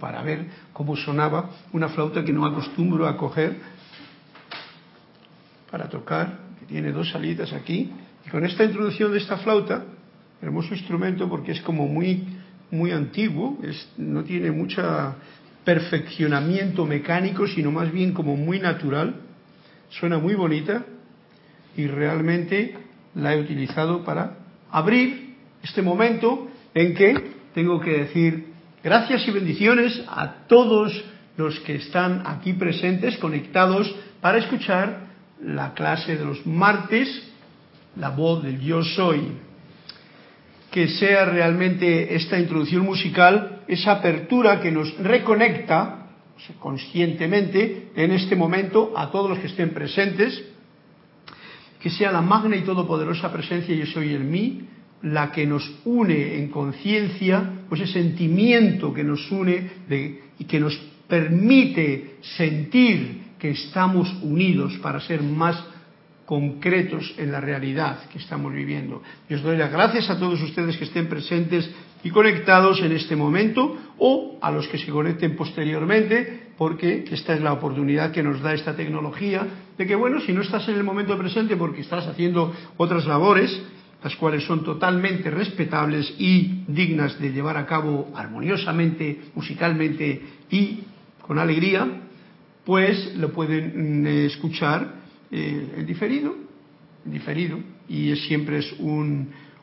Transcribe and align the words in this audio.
para 0.00 0.22
ver 0.22 0.46
cómo 0.72 0.96
sonaba 0.96 1.50
una 1.72 1.88
flauta 1.88 2.24
que 2.24 2.32
no 2.32 2.44
acostumbro 2.44 3.06
a 3.06 3.16
coger 3.16 3.56
para 5.70 5.88
tocar, 5.88 6.40
que 6.58 6.66
tiene 6.66 6.90
dos 6.90 7.10
salidas 7.10 7.52
aquí. 7.52 7.92
Y 8.26 8.30
con 8.30 8.44
esta 8.44 8.64
introducción 8.64 9.12
de 9.12 9.18
esta 9.18 9.36
flauta, 9.36 9.84
hermoso 10.42 10.74
instrumento 10.74 11.28
porque 11.28 11.52
es 11.52 11.60
como 11.60 11.86
muy, 11.86 12.26
muy 12.70 12.90
antiguo, 12.90 13.58
es, 13.62 13.92
no 13.96 14.24
tiene 14.24 14.50
mucho 14.50 14.82
perfeccionamiento 15.64 16.86
mecánico, 16.86 17.46
sino 17.46 17.70
más 17.70 17.92
bien 17.92 18.12
como 18.12 18.36
muy 18.36 18.58
natural, 18.58 19.20
suena 19.90 20.18
muy 20.18 20.34
bonita 20.34 20.84
y 21.76 21.86
realmente 21.86 22.74
la 23.14 23.34
he 23.34 23.40
utilizado 23.40 24.04
para 24.04 24.38
abrir 24.70 25.36
este 25.62 25.82
momento 25.82 26.48
en 26.74 26.94
que 26.94 27.32
tengo 27.54 27.80
que 27.80 27.90
decir 27.90 28.49
gracias 28.82 29.26
y 29.26 29.30
bendiciones 29.30 30.02
a 30.08 30.46
todos 30.46 30.92
los 31.36 31.58
que 31.60 31.76
están 31.76 32.22
aquí 32.26 32.52
presentes, 32.52 33.16
conectados, 33.18 33.94
para 34.20 34.38
escuchar 34.38 35.08
la 35.42 35.72
clase 35.74 36.16
de 36.16 36.24
los 36.24 36.46
martes, 36.46 37.08
la 37.96 38.10
voz 38.10 38.42
del 38.42 38.60
yo 38.60 38.82
soy. 38.82 39.32
Que 40.70 40.88
sea 40.88 41.24
realmente 41.24 42.14
esta 42.14 42.38
introducción 42.38 42.84
musical 42.84 43.60
esa 43.66 43.92
apertura 43.92 44.60
que 44.60 44.72
nos 44.72 44.96
reconecta 44.98 46.08
conscientemente 46.58 47.90
en 47.94 48.10
este 48.12 48.34
momento 48.34 48.92
a 48.96 49.10
todos 49.10 49.30
los 49.30 49.38
que 49.38 49.46
estén 49.46 49.70
presentes, 49.70 50.42
que 51.80 51.90
sea 51.90 52.10
la 52.10 52.20
magna 52.20 52.56
y 52.56 52.62
todopoderosa 52.62 53.32
presencia 53.32 53.74
yo 53.74 53.86
soy 53.86 54.14
en 54.14 54.30
mí, 54.30 54.68
la 55.02 55.32
que 55.32 55.46
nos 55.46 55.64
une 55.84 56.36
en 56.38 56.48
conciencia, 56.48 57.64
ese 57.70 57.86
sentimiento 57.86 58.92
que 58.92 59.04
nos 59.04 59.30
une 59.30 59.70
y 60.38 60.44
que 60.44 60.60
nos 60.60 60.76
permite 61.08 62.16
sentir 62.36 63.36
que 63.38 63.50
estamos 63.50 64.12
unidos 64.22 64.76
para 64.82 65.00
ser 65.00 65.22
más 65.22 65.56
concretos 66.26 67.12
en 67.18 67.32
la 67.32 67.40
realidad 67.40 68.08
que 68.08 68.18
estamos 68.18 68.52
viviendo. 68.52 69.02
Y 69.28 69.34
os 69.34 69.42
doy 69.42 69.56
las 69.56 69.72
gracias 69.72 70.10
a 70.10 70.18
todos 70.18 70.40
ustedes 70.40 70.76
que 70.76 70.84
estén 70.84 71.08
presentes 71.08 71.68
y 72.04 72.10
conectados 72.10 72.80
en 72.82 72.92
este 72.92 73.16
momento 73.16 73.76
o 73.98 74.38
a 74.40 74.50
los 74.52 74.68
que 74.68 74.78
se 74.78 74.92
conecten 74.92 75.34
posteriormente, 75.34 76.52
porque 76.56 77.04
esta 77.10 77.34
es 77.34 77.40
la 77.40 77.52
oportunidad 77.52 78.12
que 78.12 78.22
nos 78.22 78.40
da 78.40 78.54
esta 78.54 78.76
tecnología 78.76 79.44
de 79.76 79.86
que, 79.86 79.96
bueno, 79.96 80.20
si 80.20 80.32
no 80.32 80.42
estás 80.42 80.68
en 80.68 80.76
el 80.76 80.84
momento 80.84 81.18
presente 81.18 81.56
porque 81.56 81.80
estás 81.80 82.06
haciendo 82.06 82.54
otras 82.76 83.06
labores, 83.06 83.50
las 84.02 84.16
cuales 84.16 84.44
son 84.44 84.64
totalmente 84.64 85.30
respetables 85.30 86.14
y 86.18 86.64
dignas 86.66 87.18
de 87.20 87.32
llevar 87.32 87.56
a 87.56 87.66
cabo 87.66 88.10
armoniosamente, 88.14 89.20
musicalmente 89.34 90.22
y 90.50 90.80
con 91.20 91.38
alegría, 91.38 91.86
pues 92.64 93.14
lo 93.16 93.32
pueden 93.32 94.02
mm, 94.02 94.06
escuchar 94.26 94.94
eh, 95.30 95.74
en 95.76 95.86
diferido, 95.86 96.34
diferido, 97.04 97.58
y 97.88 98.14
siempre 98.16 98.58
es 98.58 98.74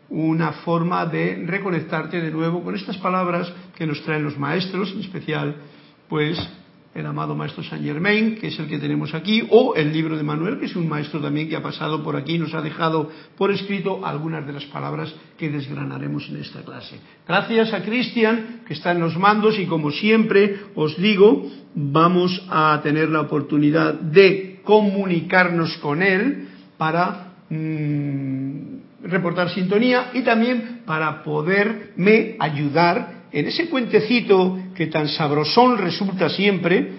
una 0.10 0.52
forma 0.64 1.06
de 1.06 1.44
reconectarte 1.46 2.22
de 2.22 2.32
nuevo 2.32 2.64
con 2.64 2.76
estas 2.76 2.98
palabras 2.98 3.52
que 3.76 3.86
nos 3.86 4.02
traen 4.04 4.24
los 4.24 4.38
maestros, 4.38 4.92
en 4.92 5.02
especial, 5.02 5.56
pues 6.10 6.38
el 6.98 7.06
amado 7.06 7.36
maestro 7.36 7.64
Saint 7.64 7.86
Germain, 7.86 8.38
que 8.38 8.48
es 8.48 8.58
el 8.58 8.68
que 8.68 8.80
tenemos 8.80 9.14
aquí, 9.14 9.46
o 9.52 9.76
el 9.76 9.94
libro 9.94 10.18
de 10.18 10.24
Manuel, 10.24 10.58
que 10.58 10.66
es 10.66 10.76
un 10.76 10.90
maestro 10.90 11.22
también 11.22 11.48
que 11.48 11.56
ha 11.56 11.62
pasado 11.62 12.04
por 12.04 12.16
aquí 12.16 12.36
y 12.36 12.40
nos 12.40 12.56
ha 12.56 12.62
dejado 12.62 13.12
por 13.38 13.52
escrito 13.52 14.04
algunas 14.04 14.48
de 14.48 14.54
las 14.54 14.66
palabras 14.66 15.14
que 15.38 15.50
desgranaremos 15.50 16.28
en 16.30 16.38
esta 16.38 16.64
clase. 16.64 17.00
Gracias 17.28 17.72
a 17.72 17.84
Cristian, 17.84 18.62
que 18.66 18.74
está 18.74 18.94
en 18.94 19.00
los 19.00 19.16
mandos, 19.16 19.60
y 19.60 19.68
como 19.68 19.92
siempre 19.92 20.60
os 20.74 20.98
digo, 20.98 21.46
vamos 21.76 22.44
a 22.50 22.80
tener 22.82 23.10
la 23.10 23.22
oportunidad 23.22 23.94
de 23.94 24.62
comunicarnos 24.64 25.78
con 25.78 26.02
él 26.02 26.48
para 26.80 27.36
mm, 27.52 29.04
reportar 29.04 29.52
sintonía 29.52 30.10
y 30.16 30.24
también 30.24 30.82
para 30.84 31.24
poderme 31.24 32.38
ayudar 32.40 33.18
en 33.32 33.46
ese 33.46 33.70
cuentecito 33.70 34.58
que 34.78 34.88
tan 34.88 35.08
sabrosón 35.08 35.80
resulta 35.80 36.30
siempre, 36.30 36.92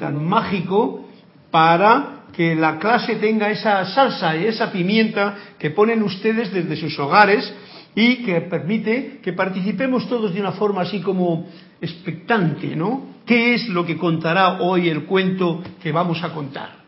tan 0.00 0.26
mágico, 0.26 1.08
para 1.52 2.24
que 2.32 2.56
la 2.56 2.78
clase 2.78 3.16
tenga 3.16 3.50
esa 3.50 3.84
salsa 3.84 4.36
y 4.36 4.46
esa 4.46 4.72
pimienta 4.72 5.36
que 5.56 5.70
ponen 5.70 6.02
ustedes 6.02 6.52
desde 6.52 6.74
sus 6.74 6.98
hogares 6.98 7.54
y 7.94 8.24
que 8.24 8.40
permite 8.42 9.20
que 9.22 9.32
participemos 9.32 10.08
todos 10.08 10.34
de 10.34 10.40
una 10.40 10.52
forma 10.52 10.82
así 10.82 11.00
como 11.00 11.46
expectante, 11.80 12.74
¿no? 12.74 13.20
¿Qué 13.24 13.54
es 13.54 13.68
lo 13.68 13.86
que 13.86 13.96
contará 13.96 14.60
hoy 14.60 14.88
el 14.88 15.04
cuento 15.04 15.62
que 15.80 15.92
vamos 15.92 16.24
a 16.24 16.32
contar? 16.32 16.80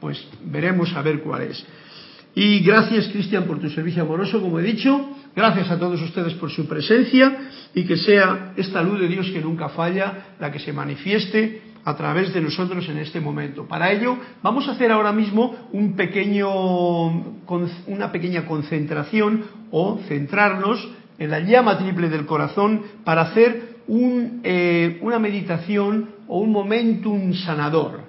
Pues 0.00 0.22
veremos 0.44 0.94
a 0.94 1.00
ver 1.00 1.20
cuál 1.20 1.42
es. 1.42 1.64
Y 2.34 2.60
gracias, 2.60 3.08
Cristian, 3.08 3.44
por 3.44 3.58
tu 3.58 3.70
servicio 3.70 4.02
amoroso, 4.02 4.40
como 4.40 4.60
he 4.60 4.62
dicho. 4.62 5.16
Gracias 5.38 5.70
a 5.70 5.78
todos 5.78 6.02
ustedes 6.02 6.34
por 6.34 6.50
su 6.50 6.66
presencia 6.66 7.50
y 7.72 7.84
que 7.84 7.96
sea 7.96 8.54
esta 8.56 8.82
luz 8.82 8.98
de 8.98 9.06
Dios 9.06 9.30
que 9.30 9.40
nunca 9.40 9.68
falla 9.68 10.34
la 10.40 10.50
que 10.50 10.58
se 10.58 10.72
manifieste 10.72 11.62
a 11.84 11.94
través 11.96 12.34
de 12.34 12.40
nosotros 12.40 12.88
en 12.88 12.98
este 12.98 13.20
momento. 13.20 13.64
Para 13.68 13.92
ello 13.92 14.18
vamos 14.42 14.66
a 14.66 14.72
hacer 14.72 14.90
ahora 14.90 15.12
mismo 15.12 15.54
una 15.72 15.94
pequeña 18.10 18.46
concentración 18.46 19.44
o 19.70 20.00
centrarnos 20.08 20.88
en 21.20 21.30
la 21.30 21.38
llama 21.38 21.78
triple 21.78 22.08
del 22.08 22.26
corazón 22.26 22.82
para 23.04 23.20
hacer 23.20 23.76
eh, 24.42 24.98
una 25.02 25.20
meditación 25.20 26.16
o 26.26 26.40
un 26.40 26.50
momentum 26.50 27.32
sanador. 27.34 28.00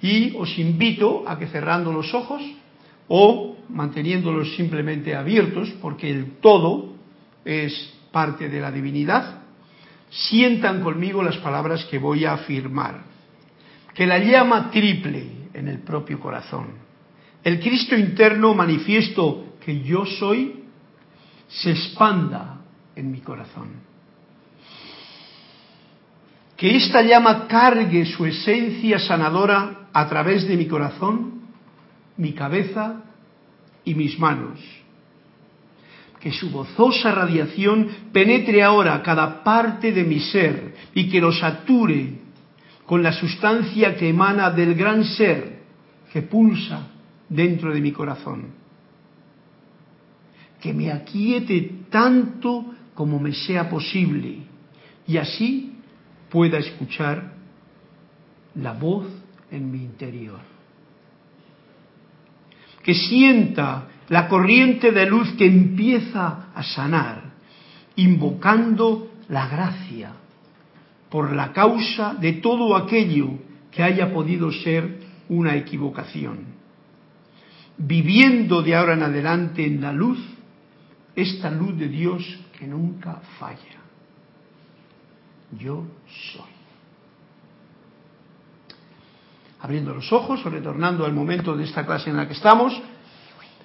Y 0.00 0.36
os 0.36 0.56
invito 0.56 1.24
a 1.26 1.36
que 1.36 1.48
cerrando 1.48 1.92
los 1.92 2.14
ojos 2.14 2.40
o 3.08 3.49
manteniéndolos 3.72 4.54
simplemente 4.56 5.14
abiertos, 5.14 5.70
porque 5.80 6.10
el 6.10 6.38
todo 6.40 6.94
es 7.44 7.94
parte 8.12 8.48
de 8.48 8.60
la 8.60 8.70
divinidad, 8.70 9.42
sientan 10.10 10.82
conmigo 10.82 11.22
las 11.22 11.36
palabras 11.38 11.84
que 11.86 11.98
voy 11.98 12.24
a 12.24 12.34
afirmar. 12.34 13.02
Que 13.94 14.06
la 14.06 14.18
llama 14.18 14.70
triple 14.70 15.48
en 15.54 15.68
el 15.68 15.78
propio 15.80 16.20
corazón, 16.20 16.68
el 17.42 17.60
Cristo 17.60 17.96
interno 17.96 18.54
manifiesto 18.54 19.54
que 19.64 19.80
yo 19.80 20.04
soy, 20.04 20.64
se 21.48 21.70
expanda 21.70 22.60
en 22.94 23.10
mi 23.10 23.20
corazón. 23.20 23.68
Que 26.56 26.76
esta 26.76 27.02
llama 27.02 27.46
cargue 27.48 28.04
su 28.04 28.26
esencia 28.26 28.98
sanadora 28.98 29.88
a 29.92 30.08
través 30.08 30.46
de 30.46 30.56
mi 30.56 30.66
corazón, 30.66 31.40
mi 32.16 32.32
cabeza 32.32 33.02
y 33.84 33.94
mis 33.94 34.18
manos. 34.18 34.58
Que 36.20 36.32
su 36.32 36.50
gozosa 36.50 37.12
radiación 37.12 37.88
penetre 38.12 38.62
ahora 38.62 39.02
cada 39.02 39.42
parte 39.42 39.92
de 39.92 40.04
mi 40.04 40.20
ser 40.20 40.74
y 40.94 41.08
que 41.08 41.20
lo 41.20 41.32
sature 41.32 42.18
con 42.84 43.02
la 43.02 43.12
sustancia 43.12 43.96
que 43.96 44.08
emana 44.08 44.50
del 44.50 44.74
gran 44.74 45.04
ser 45.04 45.60
que 46.12 46.22
pulsa 46.22 46.88
dentro 47.28 47.72
de 47.72 47.80
mi 47.80 47.92
corazón. 47.92 48.48
Que 50.60 50.74
me 50.74 50.90
aquiete 50.90 51.84
tanto 51.88 52.74
como 52.94 53.18
me 53.18 53.32
sea 53.32 53.70
posible 53.70 54.38
y 55.06 55.16
así 55.16 55.72
pueda 56.28 56.58
escuchar 56.58 57.32
la 58.56 58.74
voz 58.74 59.06
en 59.50 59.70
mi 59.70 59.78
interior 59.78 60.49
que 62.82 62.94
sienta 62.94 63.88
la 64.08 64.28
corriente 64.28 64.92
de 64.92 65.06
luz 65.06 65.32
que 65.36 65.46
empieza 65.46 66.48
a 66.54 66.62
sanar, 66.62 67.30
invocando 67.96 69.10
la 69.28 69.46
gracia 69.48 70.12
por 71.08 71.32
la 71.32 71.52
causa 71.52 72.14
de 72.14 72.34
todo 72.34 72.76
aquello 72.76 73.38
que 73.70 73.82
haya 73.82 74.12
podido 74.12 74.50
ser 74.52 75.00
una 75.28 75.54
equivocación. 75.56 76.38
Viviendo 77.78 78.62
de 78.62 78.74
ahora 78.74 78.94
en 78.94 79.02
adelante 79.02 79.64
en 79.64 79.80
la 79.80 79.92
luz, 79.92 80.18
esta 81.14 81.50
luz 81.50 81.78
de 81.78 81.88
Dios 81.88 82.40
que 82.58 82.66
nunca 82.66 83.20
falla. 83.38 83.80
Yo 85.58 85.86
soy 86.32 86.49
abriendo 89.62 89.94
los 89.94 90.12
ojos 90.12 90.44
o 90.44 90.50
retornando 90.50 91.04
al 91.04 91.12
momento 91.12 91.56
de 91.56 91.64
esta 91.64 91.84
clase 91.84 92.10
en 92.10 92.16
la 92.16 92.26
que 92.26 92.34
estamos, 92.34 92.80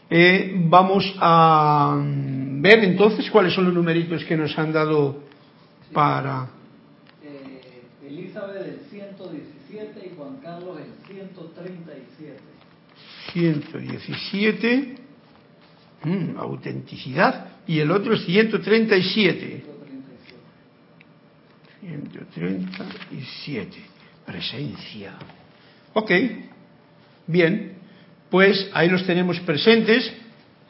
eh, 0.09 0.53
vamos 0.67 1.15
a 1.19 1.97
ver 1.99 2.83
entonces 2.83 3.29
cuáles 3.31 3.53
son 3.53 3.65
los 3.65 3.73
numeritos 3.73 4.23
que 4.25 4.37
nos 4.37 4.57
han 4.57 4.71
dado 4.71 5.23
para... 5.93 6.47
Eh, 7.23 7.83
Elizabeth 8.07 8.67
el 8.67 8.79
117 8.89 10.11
y 10.11 10.15
Juan 10.15 10.37
Carlos 10.43 10.77
el 10.79 11.07
137. 11.07 12.39
117, 13.33 14.95
mm, 16.03 16.37
autenticidad, 16.37 17.47
y 17.65 17.79
el 17.79 17.89
otro 17.89 18.13
es 18.13 18.25
137. 18.25 19.65
137, 21.81 23.77
presencia. 24.25 25.17
Ok, 25.97 26.11
bien, 27.25 27.77
pues 28.29 28.69
ahí 28.73 28.89
los 28.89 29.05
tenemos 29.05 29.39
presentes 29.39 30.11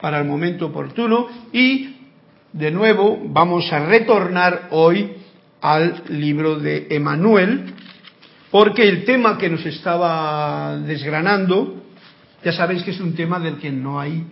para 0.00 0.20
el 0.20 0.24
momento 0.24 0.66
oportuno 0.66 1.26
y 1.52 1.96
de 2.52 2.70
nuevo 2.70 3.20
vamos 3.24 3.72
a 3.72 3.86
retornar 3.86 4.68
hoy 4.70 5.14
al 5.60 6.04
libro 6.10 6.60
de 6.60 6.86
Emanuel, 6.90 7.74
porque 8.52 8.88
el 8.88 9.04
tema 9.04 9.36
que 9.36 9.50
nos 9.50 9.66
estaba 9.66 10.78
desgranando, 10.78 11.82
ya 12.44 12.52
sabéis 12.52 12.84
que 12.84 12.92
es 12.92 13.00
un 13.00 13.16
tema 13.16 13.40
del 13.40 13.56
que 13.56 13.72
no 13.72 13.98
hay 13.98 14.24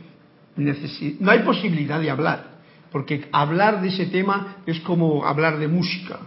no 0.55 1.31
hay 1.33 1.41
posibilidad 1.41 1.99
de 1.99 2.11
hablar, 2.11 2.61
porque 2.93 3.27
hablar 3.33 3.83
de 3.83 3.89
ese 3.89 4.07
tema 4.07 4.59
es 4.65 4.79
como 4.79 5.27
hablar 5.27 5.59
de 5.59 5.67
música. 5.67 6.21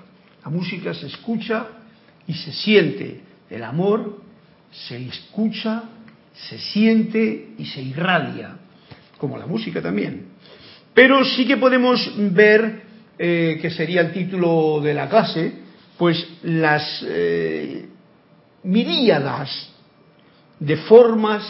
La 0.44 0.52
música 0.52 0.94
se 0.94 1.08
escucha 1.08 1.68
y 2.28 2.34
se 2.34 2.52
siente. 2.52 3.22
El 3.50 3.64
amor 3.64 4.27
se 4.72 4.98
escucha, 5.08 5.84
se 6.34 6.58
siente 6.60 7.50
y 7.58 7.66
se 7.66 7.82
irradia, 7.82 8.58
como 9.18 9.38
la 9.38 9.46
música 9.46 9.82
también. 9.82 10.28
Pero 10.94 11.24
sí 11.26 11.46
que 11.46 11.58
podemos 11.58 12.14
ver, 12.34 12.82
eh, 13.20 13.60
que 13.62 13.70
sería 13.70 14.02
el 14.02 14.12
título 14.12 14.82
de 14.82 14.94
la 14.94 15.10
clase, 15.10 15.54
pues 15.98 16.28
las 16.44 17.06
eh, 17.08 17.88
miríadas 18.64 19.70
de 20.60 20.78
formas 20.78 21.44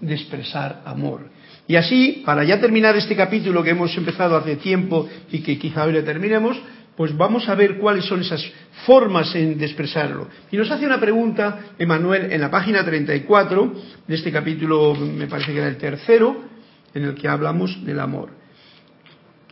de 0.00 0.14
expresar 0.14 0.82
amor. 0.84 1.30
Y 1.66 1.76
así, 1.76 2.22
para 2.24 2.42
ya 2.42 2.60
terminar 2.60 2.96
este 2.96 3.14
capítulo 3.14 3.62
que 3.62 3.70
hemos 3.70 3.96
empezado 3.96 4.36
hace 4.36 4.56
tiempo 4.56 5.08
y 5.30 5.40
que 5.40 5.58
quizá 5.58 5.84
hoy 5.84 5.92
le 5.92 6.02
terminemos, 6.02 6.60
pues 7.00 7.16
vamos 7.16 7.48
a 7.48 7.54
ver 7.54 7.78
cuáles 7.78 8.04
son 8.04 8.20
esas 8.20 8.44
formas 8.84 9.32
de 9.32 9.64
expresarlo. 9.64 10.28
Y 10.52 10.58
nos 10.58 10.70
hace 10.70 10.84
una 10.84 11.00
pregunta, 11.00 11.72
Emanuel, 11.78 12.30
en 12.30 12.42
la 12.42 12.50
página 12.50 12.84
34 12.84 13.74
de 14.06 14.14
este 14.14 14.30
capítulo, 14.30 14.94
me 14.94 15.26
parece 15.26 15.50
que 15.50 15.60
era 15.60 15.68
el 15.68 15.78
tercero, 15.78 16.44
en 16.92 17.04
el 17.04 17.14
que 17.14 17.26
hablamos 17.26 17.82
del 17.86 18.00
amor. 18.00 18.28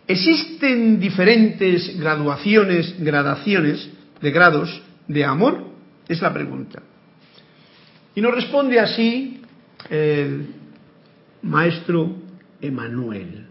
¿Existen 0.07 1.01
diferentes 1.01 1.99
graduaciones, 1.99 2.95
gradaciones 3.03 3.89
de 4.21 4.31
grados 4.31 4.83
de 5.07 5.25
amor? 5.25 5.69
Es 6.07 6.21
la 6.21 6.35
pregunta. 6.35 6.83
Y 8.15 8.21
nos 8.21 8.35
responde 8.35 8.79
así 8.79 9.41
el 9.89 10.49
maestro 11.41 12.15
Emanuel. 12.61 13.47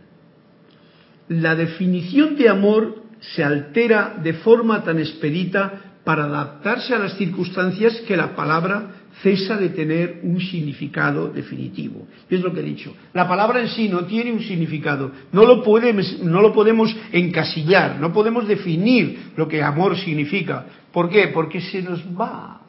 La 1.29 1.55
definición 1.55 2.35
de 2.35 2.47
amor 2.47 2.96
se 3.19 3.43
altera 3.43 4.15
de 4.21 4.33
forma 4.33 4.83
tan 4.83 4.99
expedita 4.99 5.81
para 6.03 6.25
adaptarse 6.25 6.93
a 6.93 6.99
las 6.99 7.17
circunstancias 7.17 8.01
que 8.07 8.15
la 8.15 8.35
palabra 8.35 8.91
cesa 9.21 9.57
de 9.57 9.69
tener 9.69 10.19
un 10.23 10.39
significado 10.39 11.27
definitivo. 11.27 12.07
Es 12.29 12.41
lo 12.41 12.53
que 12.53 12.61
he 12.61 12.63
dicho. 12.63 12.95
La 13.13 13.27
palabra 13.27 13.59
en 13.59 13.67
sí 13.67 13.89
no 13.89 14.05
tiene 14.05 14.31
un 14.31 14.41
significado. 14.41 15.11
No 15.31 15.43
lo, 15.45 15.63
podemos, 15.63 16.19
no 16.23 16.41
lo 16.41 16.53
podemos 16.53 16.95
encasillar, 17.11 17.99
no 17.99 18.13
podemos 18.13 18.47
definir 18.47 19.31
lo 19.35 19.47
que 19.47 19.61
amor 19.61 19.97
significa. 19.97 20.65
¿Por 20.93 21.09
qué? 21.09 21.29
Porque 21.29 21.61
se 21.61 21.81
nos 21.81 22.01
va 22.19 22.61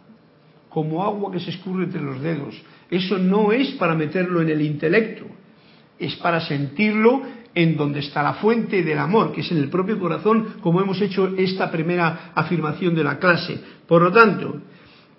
como 0.69 1.05
agua 1.05 1.33
que 1.33 1.41
se 1.41 1.51
escurre 1.51 1.85
entre 1.85 2.01
los 2.03 2.21
dedos. 2.21 2.61
Eso 2.91 3.19
no 3.19 3.53
es 3.53 3.71
para 3.73 3.95
meterlo 3.95 4.41
en 4.41 4.49
el 4.49 4.63
intelecto, 4.63 5.27
es 5.99 6.15
para 6.17 6.41
sentirlo 6.41 7.23
en 7.59 7.77
donde 7.77 7.99
está 7.99 8.23
la 8.23 8.35
fuente 8.35 8.85
del 8.85 9.01
amor, 9.01 9.33
que 9.33 9.41
es 9.41 9.51
en 9.51 9.59
el 9.59 9.69
propio 9.69 9.99
corazón, 9.99 10.59
como 10.61 10.81
hemos 10.81 11.01
hecho 11.01 11.35
esta 11.37 11.69
primera 11.73 12.31
afirmación 12.33 12.95
de 12.95 13.03
la 13.03 13.19
clase. 13.19 13.59
Por 13.85 14.01
lo 14.01 14.13
tanto, 14.13 14.61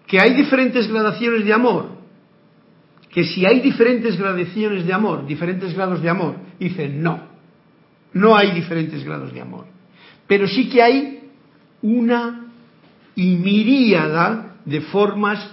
que 0.07 0.21
hay 0.21 0.35
diferentes 0.35 0.87
gradaciones 0.87 1.43
de 1.43 1.51
amor, 1.51 1.89
que 3.09 3.25
si 3.25 3.45
hay 3.45 3.59
diferentes 3.59 4.17
gradaciones 4.17 4.85
de 4.85 4.93
amor, 4.93 5.27
diferentes 5.27 5.73
grados 5.73 6.01
de 6.01 6.09
amor, 6.09 6.35
dicen 6.57 7.03
no, 7.03 7.19
no 8.13 8.37
hay 8.37 8.51
diferentes 8.51 9.03
grados 9.03 9.33
de 9.33 9.41
amor, 9.41 9.65
pero 10.25 10.47
sí 10.47 10.69
que 10.69 10.81
hay 10.81 11.19
una 11.81 12.45
y 13.15 13.35
miríada 13.35 14.55
de 14.63 14.79
formas 14.79 15.45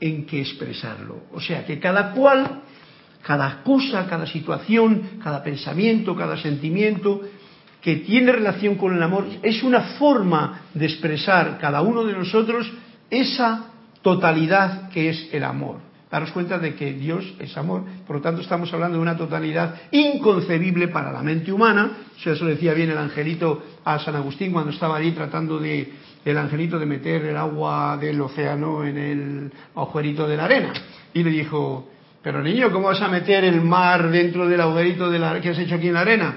en 0.00 0.24
que 0.24 0.40
expresarlo. 0.40 1.24
O 1.34 1.42
sea 1.42 1.66
que 1.66 1.78
cada 1.78 2.12
cual 2.12 2.62
cada 3.22 3.62
cosa, 3.62 4.06
cada 4.06 4.26
situación, 4.26 5.20
cada 5.22 5.42
pensamiento, 5.42 6.16
cada 6.16 6.36
sentimiento 6.36 7.20
que 7.80 7.96
tiene 7.96 8.32
relación 8.32 8.76
con 8.76 8.94
el 8.94 9.02
amor 9.02 9.26
es 9.42 9.62
una 9.62 9.80
forma 9.98 10.62
de 10.72 10.86
expresar 10.86 11.58
cada 11.58 11.82
uno 11.82 12.04
de 12.04 12.12
nosotros 12.12 12.70
esa 13.10 13.66
totalidad 14.02 14.88
que 14.90 15.10
es 15.10 15.28
el 15.32 15.44
amor. 15.44 15.92
Daros 16.10 16.30
cuenta 16.32 16.58
de 16.58 16.74
que 16.74 16.92
Dios 16.92 17.24
es 17.38 17.56
amor, 17.56 17.84
por 18.06 18.16
lo 18.16 18.22
tanto 18.22 18.42
estamos 18.42 18.72
hablando 18.74 18.98
de 18.98 19.02
una 19.02 19.16
totalidad 19.16 19.74
inconcebible 19.90 20.88
para 20.88 21.10
la 21.10 21.22
mente 21.22 21.50
humana. 21.50 21.90
Eso 22.22 22.44
decía 22.44 22.74
bien 22.74 22.90
el 22.90 22.98
angelito 22.98 23.62
a 23.82 23.98
San 23.98 24.16
Agustín 24.16 24.52
cuando 24.52 24.72
estaba 24.72 24.96
allí 24.96 25.12
tratando 25.12 25.58
de 25.58 25.90
el 26.24 26.38
angelito 26.38 26.78
de 26.78 26.86
meter 26.86 27.24
el 27.24 27.36
agua 27.36 27.96
del 27.98 28.20
océano 28.20 28.84
en 28.84 28.98
el 28.98 29.52
agujerito 29.74 30.28
de 30.28 30.36
la 30.36 30.44
arena. 30.44 30.72
Y 31.14 31.22
le 31.24 31.30
dijo, 31.30 31.88
pero 32.22 32.40
niño, 32.40 32.70
¿cómo 32.70 32.86
vas 32.86 33.02
a 33.02 33.08
meter 33.08 33.44
el 33.44 33.60
mar 33.60 34.10
dentro 34.10 34.48
del 34.48 34.60
agujerito 34.60 35.10
de 35.10 35.18
la, 35.18 35.40
que 35.40 35.48
has 35.48 35.58
hecho 35.58 35.74
aquí 35.74 35.88
en 35.88 35.94
la 35.94 36.02
arena? 36.02 36.36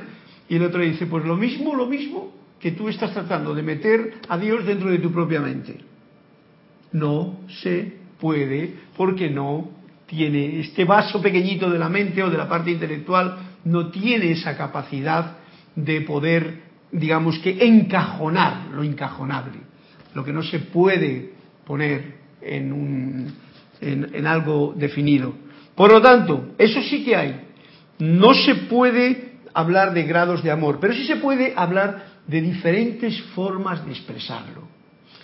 Y 0.50 0.56
el 0.56 0.64
otro 0.64 0.82
dice, 0.82 1.06
pues 1.06 1.24
lo 1.26 1.38
mismo, 1.38 1.76
lo 1.76 1.86
mismo 1.86 2.34
que 2.60 2.72
tú 2.72 2.90
estás 2.90 3.14
tratando 3.14 3.54
de 3.54 3.62
meter 3.62 4.16
a 4.28 4.38
Dios 4.38 4.66
dentro 4.66 4.90
de 4.90 4.98
tu 4.98 5.12
propia 5.12 5.42
mente. 5.42 5.78
No 6.92 7.42
se 7.62 7.94
puede 8.20 8.74
porque 8.98 9.30
no 9.30 9.70
tiene 10.08 10.60
este 10.60 10.86
vaso 10.86 11.22
pequeñito 11.22 11.70
de 11.70 11.78
la 11.78 11.90
mente 11.90 12.24
o 12.24 12.30
de 12.32 12.38
la 12.38 12.50
parte 12.50 12.72
intelectual, 12.72 13.38
no 13.66 13.90
tiene 13.90 14.32
esa 14.32 14.58
capacidad 14.58 15.38
de 15.76 16.02
poder, 16.02 16.62
digamos 16.92 17.38
que, 17.40 17.64
encajonar 17.64 18.68
lo 18.72 18.84
encajonable, 18.84 19.60
lo 20.16 20.24
que 20.24 20.34
no 20.34 20.42
se 20.42 20.60
puede 20.60 21.34
poner 21.66 22.16
en, 22.42 22.72
un, 22.72 23.34
en 23.82 24.28
algo 24.28 24.74
definido. 24.76 25.45
Por 25.76 25.92
lo 25.92 26.02
tanto, 26.02 26.54
eso 26.58 26.82
sí 26.84 27.04
que 27.04 27.16
hay. 27.16 27.42
No 28.00 28.34
se 28.34 28.56
puede 28.56 29.36
hablar 29.54 29.94
de 29.94 30.04
grados 30.04 30.44
de 30.44 30.52
amor, 30.52 30.80
pero 30.80 30.94
sí 30.94 31.06
se 31.06 31.18
puede 31.18 31.54
hablar 31.56 32.16
de 32.28 32.42
diferentes 32.42 33.22
formas 33.34 33.86
de 33.86 33.92
expresarlo. 33.92 34.68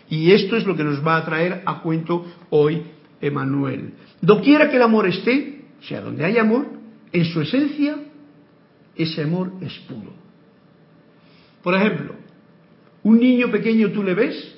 Y 0.09 0.31
esto 0.31 0.57
es 0.57 0.65
lo 0.65 0.75
que 0.75 0.83
nos 0.83 1.05
va 1.05 1.17
a 1.17 1.25
traer 1.25 1.63
a 1.65 1.81
cuento 1.81 2.25
hoy 2.49 2.83
Emanuel. 3.21 3.93
Doquiera 4.21 4.69
que 4.69 4.75
el 4.75 4.81
amor 4.81 5.07
esté, 5.07 5.65
o 5.79 5.83
sea, 5.83 6.01
donde 6.01 6.25
hay 6.25 6.37
amor, 6.37 6.67
en 7.13 7.25
su 7.25 7.41
esencia, 7.41 7.95
ese 8.95 9.23
amor 9.23 9.53
es 9.61 9.73
puro. 9.79 10.13
Por 11.63 11.75
ejemplo, 11.75 12.15
un 13.03 13.19
niño 13.19 13.49
pequeño 13.51 13.91
tú 13.91 14.03
le 14.03 14.13
ves 14.13 14.55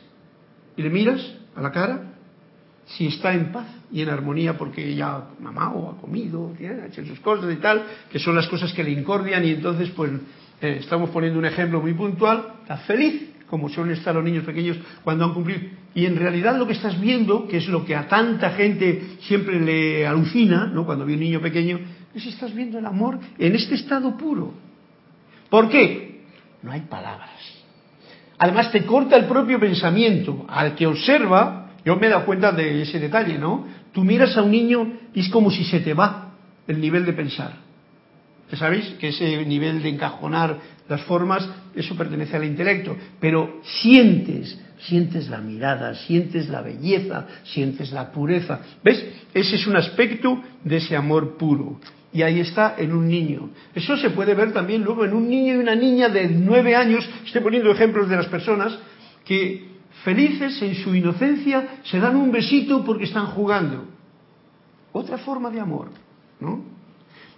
y 0.76 0.82
le 0.82 0.90
miras 0.90 1.36
a 1.56 1.62
la 1.62 1.72
cara 1.72 2.13
si 2.86 3.08
está 3.08 3.34
en 3.34 3.52
paz 3.52 3.68
y 3.92 4.02
en 4.02 4.10
armonía 4.10 4.58
porque 4.58 4.94
ya 4.96 5.16
ha 5.16 5.28
mamado, 5.40 5.90
ha 5.90 6.02
comido, 6.02 6.54
ha 6.60 6.88
hecho 6.88 7.06
sus 7.06 7.20
cosas 7.20 7.54
y 7.54 7.58
tal, 7.58 7.84
que 8.12 8.20
son 8.20 8.36
las 8.36 8.48
cosas 8.48 8.74
que 8.74 8.84
le 8.84 8.92
incordian 8.92 9.46
y 9.46 9.52
entonces 9.52 9.90
pues 9.92 10.12
eh, 10.62 10.78
estamos 10.80 11.10
poniendo 11.10 11.40
un 11.40 11.46
ejemplo 11.46 11.82
muy 11.82 11.94
puntual, 11.94 12.56
está 12.62 12.78
feliz, 12.78 13.30
como 13.50 13.70
suelen 13.70 13.94
estar 13.94 14.16
los 14.16 14.24
niños 14.24 14.44
pequeños 14.44 14.78
cuando 15.04 15.26
han 15.26 15.34
cumplido. 15.34 15.62
Y 15.96 16.06
en 16.06 16.16
realidad 16.16 16.58
lo 16.58 16.66
que 16.66 16.74
estás 16.74 17.00
viendo, 17.00 17.48
que 17.48 17.58
es 17.58 17.68
lo 17.68 17.86
que 17.86 17.96
a 17.96 18.08
tanta 18.08 18.52
gente 18.52 19.18
siempre 19.22 19.60
le 19.60 20.08
alucina, 20.08 20.66
¿no? 20.66 20.86
cuando 20.86 21.06
ve 21.06 21.14
un 21.14 21.20
niño 21.20 21.40
pequeño, 21.40 21.80
es 22.16 22.26
estás 22.26 22.54
viendo 22.54 22.80
el 22.80 22.86
amor 22.86 23.20
en 23.38 23.56
este 23.56 23.76
estado 23.76 24.18
puro. 24.18 24.54
¿Por 25.50 25.70
qué? 25.70 26.22
No 26.64 26.72
hay 26.72 26.82
palabras. 26.82 27.30
Además 28.40 28.72
te 28.72 28.86
corta 28.86 29.16
el 29.16 29.26
propio 29.26 29.60
pensamiento. 29.60 30.46
Al 30.50 30.76
que 30.76 30.88
observa, 30.88 31.63
yo 31.86 31.96
me 31.98 32.08
he 32.08 32.10
dado 32.10 32.26
cuenta 32.26 32.52
de 32.52 32.82
ese 32.82 33.00
detalle, 33.00 33.38
¿no? 33.38 33.68
Tú 33.92 34.04
miras 34.04 34.38
a 34.38 34.42
un 34.42 34.52
niño 34.52 34.94
y 35.14 35.20
es 35.20 35.30
como 35.30 35.52
si 35.52 35.64
se 35.64 35.80
te 35.80 35.94
va 35.94 36.34
el 36.68 36.80
nivel 36.80 37.06
de 37.06 37.14
pensar. 37.14 37.64
¿Sabéis? 38.54 38.86
Que 39.00 39.10
ese 39.10 39.46
nivel 39.46 39.82
de 39.82 39.90
encajonar 39.90 40.60
las 40.88 41.02
formas, 41.04 41.48
eso 41.76 41.96
pertenece 41.96 42.36
al 42.36 42.44
intelecto. 42.44 42.96
Pero 43.20 43.62
sientes, 43.64 44.60
sientes 44.80 45.28
la 45.30 45.40
mirada, 45.40 45.96
sientes 45.96 46.50
la 46.50 46.62
belleza, 46.62 47.26
sientes 47.44 47.92
la 47.92 48.12
pureza. 48.12 48.60
¿Ves? 48.84 49.04
Ese 49.34 49.56
es 49.56 49.66
un 49.66 49.76
aspecto 49.76 50.42
de 50.64 50.78
ese 50.78 50.96
amor 50.96 51.36
puro. 51.38 51.80
Y 52.14 52.22
ahí 52.22 52.42
está 52.42 52.76
en 52.78 52.94
un 52.94 53.08
niño. 53.08 53.50
Eso 53.74 53.98
se 53.98 54.12
puede 54.12 54.36
ver 54.36 54.54
también 54.54 54.84
luego 54.84 55.04
en 55.04 55.14
un 55.14 55.28
niño 55.28 55.56
y 55.56 55.58
una 55.58 55.76
niña 55.76 56.10
de 56.10 56.28
nueve 56.28 56.76
años. 56.76 57.10
Estoy 57.26 57.42
poniendo 57.42 57.72
ejemplos 57.72 58.08
de 58.08 58.18
las 58.18 58.28
personas 58.28 58.78
que 59.26 59.73
felices 60.04 60.62
en 60.62 60.76
su 60.76 60.94
inocencia, 60.94 61.80
se 61.84 62.00
dan 62.00 62.16
un 62.16 62.32
besito 62.32 62.84
porque 62.84 63.06
están 63.06 63.28
jugando. 63.28 63.86
Otra 64.92 65.18
forma 65.18 65.50
de 65.50 65.60
amor. 65.60 65.90
¿no? 66.40 66.62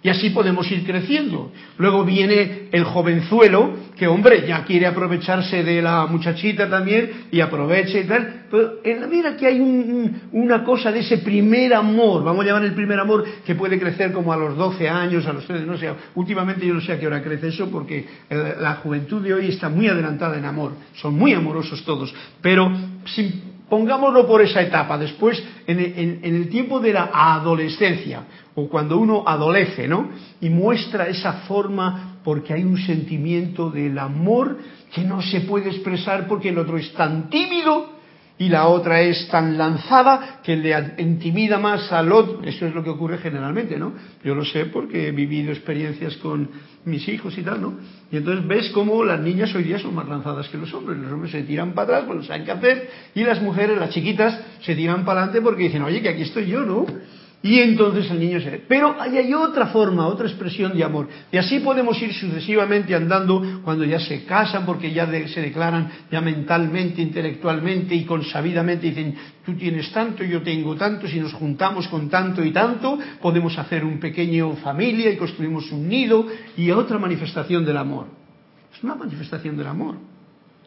Y 0.02 0.08
así 0.08 0.30
podemos 0.30 0.70
ir 0.70 0.84
creciendo. 0.84 1.50
Luego 1.78 2.04
viene 2.04 2.68
el 2.72 2.84
jovenzuelo, 2.84 3.74
que 3.96 4.06
hombre, 4.06 4.46
ya 4.46 4.62
quiere 4.64 4.86
aprovecharse 4.86 5.62
de 5.62 5.80
la 5.80 6.06
muchachita 6.06 6.68
también 6.68 7.28
y 7.30 7.40
aprovecha 7.40 7.98
y 7.98 8.04
tal. 8.04 8.44
Pero 8.50 8.74
en 8.84 9.00
la 9.00 9.06
vida 9.06 9.36
que 9.36 9.46
hay 9.46 9.60
una 10.32 10.62
cosa 10.62 10.92
de 10.92 11.00
ese 11.00 11.18
primer 11.18 11.72
amor, 11.74 12.22
vamos 12.22 12.44
a 12.44 12.48
llamar 12.48 12.64
el 12.64 12.74
primer 12.74 13.00
amor, 13.00 13.24
que 13.44 13.54
puede 13.54 13.78
crecer 13.78 14.12
como 14.12 14.32
a 14.32 14.36
los 14.36 14.56
12 14.56 14.88
años, 14.88 15.26
a 15.26 15.32
los 15.32 15.46
13, 15.46 15.64
no 15.64 15.78
sé. 15.78 15.90
Últimamente 16.14 16.66
yo 16.66 16.74
no 16.74 16.80
sé 16.80 16.92
a 16.92 17.00
qué 17.00 17.06
hora 17.06 17.22
crece 17.22 17.48
eso 17.48 17.70
porque 17.70 18.06
la 18.28 18.76
juventud 18.76 19.22
de 19.22 19.34
hoy 19.34 19.48
está 19.48 19.68
muy 19.68 19.88
adelantada 19.88 20.38
en 20.38 20.44
amor. 20.44 20.72
Son 20.94 21.14
muy 21.14 21.32
amorosos 21.32 21.82
todos. 21.84 22.14
Pero 22.42 22.70
sin 23.06 23.55
pongámoslo 23.68 24.26
por 24.26 24.42
esa 24.42 24.62
etapa, 24.62 24.96
después 24.98 25.42
en, 25.66 26.20
el 26.22 26.48
tiempo 26.48 26.80
de 26.80 26.92
la 26.92 27.10
adolescencia, 27.12 28.24
o 28.54 28.68
cuando 28.68 28.98
uno 28.98 29.24
adolece, 29.26 29.88
¿no? 29.88 30.10
Y 30.40 30.48
muestra 30.48 31.08
esa 31.08 31.32
forma 31.48 32.18
porque 32.24 32.52
hay 32.52 32.64
un 32.64 32.78
sentimiento 32.78 33.70
del 33.70 33.98
amor 33.98 34.58
que 34.92 35.02
no 35.02 35.20
se 35.20 35.42
puede 35.42 35.70
expresar 35.70 36.26
porque 36.26 36.48
el 36.48 36.58
otro 36.58 36.78
es 36.78 36.92
tan 36.94 37.28
tímido 37.28 37.95
y 38.38 38.48
la 38.48 38.68
otra 38.68 39.00
es 39.00 39.28
tan 39.28 39.56
lanzada 39.56 40.40
que 40.42 40.56
le 40.56 40.74
intimida 40.98 41.58
más 41.58 41.90
al 41.90 42.12
otro. 42.12 42.42
Eso 42.44 42.66
es 42.66 42.74
lo 42.74 42.84
que 42.84 42.90
ocurre 42.90 43.18
generalmente, 43.18 43.78
¿no? 43.78 43.94
Yo 44.22 44.34
lo 44.34 44.44
sé 44.44 44.66
porque 44.66 45.08
he 45.08 45.12
vivido 45.12 45.52
experiencias 45.52 46.16
con 46.18 46.50
mis 46.84 47.08
hijos 47.08 47.36
y 47.38 47.42
tal, 47.42 47.62
¿no? 47.62 47.74
Y 48.12 48.16
entonces 48.18 48.46
ves 48.46 48.70
cómo 48.70 49.02
las 49.04 49.20
niñas 49.20 49.54
hoy 49.54 49.64
día 49.64 49.78
son 49.78 49.94
más 49.94 50.06
lanzadas 50.06 50.48
que 50.48 50.58
los 50.58 50.72
hombres. 50.74 50.98
Los 50.98 51.12
hombres 51.12 51.32
se 51.32 51.42
tiran 51.42 51.72
para 51.72 51.98
atrás, 51.98 52.04
pues 52.06 52.26
saben 52.26 52.44
qué 52.44 52.52
hacer, 52.52 52.90
y 53.14 53.24
las 53.24 53.40
mujeres, 53.40 53.78
las 53.78 53.90
chiquitas, 53.90 54.38
se 54.60 54.74
tiran 54.74 55.04
para 55.04 55.22
adelante 55.22 55.40
porque 55.40 55.64
dicen, 55.64 55.82
oye, 55.82 56.02
que 56.02 56.10
aquí 56.10 56.22
estoy 56.22 56.46
yo, 56.46 56.60
¿no? 56.60 56.84
Y 57.42 57.60
entonces 57.60 58.10
el 58.10 58.18
niño 58.18 58.40
se... 58.40 58.62
Pero 58.66 58.96
hay 58.98 59.32
otra 59.34 59.66
forma, 59.66 60.06
otra 60.06 60.26
expresión 60.26 60.76
de 60.76 60.82
amor. 60.82 61.08
Y 61.30 61.36
así 61.36 61.60
podemos 61.60 62.00
ir 62.00 62.12
sucesivamente 62.14 62.94
andando 62.94 63.60
cuando 63.62 63.84
ya 63.84 64.00
se 64.00 64.24
casan, 64.24 64.64
porque 64.64 64.92
ya 64.92 65.06
se 65.28 65.42
declaran 65.42 65.90
ya 66.10 66.20
mentalmente, 66.20 67.02
intelectualmente 67.02 67.94
y 67.94 68.04
consabidamente. 68.04 68.88
Dicen, 68.88 69.14
tú 69.44 69.54
tienes 69.54 69.92
tanto, 69.92 70.24
yo 70.24 70.42
tengo 70.42 70.74
tanto, 70.76 71.06
si 71.06 71.20
nos 71.20 71.34
juntamos 71.34 71.86
con 71.88 72.08
tanto 72.08 72.42
y 72.42 72.50
tanto, 72.52 72.98
podemos 73.20 73.56
hacer 73.58 73.84
un 73.84 74.00
pequeño 74.00 74.56
familia 74.56 75.10
y 75.10 75.16
construimos 75.16 75.70
un 75.70 75.88
nido 75.88 76.26
y 76.56 76.70
otra 76.70 76.98
manifestación 76.98 77.64
del 77.64 77.76
amor. 77.76 78.06
Es 78.74 78.82
una 78.82 78.94
manifestación 78.94 79.56
del 79.56 79.66
amor. 79.66 79.96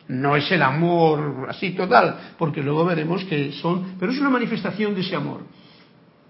No 0.07 0.35
es 0.35 0.49
el 0.51 0.61
amor 0.61 1.47
así 1.49 1.71
total, 1.71 2.33
porque 2.37 2.63
luego 2.63 2.85
veremos 2.85 3.25
que 3.25 3.51
son, 3.53 3.95
pero 3.99 4.11
es 4.11 4.19
una 4.19 4.29
manifestación 4.29 4.95
de 4.95 5.01
ese 5.01 5.15
amor 5.15 5.41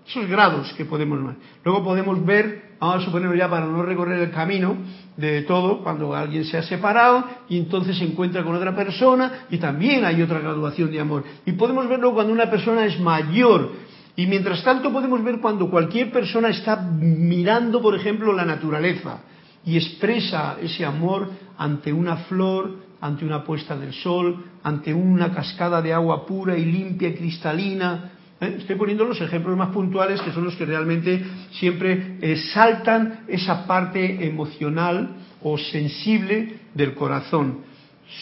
esos 0.09 0.27
grados 0.27 0.73
que 0.73 0.85
podemos 0.85 1.23
ver. 1.23 1.35
Luego 1.63 1.83
podemos 1.83 2.25
ver, 2.25 2.75
vamos 2.79 3.03
a 3.03 3.05
suponer 3.05 3.37
ya 3.37 3.47
para 3.47 3.67
no 3.67 3.83
recorrer 3.83 4.19
el 4.19 4.31
camino 4.31 4.75
de 5.15 5.43
todo, 5.43 5.83
cuando 5.83 6.15
alguien 6.15 6.45
se 6.45 6.57
ha 6.57 6.63
separado 6.63 7.25
y 7.47 7.59
entonces 7.59 7.97
se 7.97 8.05
encuentra 8.05 8.43
con 8.43 8.55
otra 8.55 8.75
persona 8.75 9.45
y 9.51 9.57
también 9.57 10.03
hay 10.05 10.21
otra 10.23 10.39
graduación 10.39 10.89
de 10.91 10.99
amor. 10.99 11.23
Y 11.45 11.51
podemos 11.51 11.87
verlo 11.87 12.13
cuando 12.13 12.33
una 12.33 12.49
persona 12.49 12.85
es 12.85 12.99
mayor. 12.99 13.71
Y 14.15 14.25
mientras 14.25 14.63
tanto 14.63 14.91
podemos 14.91 15.23
ver 15.23 15.39
cuando 15.39 15.69
cualquier 15.69 16.11
persona 16.11 16.49
está 16.49 16.75
mirando, 16.77 17.79
por 17.79 17.95
ejemplo, 17.95 18.33
la 18.33 18.45
naturaleza 18.45 19.19
y 19.63 19.77
expresa 19.77 20.57
ese 20.59 20.85
amor 20.85 21.29
ante 21.57 21.93
una 21.93 22.17
flor, 22.17 22.77
ante 22.99 23.25
una 23.25 23.43
puesta 23.43 23.77
del 23.77 23.93
sol, 23.93 24.43
ante 24.63 24.91
una 24.91 25.31
cascada 25.31 25.81
de 25.81 25.93
agua 25.93 26.25
pura 26.25 26.57
y 26.57 26.65
limpia 26.65 27.09
y 27.09 27.13
cristalina, 27.13 28.11
¿Eh? 28.41 28.55
Estoy 28.59 28.75
poniendo 28.75 29.03
los 29.03 29.19
ejemplos 29.19 29.57
más 29.57 29.69
puntuales 29.69 30.21
que 30.21 30.31
son 30.31 30.45
los 30.45 30.55
que 30.55 30.65
realmente 30.65 31.23
siempre 31.51 32.17
eh, 32.21 32.37
saltan 32.53 33.21
esa 33.27 33.67
parte 33.67 34.25
emocional 34.25 35.15
o 35.41 35.57
sensible 35.57 36.59
del 36.73 36.93
corazón. 36.93 37.59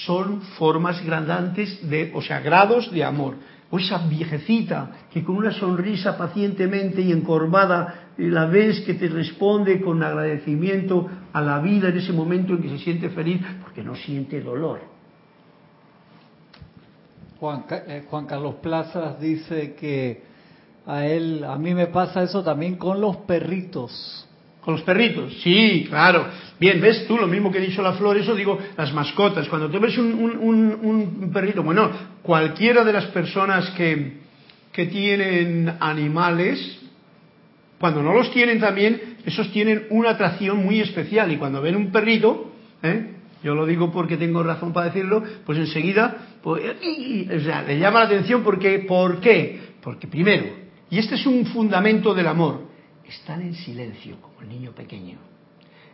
Son 0.05 0.41
formas 0.57 1.03
grandantes 1.05 1.87
de, 1.87 2.11
o 2.13 2.21
sea, 2.21 2.39
grados 2.39 2.91
de 2.91 3.03
amor. 3.03 3.35
O 3.69 3.79
esa 3.79 3.97
viejecita 4.07 4.91
que 5.11 5.23
con 5.23 5.35
una 5.35 5.51
sonrisa 5.51 6.17
pacientemente 6.17 7.01
y 7.01 7.11
encorvada 7.11 8.11
eh, 8.17 8.27
la 8.29 8.45
ves 8.45 8.81
que 8.81 8.95
te 8.95 9.09
responde 9.09 9.81
con 9.81 10.01
agradecimiento 10.01 11.07
a 11.31 11.41
la 11.41 11.59
vida 11.59 11.89
en 11.89 11.97
ese 11.97 12.13
momento 12.13 12.53
en 12.53 12.61
que 12.61 12.69
se 12.69 12.79
siente 12.79 13.09
feliz 13.09 13.41
porque 13.61 13.83
no 13.83 13.95
siente 13.95 14.41
dolor 14.41 14.96
eh, 17.39 18.03
Juan, 18.09 18.25
Carlos 18.25 18.55
Plazas 18.61 19.19
dice 19.19 19.75
que 19.79 20.23
a 20.85 21.05
él, 21.05 21.43
a 21.43 21.57
mí 21.57 21.73
me 21.73 21.87
pasa 21.87 22.23
eso 22.23 22.43
también 22.43 22.75
con 22.75 22.99
los 22.99 23.17
perritos. 23.17 24.27
Con 24.61 24.73
los 24.73 24.83
perritos, 24.83 25.33
sí, 25.43 25.85
claro. 25.87 26.27
Bien, 26.59 26.81
ves 26.81 27.05
tú 27.07 27.17
lo 27.17 27.27
mismo 27.27 27.51
que 27.51 27.59
he 27.59 27.61
dicho 27.61 27.81
la 27.81 27.93
flor, 27.93 28.17
eso 28.17 28.35
digo 28.35 28.57
las 28.75 28.91
mascotas. 28.93 29.47
Cuando 29.47 29.69
tú 29.69 29.79
ves 29.79 29.97
un, 29.97 30.13
un, 30.13 31.31
perrito, 31.31 31.63
bueno, 31.63 31.89
cualquiera 32.21 32.83
de 32.83 32.93
las 32.93 33.05
personas 33.05 33.69
que, 33.71 34.17
que 34.73 34.87
tienen 34.87 35.77
animales, 35.79 36.79
cuando 37.79 38.01
no 38.01 38.13
los 38.13 38.31
tienen 38.31 38.59
también, 38.59 39.17
esos 39.25 39.51
tienen 39.51 39.85
una 39.91 40.11
atracción 40.11 40.57
muy 40.57 40.81
especial. 40.81 41.31
Y 41.31 41.37
cuando 41.37 41.61
ven 41.61 41.75
un 41.75 41.91
perrito, 41.91 42.51
¿eh? 42.81 43.16
Yo 43.43 43.55
lo 43.55 43.65
digo 43.65 43.91
porque 43.91 44.17
tengo 44.17 44.43
razón 44.43 44.73
para 44.73 44.87
decirlo, 44.87 45.23
pues 45.45 45.57
enseguida 45.57 46.27
pues, 46.41 46.63
o 46.63 47.39
sea, 47.41 47.63
le 47.63 47.77
llama 47.77 47.99
la 47.99 48.05
atención 48.05 48.43
porque, 48.43 48.79
¿por 48.79 49.19
qué? 49.19 49.73
Porque 49.81 50.07
primero, 50.07 50.45
y 50.89 50.97
este 50.97 51.15
es 51.15 51.25
un 51.25 51.45
fundamento 51.45 52.13
del 52.13 52.27
amor, 52.27 52.67
están 53.07 53.41
en 53.41 53.53
silencio, 53.55 54.21
como 54.21 54.41
el 54.41 54.49
niño 54.49 54.71
pequeño. 54.71 55.17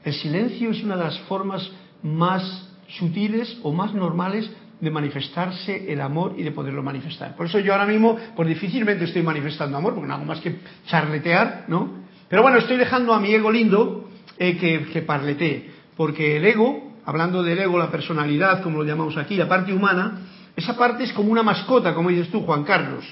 El 0.03 0.13
silencio 0.13 0.71
es 0.71 0.83
una 0.83 0.97
de 0.97 1.03
las 1.03 1.19
formas 1.21 1.71
más 2.01 2.69
sutiles 2.87 3.57
o 3.63 3.71
más 3.71 3.93
normales 3.93 4.49
de 4.79 4.91
manifestarse 4.91 5.91
el 5.91 6.01
amor 6.01 6.35
y 6.37 6.43
de 6.43 6.51
poderlo 6.51 6.83
manifestar. 6.83 7.35
Por 7.35 7.45
eso 7.45 7.59
yo 7.59 7.73
ahora 7.73 7.85
mismo, 7.85 8.17
pues 8.35 8.49
difícilmente 8.49 9.05
estoy 9.05 9.23
manifestando 9.23 9.77
amor, 9.77 9.93
porque 9.93 10.07
no 10.07 10.15
hago 10.15 10.25
más 10.25 10.41
que 10.41 10.57
charletear, 10.87 11.65
¿no? 11.67 12.03
Pero 12.27 12.41
bueno, 12.41 12.57
estoy 12.57 12.77
dejando 12.77 13.13
a 13.13 13.19
mi 13.19 13.33
ego 13.33 13.51
lindo 13.51 14.09
eh, 14.37 14.57
que, 14.57 14.87
que 14.91 15.01
parletee, 15.01 15.71
porque 15.95 16.37
el 16.37 16.45
ego 16.45 16.82
hablando 17.05 17.43
del 17.43 17.59
ego, 17.59 17.77
la 17.77 17.91
personalidad, 17.91 18.61
como 18.61 18.79
lo 18.79 18.83
llamamos 18.83 19.17
aquí, 19.17 19.35
la 19.35 19.47
parte 19.47 19.73
humana, 19.73 20.19
esa 20.55 20.77
parte 20.77 21.03
es 21.03 21.13
como 21.13 21.31
una 21.31 21.43
mascota, 21.43 21.93
como 21.93 22.09
dices 22.09 22.29
tú, 22.29 22.41
Juan 22.41 22.63
Carlos. 22.63 23.05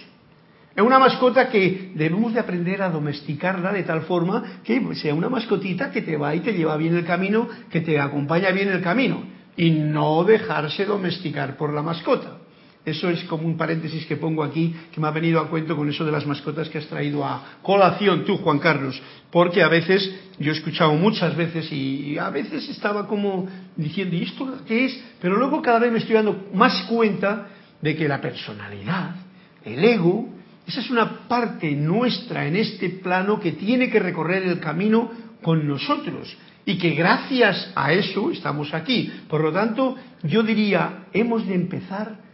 Es 0.75 0.81
una 0.81 1.00
mascota 1.00 1.50
que 1.50 1.91
debemos 1.95 2.33
de 2.33 2.39
aprender 2.39 2.81
a 2.81 2.89
domesticarla 2.89 3.74
de 3.74 3.83
tal 3.83 4.03
forma 4.03 4.62
que 4.63 4.95
sea 4.95 5.13
una 5.13 5.27
mascotita 5.27 5.91
que 5.91 6.01
te 6.01 6.15
va 6.15 6.33
y 6.33 6.39
te 6.39 6.53
lleva 6.53 6.77
bien 6.77 6.95
el 6.95 7.05
camino, 7.05 7.48
que 7.69 7.81
te 7.81 8.00
acompaña 8.00 8.51
bien 8.51 8.69
el 8.69 8.81
camino, 8.81 9.24
y 9.57 9.71
no 9.71 10.24
dejarse 10.24 10.86
domesticar 10.86 11.57
por 11.57 11.74
la 11.74 11.81
mascota. 11.81 12.38
Eso 12.83 13.09
es 13.09 13.23
como 13.25 13.47
un 13.47 13.57
paréntesis 13.57 14.05
que 14.07 14.17
pongo 14.17 14.43
aquí, 14.43 14.75
que 14.91 15.00
me 15.00 15.07
ha 15.07 15.11
venido 15.11 15.39
a 15.39 15.50
cuento 15.50 15.75
con 15.75 15.88
eso 15.88 16.03
de 16.03 16.11
las 16.11 16.25
mascotas 16.25 16.67
que 16.67 16.79
has 16.79 16.88
traído 16.88 17.23
a 17.23 17.59
colación 17.61 18.25
tú, 18.25 18.38
Juan 18.38 18.57
Carlos, 18.57 19.00
porque 19.29 19.61
a 19.61 19.67
veces, 19.67 20.11
yo 20.39 20.51
he 20.51 20.55
escuchado 20.55 20.93
muchas 20.93 21.35
veces 21.35 21.71
y 21.71 22.17
a 22.17 22.31
veces 22.31 22.67
estaba 22.69 23.07
como 23.07 23.47
diciendo, 23.75 24.15
¿y 24.15 24.23
esto 24.23 24.51
qué 24.67 24.85
es? 24.85 25.03
Pero 25.21 25.38
luego 25.38 25.61
cada 25.61 25.77
vez 25.77 25.91
me 25.91 26.00
estoy 26.00 26.15
dando 26.15 26.47
más 26.55 26.83
cuenta 26.89 27.50
de 27.81 27.95
que 27.95 28.07
la 28.07 28.19
personalidad, 28.19 29.15
el 29.63 29.83
ego, 29.83 30.29
esa 30.65 30.79
es 30.79 30.89
una 30.89 31.27
parte 31.27 31.71
nuestra 31.71 32.47
en 32.47 32.55
este 32.55 32.89
plano 32.89 33.39
que 33.39 33.51
tiene 33.51 33.91
que 33.91 34.00
recorrer 34.00 34.43
el 34.43 34.59
camino 34.59 35.11
con 35.43 35.67
nosotros 35.67 36.35
y 36.65 36.77
que 36.77 36.91
gracias 36.91 37.71
a 37.75 37.93
eso 37.93 38.31
estamos 38.31 38.73
aquí. 38.73 39.11
Por 39.27 39.41
lo 39.41 39.51
tanto, 39.51 39.95
yo 40.23 40.41
diría, 40.41 41.05
hemos 41.13 41.45
de 41.47 41.55
empezar 41.55 42.30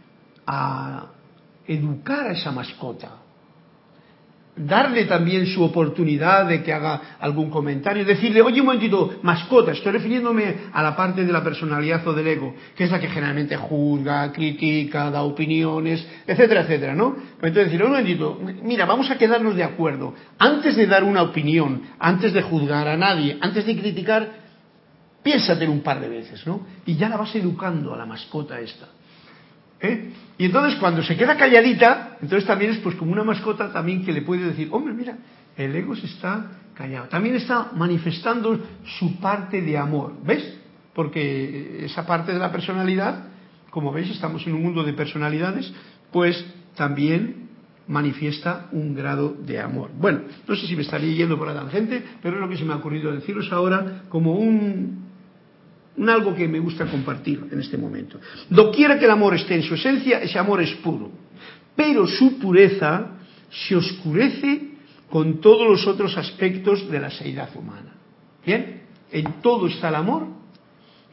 a 0.50 1.04
educar 1.66 2.26
a 2.26 2.32
esa 2.32 2.50
mascota, 2.50 3.10
darle 4.56 5.04
también 5.04 5.46
su 5.46 5.62
oportunidad 5.62 6.46
de 6.46 6.62
que 6.62 6.72
haga 6.72 7.18
algún 7.20 7.50
comentario, 7.50 8.02
decirle, 8.04 8.40
oye 8.40 8.60
un 8.60 8.66
momentito, 8.66 9.18
mascota, 9.22 9.72
estoy 9.72 9.92
refiriéndome 9.92 10.70
a 10.72 10.82
la 10.82 10.96
parte 10.96 11.24
de 11.24 11.30
la 11.30 11.44
personalidad 11.44 12.06
o 12.08 12.14
del 12.14 12.26
ego, 12.26 12.54
que 12.74 12.84
es 12.84 12.90
la 12.90 12.98
que 12.98 13.08
generalmente 13.08 13.56
juzga, 13.58 14.32
critica, 14.32 15.10
da 15.10 15.22
opiniones, 15.22 16.04
etcétera, 16.26 16.62
etcétera, 16.62 16.94
¿no? 16.94 17.14
Entonces 17.34 17.66
decirle, 17.66 17.84
un 17.84 17.92
momentito, 17.92 18.40
mira, 18.62 18.86
vamos 18.86 19.10
a 19.10 19.18
quedarnos 19.18 19.54
de 19.54 19.64
acuerdo, 19.64 20.14
antes 20.38 20.76
de 20.76 20.86
dar 20.86 21.04
una 21.04 21.22
opinión, 21.22 21.82
antes 21.98 22.32
de 22.32 22.40
juzgar 22.40 22.88
a 22.88 22.96
nadie, 22.96 23.36
antes 23.42 23.66
de 23.66 23.76
criticar, 23.78 24.28
piénsate 25.22 25.68
un 25.68 25.82
par 25.82 26.00
de 26.00 26.08
veces, 26.08 26.46
¿no? 26.46 26.62
Y 26.86 26.96
ya 26.96 27.10
la 27.10 27.18
vas 27.18 27.34
educando 27.36 27.92
a 27.92 27.98
la 27.98 28.06
mascota 28.06 28.58
esta. 28.58 28.88
¿Eh? 29.80 30.10
Y 30.38 30.46
entonces 30.46 30.78
cuando 30.78 31.02
se 31.02 31.16
queda 31.16 31.36
calladita, 31.36 32.16
entonces 32.20 32.46
también 32.46 32.72
es 32.72 32.78
pues 32.78 32.96
como 32.96 33.12
una 33.12 33.24
mascota 33.24 33.72
también 33.72 34.04
que 34.04 34.12
le 34.12 34.22
puede 34.22 34.46
decir, 34.46 34.68
hombre, 34.70 34.94
mira, 34.94 35.16
el 35.56 35.74
ego 35.74 35.96
se 35.96 36.06
está 36.06 36.52
callado. 36.74 37.08
También 37.08 37.36
está 37.36 37.72
manifestando 37.74 38.58
su 38.98 39.18
parte 39.18 39.60
de 39.60 39.76
amor, 39.76 40.14
¿ves? 40.24 40.58
Porque 40.94 41.84
esa 41.84 42.06
parte 42.06 42.32
de 42.32 42.38
la 42.38 42.52
personalidad, 42.52 43.24
como 43.70 43.92
veis, 43.92 44.10
estamos 44.10 44.46
en 44.46 44.54
un 44.54 44.62
mundo 44.62 44.84
de 44.84 44.92
personalidades, 44.92 45.72
pues 46.12 46.44
también 46.76 47.48
manifiesta 47.88 48.66
un 48.72 48.94
grado 48.94 49.34
de 49.44 49.60
amor. 49.60 49.90
Bueno, 49.98 50.20
no 50.46 50.54
sé 50.54 50.66
si 50.66 50.76
me 50.76 50.82
estaría 50.82 51.14
yendo 51.14 51.38
por 51.38 51.48
la 51.48 51.54
tangente, 51.54 52.04
pero 52.22 52.36
es 52.36 52.40
lo 52.40 52.48
que 52.48 52.56
se 52.56 52.64
me 52.64 52.74
ha 52.74 52.76
ocurrido 52.76 53.12
deciros 53.12 53.50
ahora 53.50 54.02
como 54.08 54.34
un, 54.34 55.07
un 55.98 56.08
algo 56.08 56.34
que 56.34 56.48
me 56.48 56.60
gusta 56.60 56.86
compartir 56.86 57.46
en 57.50 57.60
este 57.60 57.76
momento. 57.76 58.18
Doquiera 58.48 58.98
que 58.98 59.04
el 59.04 59.10
amor 59.10 59.34
esté 59.34 59.54
en 59.54 59.62
su 59.62 59.74
esencia, 59.74 60.20
ese 60.20 60.38
amor 60.38 60.62
es 60.62 60.72
puro, 60.76 61.10
pero 61.74 62.06
su 62.06 62.38
pureza 62.38 63.18
se 63.50 63.76
oscurece 63.76 64.68
con 65.10 65.40
todos 65.40 65.68
los 65.68 65.86
otros 65.86 66.16
aspectos 66.16 66.90
de 66.90 67.00
la 67.00 67.10
seidad 67.10 67.48
humana. 67.56 67.94
¿Bien? 68.44 68.82
En 69.10 69.40
todo 69.42 69.66
está 69.66 69.88
el 69.88 69.96
amor 69.96 70.37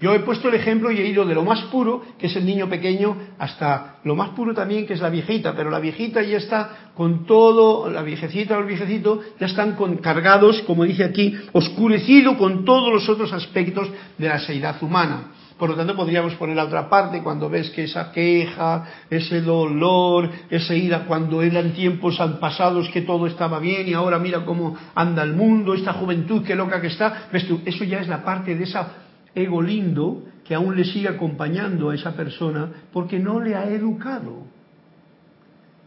yo 0.01 0.13
he 0.13 0.19
puesto 0.19 0.49
el 0.49 0.55
ejemplo 0.55 0.91
y 0.91 0.97
he 0.99 1.07
ido 1.07 1.25
de 1.25 1.33
lo 1.33 1.43
más 1.43 1.61
puro, 1.63 2.03
que 2.19 2.27
es 2.27 2.35
el 2.35 2.45
niño 2.45 2.67
pequeño, 2.67 3.15
hasta 3.39 3.97
lo 4.03 4.13
más 4.15 4.29
puro 4.31 4.53
también, 4.53 4.85
que 4.85 4.93
es 4.93 5.01
la 5.01 5.09
viejita, 5.09 5.55
pero 5.55 5.69
la 5.69 5.79
viejita 5.79 6.21
ya 6.21 6.37
está 6.37 6.91
con 6.93 7.25
todo, 7.25 7.89
la 7.89 8.01
viejecita 8.01 8.57
o 8.57 8.61
el 8.61 8.67
viejecito, 8.67 9.21
ya 9.39 9.47
están 9.47 9.75
con, 9.75 9.97
cargados, 9.97 10.61
como 10.63 10.83
dice 10.83 11.05
aquí, 11.05 11.33
oscurecido 11.53 12.37
con 12.37 12.65
todos 12.65 12.93
los 12.93 13.07
otros 13.07 13.31
aspectos 13.31 13.87
de 14.17 14.27
la 14.27 14.39
seidad 14.39 14.75
humana. 14.83 15.31
Por 15.57 15.69
lo 15.69 15.75
tanto, 15.77 15.95
podríamos 15.95 16.33
poner 16.35 16.57
la 16.57 16.65
otra 16.65 16.89
parte 16.89 17.23
cuando 17.23 17.49
ves 17.49 17.69
que 17.69 17.85
esa 17.85 18.11
queja, 18.11 18.83
ese 19.09 19.39
dolor, 19.39 20.29
esa 20.49 20.75
ira, 20.75 21.05
cuando 21.05 21.41
eran 21.41 21.71
tiempos 21.71 22.17
pasados 22.41 22.89
que 22.89 23.03
todo 23.03 23.25
estaba 23.27 23.59
bien 23.59 23.87
y 23.87 23.93
ahora 23.93 24.19
mira 24.19 24.43
cómo 24.43 24.75
anda 24.93 25.23
el 25.23 25.33
mundo, 25.33 25.73
esta 25.73 25.93
juventud, 25.93 26.43
qué 26.43 26.55
loca 26.55 26.81
que 26.81 26.87
está. 26.87 27.29
¿Ves 27.31 27.47
tú? 27.47 27.61
Eso 27.63 27.85
ya 27.85 27.99
es 27.99 28.09
la 28.09 28.25
parte 28.25 28.53
de 28.53 28.65
esa 28.65 29.04
ego 29.35 29.61
lindo 29.61 30.23
que 30.45 30.55
aún 30.55 30.75
le 30.75 30.85
sigue 30.85 31.09
acompañando 31.09 31.89
a 31.89 31.95
esa 31.95 32.15
persona 32.15 32.69
porque 32.93 33.19
no 33.19 33.39
le 33.39 33.55
ha 33.55 33.69
educado. 33.69 34.43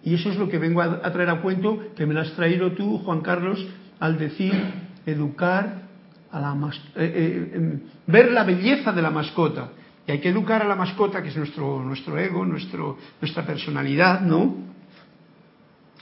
Y 0.04 0.14
eso 0.14 0.30
es 0.30 0.36
lo 0.36 0.48
que 0.48 0.58
vengo 0.58 0.82
a, 0.82 1.12
traer 1.12 1.30
a 1.30 1.40
cuento, 1.40 1.78
que 1.96 2.06
me 2.06 2.14
lo 2.14 2.20
has 2.20 2.32
traído 2.32 2.72
tú, 2.72 2.98
Juan 2.98 3.20
Carlos, 3.20 3.64
al 4.00 4.18
decir 4.18 4.52
educar 5.06 5.88
a 6.30 6.40
la 6.40 6.54
eh, 6.54 6.72
eh, 6.96 7.52
em, 7.54 7.80
ver 8.06 8.32
la 8.32 8.44
belleza 8.44 8.92
de 8.92 9.02
la 9.02 9.10
mascota. 9.10 9.70
Y 10.06 10.12
hay 10.12 10.20
que 10.20 10.28
educar 10.28 10.62
a 10.62 10.68
la 10.68 10.74
mascota, 10.74 11.22
que 11.22 11.28
es 11.28 11.36
nuestro, 11.36 11.82
nuestro 11.84 12.18
ego, 12.18 12.44
nuestro, 12.44 12.96
nuestra 13.20 13.44
personalidad, 13.44 14.20
¿no? 14.20 14.56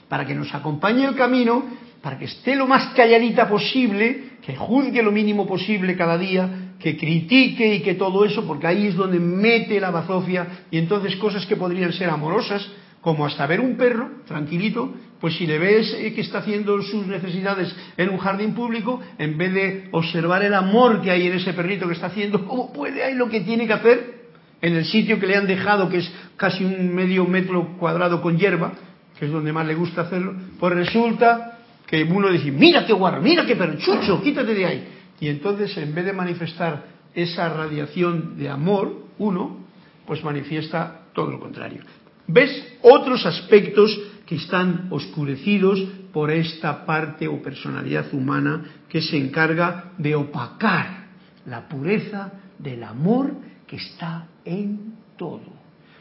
Para 0.09 0.25
que 0.25 0.35
nos 0.35 0.55
acompañe 0.55 1.05
el 1.05 1.17
camino, 1.17 1.65
para 2.03 2.19
que 2.19 2.27
esté 2.27 2.55
lo 2.55 2.67
más 2.67 2.95
calladita 2.95 3.49
posible, 3.49 4.37
que 4.43 4.55
juzgue 4.55 5.03
lo 5.03 5.11
mínimo 5.11 5.47
posible 5.47 5.97
cada 5.97 6.17
día, 6.17 6.66
que 6.79 6.97
critique 6.97 7.77
y 7.77 7.81
que 7.81 7.95
todo 7.95 8.25
eso, 8.25 8.47
porque 8.47 8.67
ahí 8.67 8.87
es 8.87 8.97
donde 8.97 9.19
mete 9.19 9.81
la 9.81 9.91
bazofia 9.91 10.65
y 10.71 10.79
entonces 10.79 11.17
cosas 11.17 11.47
que 11.47 11.57
podrían 11.57 11.93
ser 11.93 12.11
amorosas, 12.11 12.69
como 13.01 13.25
hasta 13.25 13.47
ver 13.47 13.61
un 13.61 13.77
perro 13.77 14.11
tranquilito, 14.27 14.93
pues 15.21 15.37
si 15.37 15.47
le 15.47 15.59
ves 15.59 15.95
eh, 15.95 16.13
que 16.13 16.23
está 16.23 16.39
haciendo 16.39 16.83
sus 16.83 17.07
necesidades 17.07 17.75
en 17.97 18.09
un 18.09 18.19
jardín 18.19 18.53
público, 18.53 19.01
en 19.19 19.39
vez 19.39 19.55
de 19.55 19.89
observar 19.93 20.43
el 20.43 20.53
amor 20.53 21.01
que 21.01 21.11
hay 21.11 21.27
en 21.29 21.35
ese 21.35 21.53
perrito 21.53 21.87
que 21.87 21.95
está 21.95 22.07
haciendo, 22.07 22.45
¿cómo 22.45 22.73
puede 22.73 23.05
ahí 23.05 23.15
lo 23.15 23.29
que 23.29 23.41
tiene 23.41 23.67
que 23.67 23.73
hacer? 23.73 24.17
En 24.61 24.75
el 24.75 24.85
sitio 24.85 25.21
que 25.21 25.27
le 25.27 25.37
han 25.37 25.47
dejado, 25.47 25.89
que 25.89 25.99
es 25.99 26.13
casi 26.37 26.65
un 26.65 26.95
medio 26.95 27.25
metro 27.27 27.77
cuadrado 27.79 28.21
con 28.21 28.37
hierba, 28.39 28.73
que 29.19 29.27
es 29.27 29.31
donde 29.31 29.53
más 29.53 29.67
le 29.67 29.75
gusta 29.75 30.03
hacerlo, 30.03 30.35
pues 30.59 30.75
resulta 30.75 31.59
que 31.87 32.03
uno 32.03 32.31
dice, 32.31 32.51
mira 32.51 32.85
qué 32.85 32.93
guarro, 32.93 33.23
mira 33.23 33.47
qué 33.47 33.55
perro, 33.55 33.77
chucho, 33.79 34.21
quítate 34.21 34.53
de 34.53 34.67
ahí. 34.67 34.89
Y 35.21 35.29
entonces, 35.29 35.77
en 35.79 35.95
vez 35.95 36.05
de 36.05 36.13
manifestar 36.13 36.85
esa 37.15 37.49
radiación 37.49 38.37
de 38.37 38.49
amor, 38.49 39.07
uno, 39.19 39.65
pues 40.07 40.23
manifiesta 40.23 41.07
todo 41.15 41.31
lo 41.31 41.41
contrario. 41.41 41.83
¿Ves 42.29 42.79
otros 42.83 43.25
aspectos 43.25 43.99
que 44.27 44.37
están 44.37 44.89
oscurecidos 44.91 45.83
por 46.13 46.31
esta 46.31 46.85
parte 46.85 47.29
o 47.29 47.41
personalidad 47.41 48.13
humana 48.13 48.65
que 48.89 49.01
se 49.01 49.17
encarga 49.17 49.93
de 49.97 50.15
opacar 50.15 51.07
la 51.47 51.69
pureza 51.69 52.33
del 52.59 52.83
amor 52.83 53.33
que 53.67 53.77
está 53.77 54.27
en 54.45 54.95
todo? 55.17 55.55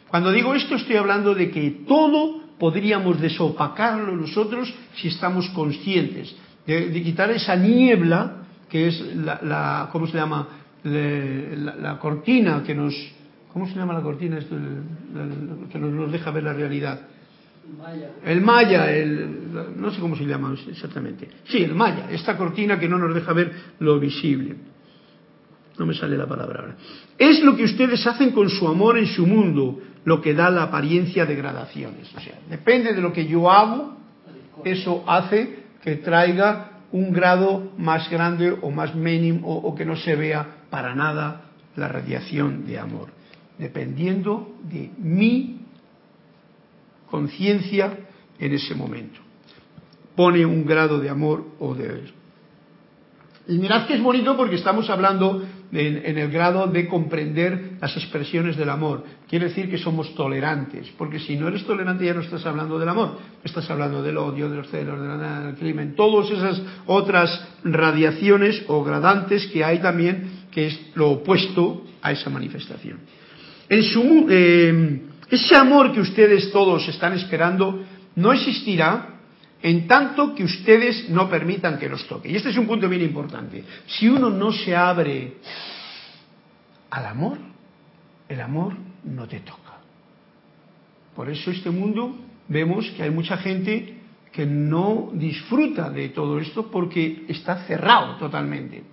Cuando 0.08 0.32
digo 0.32 0.54
esto 0.56 0.76
estoy 0.76 0.96
hablando 0.96 1.34
de 1.34 1.52
que 1.52 1.84
todo 1.88 2.42
podríamos 2.58 3.20
desopacarlo 3.22 4.16
nosotros 4.16 4.74
si 4.96 5.10
estamos 5.10 5.50
conscientes, 5.50 6.36
de, 6.66 6.90
de 6.90 7.04
quitar 7.04 7.30
esa 7.32 7.56
niebla 7.56 8.45
que 8.70 8.88
es 8.88 9.16
la, 9.16 9.90
¿cómo 9.92 10.08
se 10.08 10.18
llama? 10.18 10.48
la, 10.84 11.98
cortina 12.00 12.64
que 12.64 12.76
nos, 12.76 12.94
¿cómo 13.52 13.68
se 13.68 13.76
llama 13.76 13.94
la 13.94 14.02
cortina? 14.02 14.38
Esto, 14.38 14.56
que 15.72 15.80
nos, 15.80 16.12
deja 16.12 16.32
ver 16.32 16.44
la 16.44 16.54
realidad. 16.54 17.02
El 18.24 18.42
maya, 18.42 18.92
el, 18.92 19.76
no 19.76 19.90
sé 19.90 20.00
cómo 20.00 20.16
se 20.16 20.26
llama 20.26 20.56
exactamente. 20.70 21.28
Sí, 21.46 21.64
el 21.64 21.74
maya, 21.74 22.08
esta 22.12 22.38
cortina 22.38 22.80
que 22.80 22.88
no 22.88 23.00
nos 23.00 23.16
deja 23.16 23.34
ver 23.34 23.52
lo 23.80 24.00
visible. 24.00 24.56
No 25.78 25.86
me 25.86 25.94
sale 25.94 26.16
la 26.16 26.28
palabra 26.28 26.62
ahora. 26.62 26.76
Es 27.18 27.44
lo 27.44 27.56
que 27.56 27.64
ustedes 27.64 28.06
hacen 28.06 28.32
con 28.32 28.50
su 28.50 28.68
amor 28.68 28.98
en 28.98 29.08
su 29.08 29.26
mundo, 29.26 29.82
lo 30.06 30.22
que 30.22 30.34
da 30.34 30.50
la 30.50 30.64
apariencia 30.64 31.26
de 31.26 31.36
gradaciones. 31.36 32.14
O 32.16 32.20
sea, 32.20 32.40
depende 32.50 32.94
de 32.94 33.02
lo 33.02 33.12
que 33.12 33.26
yo 33.26 33.52
hago, 33.52 33.98
eso 34.64 35.04
hace 35.08 35.66
que 35.82 35.98
traiga 35.98 36.75
un 36.96 37.12
grado 37.12 37.74
más 37.78 38.10
grande 38.10 38.56
o 38.62 38.72
más 38.72 38.96
mínimo 38.96 39.54
o, 39.54 39.76
que 39.76 39.84
no 39.84 39.98
se 39.98 40.16
vea 40.16 40.64
para 40.70 40.96
nada 40.96 41.42
la 41.76 41.90
radiación 41.90 42.66
de 42.66 42.80
amor, 42.80 43.10
dependiendo 43.58 44.56
de 44.64 44.92
mi 44.98 45.60
conciencia 47.12 47.98
en 48.40 48.54
ese 48.54 48.76
momento. 48.76 49.20
Pone 50.16 50.46
un 50.46 50.66
grado 50.66 50.98
de 51.00 51.10
amor 51.10 51.46
o 51.60 51.76
de... 51.76 52.06
Y 53.50 53.58
mirad 53.58 53.88
que 53.88 53.96
es 53.96 54.02
bonito 54.02 54.38
porque 54.38 54.56
estamos 54.56 54.90
hablando 54.90 55.46
en, 55.72 56.18
el 56.18 56.32
grado 56.32 56.68
de 56.68 56.88
comprender 56.88 57.78
las 57.82 57.96
expresiones 57.98 58.56
del 58.58 58.70
amor. 58.70 59.04
Quiere 59.30 59.50
decir 59.50 59.70
que 59.70 59.78
somos 59.78 60.14
tolerantes, 60.16 60.92
porque 60.98 61.20
si 61.20 61.36
no 61.36 61.48
eres 61.48 61.66
tolerante 61.66 62.06
ya 62.06 62.14
no 62.14 62.22
estás 62.22 62.46
hablando 62.46 62.78
del 62.80 62.90
amor, 62.90 63.18
estás 63.44 63.70
hablando 63.70 64.02
del 64.02 64.18
odio, 64.18 64.50
de 64.50 64.58
los 64.58 64.70
celos, 64.70 65.00
del 65.00 65.56
crimen, 65.56 65.96
todas 65.96 66.30
esas 66.32 66.62
otras 66.86 67.48
radiaciones 67.64 68.64
o 68.68 68.84
gradantes 68.84 69.48
que 69.48 69.64
hay 69.64 69.80
también, 69.80 70.46
que 70.52 70.68
es 70.68 70.80
lo 70.96 71.12
opuesto 71.12 71.84
a 72.02 72.12
esa 72.12 72.30
manifestación. 72.30 73.00
En 73.68 73.84
su, 73.84 74.28
eh, 74.30 75.02
ese 75.30 75.56
amor 75.56 75.92
que 75.92 76.02
ustedes 76.02 76.52
todos 76.52 76.88
están 76.88 77.14
esperando 77.14 77.84
no 78.16 78.32
existirá 78.32 79.15
en 79.66 79.88
tanto 79.88 80.36
que 80.36 80.44
ustedes 80.44 81.10
no 81.10 81.28
permitan 81.28 81.80
que 81.80 81.90
los 81.90 82.08
toque. 82.08 82.30
Y 82.30 82.36
este 82.36 82.52
es 82.52 82.58
un 82.58 82.68
punto 82.68 82.88
bien 82.88 83.02
importante. 83.02 83.64
Si 83.88 84.08
uno 84.08 84.30
no 84.30 84.52
se 84.52 84.76
abre 84.76 85.38
al 86.92 87.06
amor, 87.08 87.40
el 88.30 88.42
amor 88.42 88.74
no 89.06 89.28
te 89.28 89.40
toca. 89.40 89.80
Por 91.16 91.32
eso 91.32 91.50
este 91.50 91.72
mundo 91.72 92.16
vemos 92.48 92.88
que 92.92 93.02
hay 93.02 93.10
mucha 93.10 93.38
gente 93.38 94.02
que 94.32 94.46
no 94.46 95.10
disfruta 95.14 95.90
de 95.90 96.10
todo 96.10 96.38
esto 96.38 96.70
porque 96.70 97.26
está 97.28 97.66
cerrado 97.66 98.18
totalmente. 98.18 98.84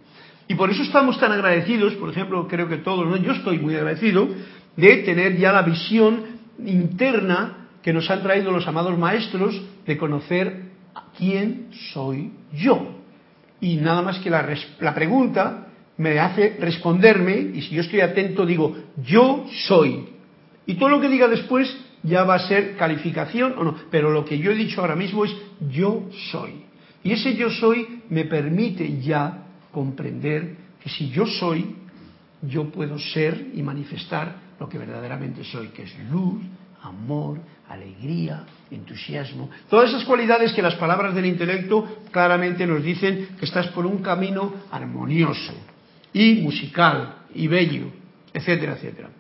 Y 0.48 0.54
por 0.54 0.70
eso 0.70 0.84
estamos 0.84 1.20
tan 1.20 1.32
agradecidos, 1.32 1.92
por 1.96 2.08
ejemplo, 2.08 2.48
creo 2.48 2.66
que 2.66 2.78
todos, 2.78 3.20
yo 3.20 3.32
estoy 3.32 3.58
muy 3.58 3.74
agradecido 3.74 4.26
de 4.74 4.96
tener 5.02 5.36
ya 5.36 5.52
la 5.52 5.60
visión 5.60 6.24
interna 6.64 7.61
que 7.82 7.92
nos 7.92 8.08
han 8.10 8.22
traído 8.22 8.50
los 8.50 8.66
amados 8.66 8.96
maestros 8.96 9.60
de 9.86 9.98
conocer 9.98 10.72
quién 11.16 11.68
soy 11.92 12.32
yo. 12.52 13.00
Y 13.60 13.76
nada 13.76 14.02
más 14.02 14.18
que 14.18 14.30
la, 14.30 14.48
la 14.80 14.94
pregunta 14.94 15.68
me 15.96 16.18
hace 16.18 16.56
responderme 16.58 17.36
y 17.54 17.62
si 17.62 17.74
yo 17.74 17.82
estoy 17.82 18.00
atento 18.00 18.46
digo, 18.46 18.76
yo 19.04 19.46
soy. 19.66 20.08
Y 20.66 20.74
todo 20.74 20.88
lo 20.88 21.00
que 21.00 21.08
diga 21.08 21.28
después 21.28 21.76
ya 22.02 22.24
va 22.24 22.34
a 22.34 22.48
ser 22.48 22.76
calificación 22.76 23.54
o 23.56 23.64
no, 23.64 23.76
pero 23.90 24.10
lo 24.10 24.24
que 24.24 24.38
yo 24.38 24.50
he 24.50 24.56
dicho 24.56 24.80
ahora 24.80 24.96
mismo 24.96 25.24
es 25.24 25.34
yo 25.70 26.08
soy. 26.30 26.64
Y 27.04 27.12
ese 27.12 27.34
yo 27.34 27.50
soy 27.50 28.02
me 28.08 28.24
permite 28.24 29.00
ya 29.00 29.44
comprender 29.72 30.56
que 30.82 30.88
si 30.88 31.10
yo 31.10 31.26
soy, 31.26 31.76
yo 32.42 32.70
puedo 32.70 32.98
ser 32.98 33.50
y 33.54 33.62
manifestar 33.62 34.36
lo 34.58 34.68
que 34.68 34.78
verdaderamente 34.78 35.44
soy, 35.44 35.68
que 35.68 35.84
es 35.84 35.94
luz, 36.10 36.42
amor, 36.82 37.38
alegría, 37.68 38.44
entusiasmo, 38.70 39.50
todas 39.70 39.90
esas 39.90 40.04
cualidades 40.04 40.52
que 40.52 40.62
las 40.62 40.74
palabras 40.74 41.14
del 41.14 41.26
intelecto 41.26 42.04
claramente 42.10 42.66
nos 42.66 42.82
dicen 42.82 43.28
que 43.38 43.44
estás 43.44 43.68
por 43.68 43.86
un 43.86 43.98
camino 44.02 44.52
armonioso 44.70 45.54
y 46.12 46.34
musical 46.36 47.16
y 47.34 47.46
bello, 47.46 47.86
etcétera, 48.32 48.74
etcétera. 48.74 49.10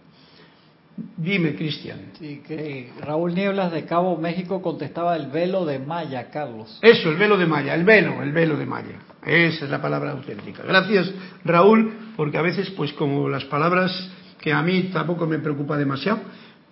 Dime, 1.16 1.54
Cristian. 1.54 2.12
Sí, 2.18 2.42
que 2.46 2.90
Raúl 3.00 3.34
Nieblas 3.34 3.72
de 3.72 3.84
Cabo 3.86 4.18
México 4.18 4.60
contestaba 4.60 5.16
el 5.16 5.28
velo 5.28 5.64
de 5.64 5.78
Maya, 5.78 6.30
Carlos. 6.30 6.78
Eso, 6.82 7.10
el 7.10 7.16
velo 7.16 7.38
de 7.38 7.46
Maya, 7.46 7.74
el 7.74 7.84
velo, 7.84 8.22
el 8.22 8.32
velo 8.32 8.56
de 8.58 8.66
Maya. 8.66 8.98
Esa 9.24 9.64
es 9.64 9.70
la 9.70 9.80
palabra 9.80 10.10
auténtica. 10.10 10.62
Gracias, 10.62 11.10
Raúl, 11.44 11.92
porque 12.16 12.36
a 12.36 12.42
veces, 12.42 12.70
pues 12.70 12.92
como 12.92 13.28
las 13.28 13.44
palabras 13.44 14.10
que 14.38 14.52
a 14.52 14.60
mí 14.62 14.90
tampoco 14.92 15.26
me 15.26 15.38
preocupa 15.38 15.78
demasiado, 15.78 16.20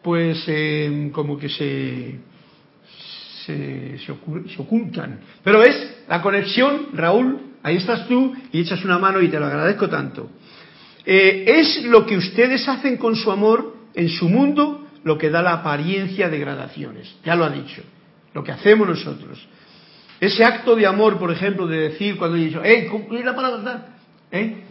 pues 0.03 0.43
em, 0.49 1.11
como 1.11 1.39
que 1.39 1.49
se, 1.49 2.19
se, 3.47 4.13
ocultan. 4.59 5.21
Pero 5.43 5.61
ves, 5.61 6.05
la 6.09 6.23
conexión, 6.23 6.89
Raúl, 6.95 7.39
ahí 7.63 7.77
estás 7.77 8.07
tú 8.09 8.33
y 8.53 8.61
echas 8.61 8.85
una 8.85 8.99
mano 8.99 9.21
y 9.21 9.29
te 9.29 9.39
lo 9.39 9.47
agradezco 9.47 9.89
tanto. 9.89 10.31
Eh, 11.05 11.45
es 11.47 11.85
lo 11.85 12.07
que 12.07 12.17
ustedes 12.17 12.67
hacen 12.69 12.97
con 12.97 13.17
su 13.17 13.31
amor 13.31 13.77
en 13.95 14.09
su 14.09 14.29
mundo 14.29 14.87
lo 15.03 15.17
que 15.17 15.31
da 15.31 15.43
la 15.43 15.55
apariencia 15.55 16.29
de 16.29 16.39
gradaciones. 16.39 17.15
Ya 17.25 17.35
lo 17.35 17.45
ha 17.45 17.51
dicho. 17.51 17.83
Lo 18.35 18.45
que 18.45 18.53
hacemos 18.53 18.87
nosotros. 18.87 19.47
Ese 20.21 20.45
acto 20.45 20.77
de 20.77 20.87
amor, 20.87 21.19
por 21.19 21.33
ejemplo, 21.33 21.67
de 21.67 21.89
decir 21.89 22.19
cuando 22.19 22.37
he 22.37 22.41
dicho, 22.41 22.63
¡eh, 22.63 22.89
la 23.25 23.35
palabra! 23.35 23.97
¿Eh? 24.31 24.65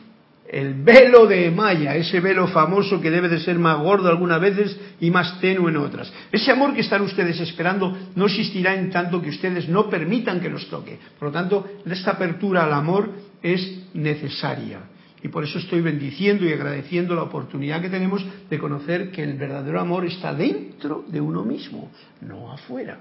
El 0.50 0.74
velo 0.74 1.28
de 1.28 1.52
Maya, 1.52 1.96
ese 1.96 2.20
velo 2.22 2.48
famoso 2.48 3.00
que 3.00 3.12
debe 3.12 3.30
de 3.30 3.40
ser 3.40 3.60
más 3.60 3.78
gordo 3.78 4.10
algunas 4.10 4.42
veces 4.42 4.80
y 5.00 5.12
más 5.12 5.40
tenue 5.40 5.70
en 5.70 5.78
otras. 5.78 6.12
Ese 6.32 6.52
amor 6.52 6.74
que 6.74 6.82
están 6.82 7.04
ustedes 7.04 7.40
esperando 7.40 7.96
no 8.16 8.26
existirá 8.26 8.74
en 8.74 8.90
tanto 8.90 9.22
que 9.22 9.30
ustedes 9.30 9.70
no 9.70 9.92
permitan 9.92 10.40
que 10.40 10.50
los 10.50 10.68
toque. 10.68 10.98
Por 11.20 11.28
lo 11.28 11.32
tanto, 11.32 11.68
esta 11.86 12.12
apertura 12.12 12.64
al 12.64 12.74
amor 12.74 13.12
es 13.44 13.84
necesaria. 13.94 14.80
Y 15.22 15.28
por 15.28 15.44
eso 15.44 15.60
estoy 15.60 15.82
bendiciendo 15.82 16.46
y 16.48 16.54
agradeciendo 16.54 17.14
la 17.14 17.24
oportunidad 17.24 17.80
que 17.80 17.90
tenemos 17.90 18.26
de 18.50 18.58
conocer 18.58 19.12
que 19.12 19.22
el 19.22 19.38
verdadero 19.38 19.80
amor 19.80 20.08
está 20.08 20.34
dentro 20.34 21.06
de 21.08 21.22
uno 21.22 21.44
mismo, 21.44 21.92
no 22.22 22.52
afuera. 22.52 22.98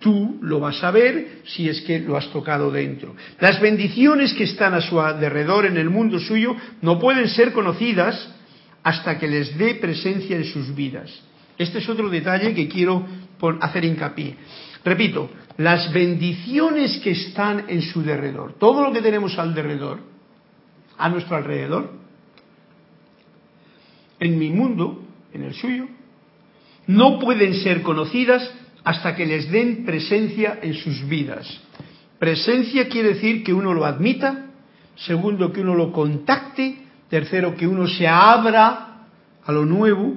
Tú 0.00 0.38
lo 0.40 0.60
vas 0.60 0.82
a 0.82 0.90
ver 0.90 1.42
si 1.44 1.68
es 1.68 1.82
que 1.82 2.00
lo 2.00 2.16
has 2.16 2.26
tocado 2.32 2.70
dentro. 2.70 3.14
Las 3.38 3.60
bendiciones 3.60 4.32
que 4.32 4.44
están 4.44 4.72
a 4.72 4.80
su 4.80 4.98
alrededor 4.98 5.66
en 5.66 5.76
el 5.76 5.90
mundo 5.90 6.18
suyo 6.18 6.56
no 6.80 6.98
pueden 6.98 7.28
ser 7.28 7.52
conocidas 7.52 8.34
hasta 8.82 9.18
que 9.18 9.28
les 9.28 9.58
dé 9.58 9.74
presencia 9.74 10.36
en 10.36 10.44
sus 10.44 10.74
vidas. 10.74 11.10
Este 11.58 11.80
es 11.80 11.88
otro 11.90 12.08
detalle 12.08 12.54
que 12.54 12.66
quiero 12.66 13.06
hacer 13.60 13.84
hincapié. 13.84 14.36
Repito, 14.82 15.30
las 15.58 15.92
bendiciones 15.92 16.98
que 17.04 17.10
están 17.10 17.66
en 17.68 17.82
su 17.82 18.02
derredor, 18.02 18.54
todo 18.54 18.82
lo 18.82 18.92
que 18.94 19.02
tenemos 19.02 19.38
al 19.38 19.54
derredor, 19.54 19.98
a 20.96 21.10
nuestro 21.10 21.36
alrededor, 21.36 21.92
en 24.18 24.38
mi 24.38 24.48
mundo, 24.48 25.02
en 25.34 25.42
el 25.42 25.52
suyo, 25.52 25.86
no 26.86 27.18
pueden 27.18 27.54
ser 27.54 27.82
conocidas 27.82 28.50
hasta 28.84 29.14
que 29.14 29.26
les 29.26 29.50
den 29.50 29.84
presencia 29.84 30.58
en 30.62 30.74
sus 30.74 31.06
vidas. 31.08 31.46
Presencia 32.18 32.88
quiere 32.88 33.14
decir 33.14 33.42
que 33.42 33.52
uno 33.52 33.72
lo 33.72 33.84
admita, 33.84 34.46
segundo 34.96 35.52
que 35.52 35.60
uno 35.60 35.74
lo 35.74 35.92
contacte, 35.92 36.78
tercero 37.08 37.56
que 37.56 37.66
uno 37.66 37.86
se 37.86 38.06
abra 38.06 39.06
a 39.44 39.52
lo 39.52 39.64
nuevo, 39.64 40.16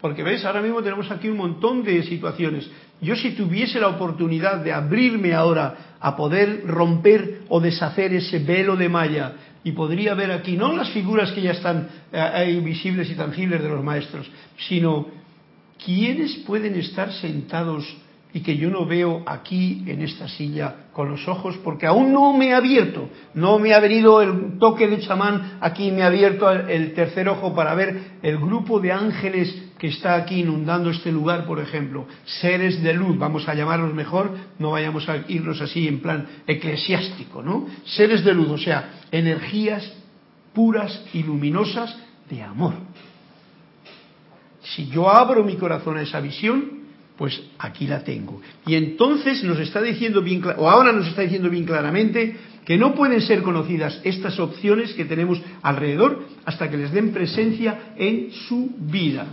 porque 0.00 0.22
veis, 0.22 0.44
ahora 0.44 0.60
mismo 0.60 0.82
tenemos 0.82 1.10
aquí 1.10 1.28
un 1.28 1.36
montón 1.36 1.84
de 1.84 2.02
situaciones. 2.02 2.68
Yo 3.00 3.14
si 3.14 3.32
tuviese 3.32 3.78
la 3.78 3.88
oportunidad 3.88 4.58
de 4.58 4.72
abrirme 4.72 5.32
ahora 5.32 5.96
a 6.00 6.16
poder 6.16 6.64
romper 6.66 7.42
o 7.48 7.60
deshacer 7.60 8.12
ese 8.12 8.40
velo 8.40 8.76
de 8.76 8.88
malla 8.88 9.32
y 9.64 9.72
podría 9.72 10.14
ver 10.14 10.32
aquí 10.32 10.56
no 10.56 10.72
las 10.72 10.90
figuras 10.90 11.30
que 11.32 11.42
ya 11.42 11.52
están 11.52 11.88
eh, 12.12 12.60
visibles 12.64 13.10
y 13.10 13.14
tangibles 13.14 13.62
de 13.62 13.68
los 13.68 13.82
maestros, 13.84 14.28
sino 14.68 15.21
quiénes 15.84 16.36
pueden 16.46 16.76
estar 16.76 17.12
sentados 17.12 17.84
y 18.34 18.40
que 18.40 18.56
yo 18.56 18.70
no 18.70 18.86
veo 18.86 19.22
aquí 19.26 19.84
en 19.86 20.00
esta 20.02 20.26
silla 20.26 20.86
con 20.92 21.10
los 21.10 21.28
ojos 21.28 21.58
porque 21.62 21.86
aún 21.86 22.12
no 22.12 22.32
me 22.32 22.54
ha 22.54 22.58
abierto, 22.58 23.10
no 23.34 23.58
me 23.58 23.74
ha 23.74 23.80
venido 23.80 24.22
el 24.22 24.58
toque 24.58 24.88
de 24.88 25.00
chamán, 25.00 25.58
aquí 25.60 25.90
me 25.90 26.02
ha 26.02 26.06
abierto 26.06 26.50
el 26.50 26.94
tercer 26.94 27.28
ojo 27.28 27.54
para 27.54 27.74
ver 27.74 28.18
el 28.22 28.38
grupo 28.38 28.80
de 28.80 28.92
ángeles 28.92 29.72
que 29.78 29.88
está 29.88 30.14
aquí 30.14 30.40
inundando 30.40 30.90
este 30.90 31.12
lugar, 31.12 31.44
por 31.44 31.58
ejemplo, 31.58 32.06
seres 32.24 32.82
de 32.82 32.94
luz, 32.94 33.18
vamos 33.18 33.48
a 33.48 33.54
llamarlos 33.54 33.92
mejor, 33.92 34.30
no 34.58 34.70
vayamos 34.70 35.08
a 35.08 35.16
irnos 35.28 35.60
así 35.60 35.88
en 35.88 36.00
plan 36.00 36.26
eclesiástico, 36.46 37.42
¿no? 37.42 37.66
Seres 37.84 38.24
de 38.24 38.32
luz, 38.32 38.48
o 38.48 38.58
sea, 38.58 39.00
energías 39.10 39.92
puras 40.54 41.04
y 41.12 41.22
luminosas 41.22 41.98
de 42.30 42.42
amor. 42.42 42.74
Si 44.62 44.88
yo 44.88 45.10
abro 45.10 45.44
mi 45.44 45.56
corazón 45.56 45.96
a 45.96 46.02
esa 46.02 46.20
visión, 46.20 46.82
pues 47.16 47.40
aquí 47.58 47.86
la 47.86 48.02
tengo. 48.04 48.40
Y 48.66 48.74
entonces 48.74 49.42
nos 49.44 49.58
está 49.58 49.82
diciendo 49.82 50.22
bien, 50.22 50.42
o 50.56 50.68
ahora 50.68 50.92
nos 50.92 51.06
está 51.06 51.22
diciendo 51.22 51.50
bien 51.50 51.64
claramente, 51.64 52.36
que 52.64 52.76
no 52.76 52.94
pueden 52.94 53.20
ser 53.20 53.42
conocidas 53.42 54.00
estas 54.04 54.38
opciones 54.38 54.92
que 54.94 55.04
tenemos 55.04 55.40
alrededor 55.62 56.24
hasta 56.44 56.70
que 56.70 56.76
les 56.76 56.92
den 56.92 57.12
presencia 57.12 57.94
en 57.96 58.30
su 58.30 58.70
vida. 58.78 59.26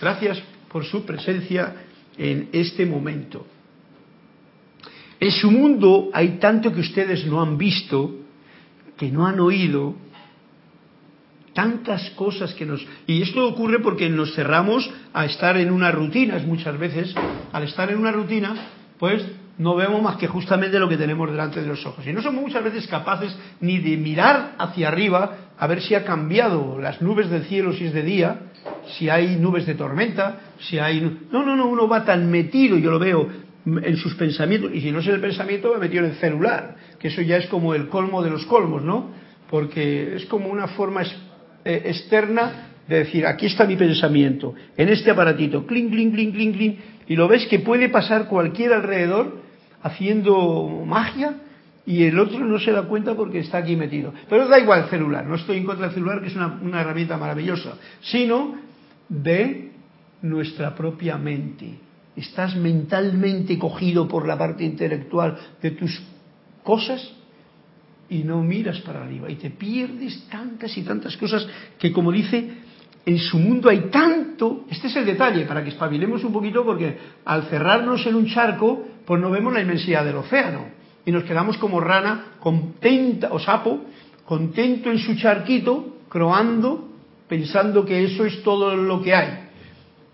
Gracias 0.00 0.42
por 0.70 0.84
su 0.84 1.04
presencia 1.04 1.74
en 2.18 2.50
este 2.52 2.84
momento. 2.84 3.46
En 5.18 5.30
su 5.30 5.50
mundo 5.50 6.10
hay 6.12 6.38
tanto 6.38 6.72
que 6.72 6.80
ustedes 6.80 7.24
no 7.26 7.40
han 7.40 7.56
visto, 7.56 8.16
que 8.96 9.10
no 9.10 9.26
han 9.26 9.40
oído, 9.40 9.94
tantas 11.54 12.10
cosas 12.10 12.52
que 12.54 12.66
nos... 12.66 12.86
Y 13.06 13.22
esto 13.22 13.46
ocurre 13.46 13.80
porque 13.80 14.10
nos 14.10 14.34
cerramos 14.34 14.90
a 15.12 15.24
estar 15.24 15.56
en 15.56 15.70
unas 15.70 15.94
rutinas 15.94 16.44
muchas 16.44 16.78
veces. 16.78 17.14
Al 17.52 17.62
estar 17.62 17.90
en 17.90 17.98
una 17.98 18.12
rutina, 18.12 18.54
pues 18.98 19.24
no 19.56 19.76
vemos 19.76 20.02
más 20.02 20.16
que 20.16 20.26
justamente 20.26 20.78
lo 20.78 20.88
que 20.88 20.96
tenemos 20.96 21.30
delante 21.30 21.62
de 21.62 21.68
los 21.68 21.84
ojos. 21.86 22.06
Y 22.06 22.12
no 22.12 22.22
somos 22.22 22.42
muchas 22.42 22.64
veces 22.64 22.86
capaces 22.88 23.36
ni 23.60 23.78
de 23.78 23.96
mirar 23.96 24.54
hacia 24.58 24.88
arriba 24.88 25.36
a 25.58 25.66
ver 25.66 25.80
si 25.80 25.94
ha 25.94 26.04
cambiado 26.04 26.78
las 26.80 27.00
nubes 27.00 27.30
del 27.30 27.44
cielo 27.44 27.72
si 27.72 27.86
es 27.86 27.94
de 27.94 28.02
día, 28.02 28.40
si 28.98 29.08
hay 29.08 29.36
nubes 29.36 29.66
de 29.66 29.74
tormenta, 29.74 30.40
si 30.58 30.78
hay... 30.78 31.00
No, 31.30 31.44
no, 31.44 31.56
no, 31.56 31.68
uno 31.68 31.86
va 31.88 32.04
tan 32.04 32.30
metido, 32.30 32.76
yo 32.76 32.90
lo 32.90 32.98
veo 32.98 33.28
en 33.66 33.96
sus 33.96 34.14
pensamientos, 34.14 34.72
y 34.74 34.80
si 34.80 34.90
no 34.90 34.98
es 34.98 35.06
el 35.06 35.20
pensamiento, 35.20 35.70
va 35.70 35.78
metido 35.78 36.04
en 36.04 36.10
el 36.10 36.16
celular, 36.16 36.76
que 36.98 37.08
eso 37.08 37.22
ya 37.22 37.36
es 37.36 37.46
como 37.46 37.74
el 37.74 37.88
colmo 37.88 38.22
de 38.22 38.30
los 38.30 38.44
colmos, 38.46 38.82
¿no? 38.82 39.10
Porque 39.48 40.16
es 40.16 40.26
como 40.26 40.48
una 40.48 40.68
forma 40.68 41.02
eh, 41.64 41.82
externa 41.86 42.68
de 42.88 42.98
decir, 42.98 43.26
aquí 43.26 43.46
está 43.46 43.66
mi 43.66 43.76
pensamiento, 43.76 44.54
en 44.76 44.88
este 44.88 45.10
aparatito, 45.10 45.66
clink, 45.66 45.90
clink, 45.90 46.14
clink, 46.14 46.34
clink, 46.34 46.56
clink, 46.56 46.78
y 47.08 47.16
lo 47.16 47.28
ves 47.28 47.46
que 47.46 47.60
puede 47.60 47.88
pasar 47.88 48.28
cualquier 48.28 48.72
alrededor 48.72 49.40
haciendo 49.82 50.82
magia 50.86 51.36
y 51.86 52.04
el 52.04 52.18
otro 52.18 52.40
no 52.40 52.58
se 52.58 52.72
da 52.72 52.82
cuenta 52.82 53.14
porque 53.14 53.40
está 53.40 53.58
aquí 53.58 53.76
metido. 53.76 54.12
Pero 54.28 54.48
da 54.48 54.58
igual 54.58 54.84
el 54.84 54.90
celular, 54.90 55.26
no 55.26 55.34
estoy 55.34 55.58
en 55.58 55.64
contra 55.64 55.86
del 55.86 55.94
celular, 55.94 56.20
que 56.20 56.28
es 56.28 56.36
una 56.36 56.80
herramienta 56.80 57.16
maravillosa, 57.16 57.74
sino 58.00 58.56
de 59.08 59.70
nuestra 60.22 60.74
propia 60.74 61.18
mente. 61.18 61.78
Estás 62.16 62.56
mentalmente 62.56 63.58
cogido 63.58 64.08
por 64.08 64.26
la 64.26 64.38
parte 64.38 64.64
intelectual 64.64 65.36
de 65.60 65.70
tus 65.72 66.02
cosas 66.62 67.12
y 68.08 68.22
no 68.24 68.42
miras 68.42 68.80
para 68.80 69.02
arriba 69.02 69.30
y 69.30 69.36
te 69.36 69.50
pierdes 69.50 70.26
tantas 70.28 70.76
y 70.76 70.82
tantas 70.82 71.16
cosas 71.16 71.46
que 71.78 71.92
como 71.92 72.12
dice 72.12 72.50
en 73.06 73.18
su 73.18 73.38
mundo 73.38 73.68
hay 73.68 73.90
tanto, 73.90 74.64
este 74.70 74.86
es 74.86 74.96
el 74.96 75.04
detalle 75.04 75.44
para 75.44 75.62
que 75.62 75.70
espabilemos 75.70 76.24
un 76.24 76.32
poquito 76.32 76.64
porque 76.64 76.96
al 77.24 77.44
cerrarnos 77.44 78.06
en 78.06 78.14
un 78.14 78.26
charco 78.26 78.84
pues 79.04 79.20
no 79.20 79.30
vemos 79.30 79.52
la 79.52 79.60
inmensidad 79.60 80.04
del 80.04 80.16
océano 80.16 80.66
y 81.04 81.12
nos 81.12 81.24
quedamos 81.24 81.58
como 81.58 81.80
rana 81.80 82.36
contenta 82.40 83.28
o 83.32 83.38
sapo 83.38 83.84
contento 84.24 84.90
en 84.90 84.98
su 84.98 85.16
charquito 85.16 85.98
croando 86.08 86.88
pensando 87.28 87.84
que 87.84 88.04
eso 88.04 88.24
es 88.24 88.42
todo 88.42 88.74
lo 88.76 89.02
que 89.02 89.14
hay 89.14 89.43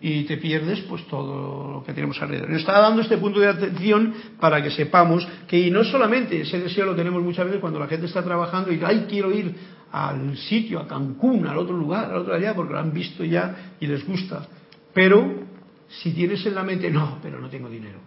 y 0.01 0.25
te 0.25 0.39
pierdes 0.39 0.81
pues 0.83 1.07
todo 1.07 1.73
lo 1.73 1.85
que 1.85 1.93
tenemos 1.93 2.21
alrededor. 2.23 2.49
Nos 2.49 2.61
está 2.61 2.81
dando 2.81 3.03
este 3.03 3.19
punto 3.19 3.41
de 3.41 3.49
atención 3.49 4.15
para 4.41 4.63
que 4.63 4.71
sepamos 4.71 5.27
que 5.47 5.71
no 5.71 5.85
solamente 5.85 6.41
ese 6.41 6.61
deseo 6.61 6.87
lo 6.87 6.97
tenemos 6.97 7.23
muchas 7.23 7.45
veces 7.45 7.61
cuando 7.61 7.79
la 7.79 7.87
gente 7.87 8.07
está 8.07 8.25
trabajando 8.25 8.73
y 8.73 8.81
ay, 8.83 9.07
quiero 9.09 9.31
ir 9.31 9.55
al 9.93 10.37
sitio, 10.37 10.81
a 10.81 10.87
Cancún, 10.87 11.47
al 11.47 11.59
otro 11.59 11.77
lugar, 11.77 12.11
al 12.11 12.19
otro 12.19 12.35
allá, 12.35 12.55
porque 12.55 12.73
lo 12.73 12.79
han 12.79 12.93
visto 12.93 13.25
ya 13.25 13.75
y 13.81 13.87
les 13.87 14.07
gusta. 14.07 14.47
Pero 14.95 15.47
si 15.89 16.13
tienes 16.13 16.45
en 16.47 16.55
la 16.55 16.63
mente, 16.63 16.91
no, 16.91 17.19
pero 17.23 17.41
no 17.41 17.49
tengo 17.49 17.69
dinero, 17.69 17.99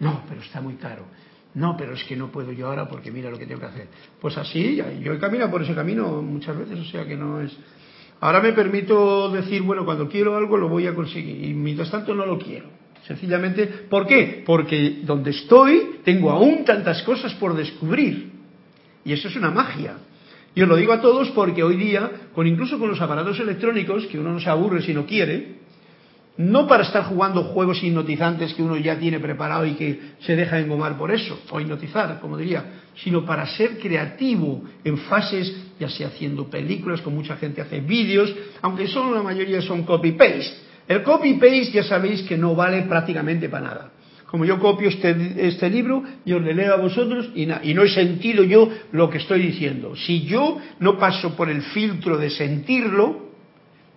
no, 0.00 0.22
pero 0.28 0.42
está 0.42 0.60
muy 0.60 0.74
caro, 0.74 1.06
no, 1.54 1.76
pero 1.76 1.94
es 1.94 2.04
que 2.04 2.16
no 2.16 2.30
puedo 2.30 2.52
yo 2.52 2.66
ahora 2.66 2.88
porque 2.88 3.10
mira 3.10 3.30
lo 3.30 3.38
que 3.38 3.46
tengo 3.46 3.60
que 3.60 3.66
hacer. 3.66 3.88
Pues 4.20 4.36
así, 4.36 4.76
yo 4.76 5.12
he 5.12 5.18
caminado 5.18 5.50
por 5.50 5.62
ese 5.62 5.74
camino 5.74 6.20
muchas 6.20 6.58
veces, 6.58 6.78
o 6.78 6.84
sea 6.84 7.06
que 7.06 7.16
no 7.16 7.40
es 7.40 7.56
Ahora 8.20 8.40
me 8.40 8.52
permito 8.52 9.30
decir, 9.30 9.62
bueno, 9.62 9.84
cuando 9.84 10.08
quiero 10.08 10.36
algo 10.36 10.56
lo 10.56 10.68
voy 10.68 10.86
a 10.86 10.94
conseguir 10.94 11.44
y 11.44 11.54
mientras 11.54 11.90
tanto 11.90 12.14
no 12.14 12.26
lo 12.26 12.38
quiero. 12.38 12.66
Sencillamente, 13.06 13.66
¿por 13.88 14.06
qué? 14.06 14.42
Porque 14.44 15.00
donde 15.04 15.30
estoy 15.30 16.00
tengo 16.04 16.30
aún 16.30 16.64
tantas 16.64 17.02
cosas 17.02 17.32
por 17.34 17.54
descubrir. 17.54 18.30
Y 19.04 19.12
eso 19.12 19.28
es 19.28 19.36
una 19.36 19.50
magia. 19.50 19.98
Y 20.54 20.62
os 20.62 20.68
lo 20.68 20.76
digo 20.76 20.92
a 20.92 21.00
todos 21.00 21.30
porque 21.30 21.62
hoy 21.62 21.76
día, 21.76 22.10
con 22.34 22.46
incluso 22.46 22.78
con 22.78 22.88
los 22.88 23.00
aparatos 23.00 23.38
electrónicos, 23.38 24.06
que 24.06 24.18
uno 24.18 24.32
no 24.32 24.40
se 24.40 24.50
aburre 24.50 24.82
si 24.82 24.92
no 24.92 25.06
quiere, 25.06 25.57
no 26.38 26.68
para 26.68 26.84
estar 26.84 27.02
jugando 27.04 27.42
juegos 27.42 27.82
hipnotizantes 27.82 28.54
que 28.54 28.62
uno 28.62 28.76
ya 28.76 28.96
tiene 28.96 29.18
preparado 29.18 29.66
y 29.66 29.74
que 29.74 30.00
se 30.20 30.36
deja 30.36 30.58
engomar 30.60 30.96
por 30.96 31.10
eso, 31.10 31.40
o 31.50 31.60
hipnotizar, 31.60 32.20
como 32.20 32.36
diría, 32.36 32.64
sino 32.94 33.24
para 33.24 33.44
ser 33.46 33.78
creativo 33.78 34.62
en 34.84 34.98
fases, 34.98 35.52
ya 35.80 35.88
sea 35.88 36.06
haciendo 36.06 36.48
películas, 36.48 37.00
con 37.00 37.14
mucha 37.14 37.36
gente 37.36 37.60
hace 37.60 37.80
vídeos, 37.80 38.32
aunque 38.62 38.86
son 38.86 39.12
la 39.12 39.22
mayoría 39.22 39.60
son 39.60 39.82
copy-paste. 39.82 40.68
El 40.86 41.02
copy-paste 41.02 41.72
ya 41.72 41.82
sabéis 41.82 42.22
que 42.22 42.38
no 42.38 42.54
vale 42.54 42.82
prácticamente 42.82 43.48
para 43.48 43.66
nada. 43.66 43.90
Como 44.26 44.44
yo 44.44 44.60
copio 44.60 44.90
este, 44.90 45.48
este 45.48 45.68
libro, 45.68 46.04
yo 46.24 46.38
le 46.38 46.54
leo 46.54 46.74
a 46.74 46.76
vosotros 46.76 47.30
y, 47.34 47.48
y 47.62 47.74
no 47.74 47.82
he 47.82 47.88
sentido 47.88 48.44
yo 48.44 48.70
lo 48.92 49.10
que 49.10 49.18
estoy 49.18 49.40
diciendo. 49.40 49.96
Si 49.96 50.22
yo 50.22 50.58
no 50.78 50.98
paso 50.98 51.34
por 51.34 51.48
el 51.50 51.62
filtro 51.62 52.16
de 52.16 52.30
sentirlo, 52.30 53.28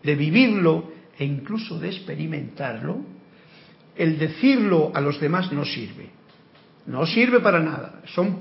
de 0.01 0.15
vivirlo 0.15 1.00
e 1.21 1.25
incluso 1.25 1.77
de 1.77 1.89
experimentarlo, 1.89 2.97
el 3.95 4.17
decirlo 4.17 4.91
a 4.91 4.99
los 5.01 5.21
demás 5.21 5.51
no 5.51 5.63
sirve. 5.63 6.09
No 6.87 7.05
sirve 7.05 7.41
para 7.41 7.59
nada. 7.59 8.01
Son 8.15 8.39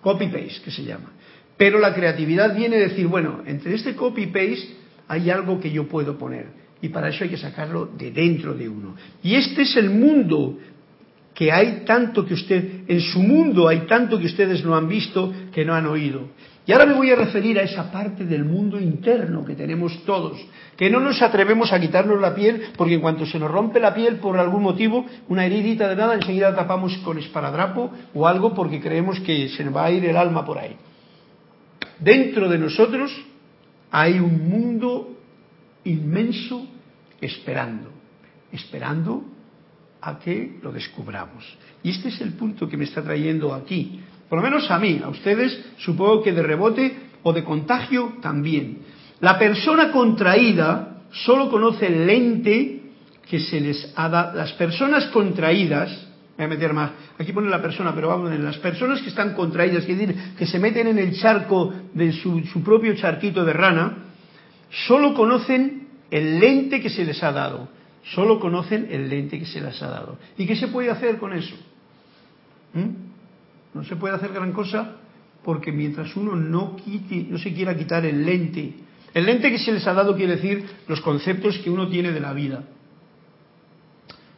copy-paste, 0.00 0.62
que 0.62 0.70
se 0.70 0.84
llama. 0.84 1.10
Pero 1.56 1.80
la 1.80 1.92
creatividad 1.92 2.54
viene 2.54 2.76
a 2.76 2.86
decir, 2.86 3.08
bueno, 3.08 3.42
entre 3.46 3.74
este 3.74 3.96
copy-paste 3.96 4.76
hay 5.08 5.28
algo 5.28 5.58
que 5.58 5.72
yo 5.72 5.88
puedo 5.88 6.16
poner. 6.16 6.46
Y 6.80 6.90
para 6.90 7.08
eso 7.08 7.24
hay 7.24 7.30
que 7.30 7.36
sacarlo 7.36 7.86
de 7.86 8.12
dentro 8.12 8.54
de 8.54 8.68
uno. 8.68 8.94
Y 9.24 9.34
este 9.34 9.62
es 9.62 9.76
el 9.76 9.90
mundo 9.90 10.56
que 11.34 11.50
hay 11.50 11.82
tanto 11.84 12.24
que 12.24 12.34
usted, 12.34 12.82
en 12.86 13.00
su 13.00 13.18
mundo 13.18 13.66
hay 13.66 13.88
tanto 13.88 14.20
que 14.20 14.26
ustedes 14.26 14.64
no 14.64 14.76
han 14.76 14.86
visto, 14.86 15.34
que 15.52 15.64
no 15.64 15.74
han 15.74 15.86
oído. 15.86 16.28
Y 16.66 16.72
ahora 16.72 16.86
me 16.86 16.94
voy 16.94 17.10
a 17.10 17.16
referir 17.16 17.58
a 17.58 17.62
esa 17.62 17.90
parte 17.90 18.24
del 18.24 18.44
mundo 18.44 18.78
interno 18.78 19.44
que 19.44 19.54
tenemos 19.54 20.04
todos, 20.04 20.38
que 20.76 20.90
no 20.90 21.00
nos 21.00 21.20
atrevemos 21.22 21.72
a 21.72 21.80
quitarnos 21.80 22.20
la 22.20 22.34
piel, 22.34 22.68
porque 22.76 22.94
en 22.94 23.00
cuanto 23.00 23.26
se 23.26 23.38
nos 23.38 23.50
rompe 23.50 23.80
la 23.80 23.94
piel 23.94 24.16
por 24.16 24.38
algún 24.38 24.62
motivo, 24.62 25.06
una 25.28 25.46
heridita 25.46 25.88
de 25.88 25.96
nada, 25.96 26.14
enseguida 26.14 26.54
tapamos 26.54 26.96
con 26.98 27.18
esparadrapo 27.18 27.90
o 28.14 28.26
algo 28.26 28.54
porque 28.54 28.80
creemos 28.80 29.18
que 29.20 29.48
se 29.48 29.64
nos 29.64 29.74
va 29.74 29.86
a 29.86 29.90
ir 29.90 30.04
el 30.04 30.16
alma 30.16 30.44
por 30.44 30.58
ahí. 30.58 30.76
Dentro 31.98 32.48
de 32.48 32.58
nosotros 32.58 33.10
hay 33.90 34.18
un 34.18 34.48
mundo 34.48 35.16
inmenso 35.84 36.66
esperando, 37.20 37.90
esperando 38.52 39.24
a 40.00 40.18
que 40.18 40.58
lo 40.62 40.72
descubramos. 40.72 41.44
Y 41.82 41.90
este 41.90 42.08
es 42.08 42.20
el 42.20 42.32
punto 42.34 42.68
que 42.68 42.76
me 42.76 42.84
está 42.84 43.02
trayendo 43.02 43.54
aquí. 43.54 44.00
Por 44.30 44.38
lo 44.38 44.44
menos 44.44 44.70
a 44.70 44.78
mí, 44.78 45.00
a 45.04 45.08
ustedes 45.08 45.58
supongo 45.78 46.22
que 46.22 46.32
de 46.32 46.44
rebote 46.44 46.96
o 47.24 47.32
de 47.32 47.42
contagio 47.42 48.14
también. 48.22 48.78
La 49.18 49.36
persona 49.36 49.90
contraída 49.90 51.02
solo 51.10 51.50
conoce 51.50 51.88
el 51.88 52.06
lente 52.06 52.80
que 53.28 53.40
se 53.40 53.60
les 53.60 53.92
ha 53.96 54.08
dado. 54.08 54.38
Las 54.38 54.52
personas 54.52 55.06
contraídas, 55.06 55.90
voy 56.36 56.46
a 56.46 56.48
meter 56.48 56.72
más, 56.72 56.92
aquí 57.18 57.32
pone 57.32 57.50
la 57.50 57.60
persona, 57.60 57.92
pero 57.92 58.06
vamos 58.06 58.30
a 58.30 58.36
las 58.36 58.56
personas 58.58 59.02
que 59.02 59.08
están 59.08 59.34
contraídas, 59.34 59.84
que, 59.84 60.46
se 60.46 60.58
meten 60.60 60.86
en 60.86 60.98
el 61.00 61.18
charco 61.18 61.74
de 61.92 62.12
su, 62.12 62.40
su 62.44 62.62
propio 62.62 62.94
charquito 62.94 63.44
de 63.44 63.52
rana, 63.52 64.04
solo 64.86 65.12
conocen 65.12 65.88
el 66.08 66.38
lente 66.38 66.80
que 66.80 66.88
se 66.88 67.04
les 67.04 67.20
ha 67.24 67.32
dado. 67.32 67.68
Solo 68.14 68.38
conocen 68.38 68.86
el 68.92 69.10
lente 69.10 69.40
que 69.40 69.44
se 69.44 69.60
les 69.60 69.82
ha 69.82 69.88
dado. 69.88 70.18
¿Y 70.38 70.46
qué 70.46 70.54
se 70.54 70.68
puede 70.68 70.88
hacer 70.88 71.18
con 71.18 71.32
eso? 71.32 71.56
¿Mm? 72.74 73.09
No 73.74 73.84
se 73.84 73.96
puede 73.96 74.14
hacer 74.14 74.32
gran 74.32 74.52
cosa 74.52 74.96
porque 75.44 75.72
mientras 75.72 76.14
uno 76.16 76.36
no, 76.36 76.76
quite, 76.76 77.26
no 77.30 77.38
se 77.38 77.52
quiera 77.54 77.76
quitar 77.76 78.04
el 78.04 78.24
lente, 78.24 78.74
el 79.14 79.26
lente 79.26 79.50
que 79.50 79.58
se 79.58 79.72
les 79.72 79.86
ha 79.86 79.94
dado 79.94 80.16
quiere 80.16 80.36
decir 80.36 80.64
los 80.86 81.00
conceptos 81.00 81.58
que 81.58 81.70
uno 81.70 81.88
tiene 81.88 82.12
de 82.12 82.20
la 82.20 82.32
vida. 82.32 82.64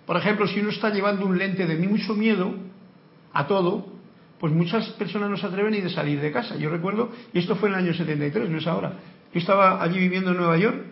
Por 0.07 0.17
ejemplo, 0.17 0.47
si 0.47 0.61
uno 0.61 0.71
está 0.71 0.91
llevando 0.91 1.27
un 1.27 1.39
lente 1.39 1.67
de 1.67 1.77
mucho 1.89 2.15
miedo 2.15 2.55
a 3.33 3.47
todo, 3.47 3.87
pues 4.39 4.53
muchas 4.53 4.89
personas 4.91 5.31
no 5.31 5.37
se 5.37 5.47
atreven 5.47 5.73
ni 5.73 5.81
de 5.81 5.91
salir 5.91 6.21
de 6.21 6.33
casa. 6.33 6.57
Yo 6.57 6.71
recuerdo, 6.71 7.11
y 7.33 7.39
esto 7.39 7.57
fue 7.57 7.69
en 7.69 7.77
el 7.77 7.85
año 7.85 7.95
73, 7.95 8.49
no 8.51 8.59
es 8.59 8.67
ahora. 8.67 8.95
Yo 9.33 9.41
estaba 9.41 9.83
allí 9.83 9.99
viviendo 9.99 10.31
en 10.31 10.39
Nueva 10.39 10.57
York 10.59 10.83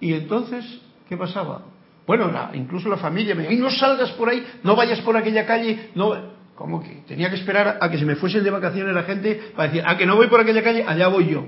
y 0.00 0.14
entonces, 0.14 0.64
¿qué 1.08 1.16
pasaba? 1.16 1.62
Bueno, 2.06 2.30
incluso 2.54 2.88
la 2.88 2.96
familia 2.96 3.34
me 3.34 3.48
dijo, 3.48 3.62
no 3.62 3.70
salgas 3.70 4.12
por 4.12 4.28
ahí, 4.28 4.44
no 4.62 4.76
vayas 4.76 5.00
por 5.00 5.16
aquella 5.16 5.44
calle, 5.44 5.90
no 5.94 6.35
como 6.56 6.82
que 6.82 7.02
tenía 7.06 7.28
que 7.28 7.36
esperar 7.36 7.78
a 7.80 7.90
que 7.90 7.98
se 7.98 8.06
me 8.06 8.16
fuesen 8.16 8.42
de 8.42 8.50
vacaciones 8.50 8.94
la 8.94 9.02
gente 9.02 9.52
para 9.54 9.68
decir, 9.68 9.84
a 9.86 9.90
ah, 9.90 9.96
que 9.98 10.06
no 10.06 10.16
voy 10.16 10.26
por 10.28 10.40
aquella 10.40 10.64
calle, 10.64 10.84
allá 10.86 11.08
voy 11.08 11.28
yo. 11.28 11.46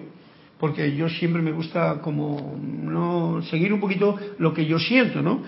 Porque 0.61 0.94
yo 0.94 1.09
siempre 1.09 1.40
me 1.40 1.53
gusta 1.53 2.01
como 2.03 2.57
no 2.61 3.40
seguir 3.42 3.73
un 3.73 3.81
poquito 3.81 4.16
lo 4.38 4.53
que 4.53 4.66
yo 4.66 4.79
siento, 4.79 5.23
¿no? 5.23 5.42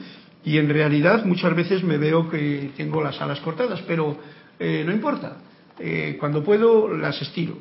Y 0.44 0.56
en 0.56 0.68
realidad 0.68 1.24
muchas 1.24 1.54
veces 1.54 1.84
me 1.84 1.98
veo 1.98 2.30
que 2.30 2.70
tengo 2.76 3.02
las 3.02 3.20
alas 3.20 3.40
cortadas, 3.40 3.82
pero 3.86 4.16
eh, 4.58 4.82
no 4.86 4.92
importa. 4.92 5.36
Eh, 5.78 6.16
cuando 6.18 6.42
puedo 6.42 6.96
las 6.96 7.20
estiro. 7.20 7.58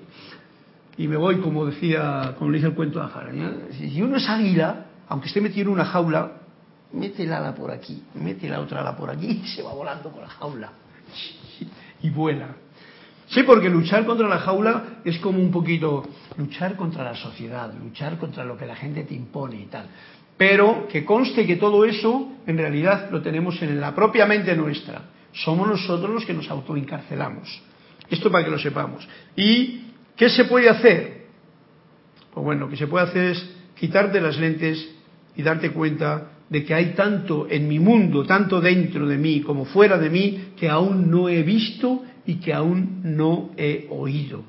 Y 0.96 1.08
me 1.08 1.18
voy, 1.18 1.40
como 1.40 1.66
decía, 1.66 2.36
como 2.38 2.52
le 2.52 2.58
dice 2.58 2.68
el 2.68 2.76
cuento 2.76 3.02
a 3.02 3.10
Jara. 3.10 3.34
Si 3.78 4.02
uno 4.02 4.18
es 4.18 4.30
águila, 4.30 4.86
aunque 5.10 5.28
esté 5.28 5.42
metido 5.42 5.68
en 5.68 5.74
una 5.74 5.86
jaula, 5.86 6.34
mete 6.94 7.24
el 7.24 7.34
ala 7.34 7.54
por 7.54 7.72
aquí, 7.72 8.04
mete 8.16 8.48
la 8.48 8.62
otra 8.62 8.82
ala 8.82 8.96
por 8.96 9.10
aquí 9.10 9.42
y 9.44 9.48
se 9.48 9.64
va 9.64 9.74
volando 9.74 10.10
con 10.12 10.22
la 10.22 10.30
jaula 10.30 10.72
y 12.02 12.10
vuela. 12.10 12.56
Sí, 13.28 13.44
porque 13.44 13.70
luchar 13.70 14.06
contra 14.06 14.28
la 14.28 14.40
jaula 14.40 15.02
es 15.06 15.20
como 15.20 15.40
un 15.40 15.52
poquito 15.52 16.04
luchar 16.38 16.76
contra 16.76 17.04
la 17.04 17.16
sociedad, 17.16 17.72
luchar 17.74 18.18
contra 18.18 18.44
lo 18.44 18.58
que 18.58 18.66
la 18.66 18.76
gente 18.76 19.04
te 19.04 19.14
impone 19.14 19.62
y 19.62 19.66
tal. 19.66 19.86
Pero 20.36 20.88
que 20.88 21.06
conste 21.06 21.46
que 21.46 21.58
todo 21.58 21.86
eso 21.86 22.32
en 22.48 22.58
realidad 22.58 23.10
lo 23.12 23.22
tenemos 23.22 23.62
en 23.62 23.80
la 23.80 23.94
propia 23.94 24.26
mente 24.26 24.56
nuestra. 24.56 25.02
Somos 25.32 25.68
nosotros 25.68 26.10
los 26.10 26.26
que 26.26 26.34
nos 26.34 26.50
autoencarcelamos. 26.50 27.62
Esto 28.10 28.32
para 28.32 28.46
que 28.46 28.52
lo 28.52 28.58
sepamos. 28.58 29.08
¿Y 29.36 29.82
qué 30.16 30.30
se 30.30 30.46
puede 30.46 30.70
hacer? 30.70 31.28
Pues 32.34 32.44
bueno, 32.44 32.62
lo 32.62 32.70
que 32.70 32.78
se 32.78 32.88
puede 32.88 33.06
hacer 33.06 33.24
es 33.32 33.56
quitarte 33.76 34.20
las 34.22 34.38
lentes 34.38 34.90
y 35.36 35.44
darte 35.44 35.72
cuenta 35.72 36.32
de 36.50 36.66
que 36.66 36.74
hay 36.74 36.94
tanto 36.94 37.48
en 37.50 37.68
mi 37.68 37.80
mundo, 37.80 38.26
tanto 38.26 38.60
dentro 38.60 39.08
de 39.08 39.18
mí 39.18 39.42
como 39.42 39.66
fuera 39.66 39.98
de 39.98 40.10
mí, 40.10 40.54
que 40.58 40.68
aún 40.68 41.10
no 41.12 41.30
he 41.30 41.44
visto 41.44 42.04
y 42.26 42.36
que 42.36 42.54
aún 42.54 43.02
no 43.04 43.52
he 43.56 43.88
oído. 43.90 44.44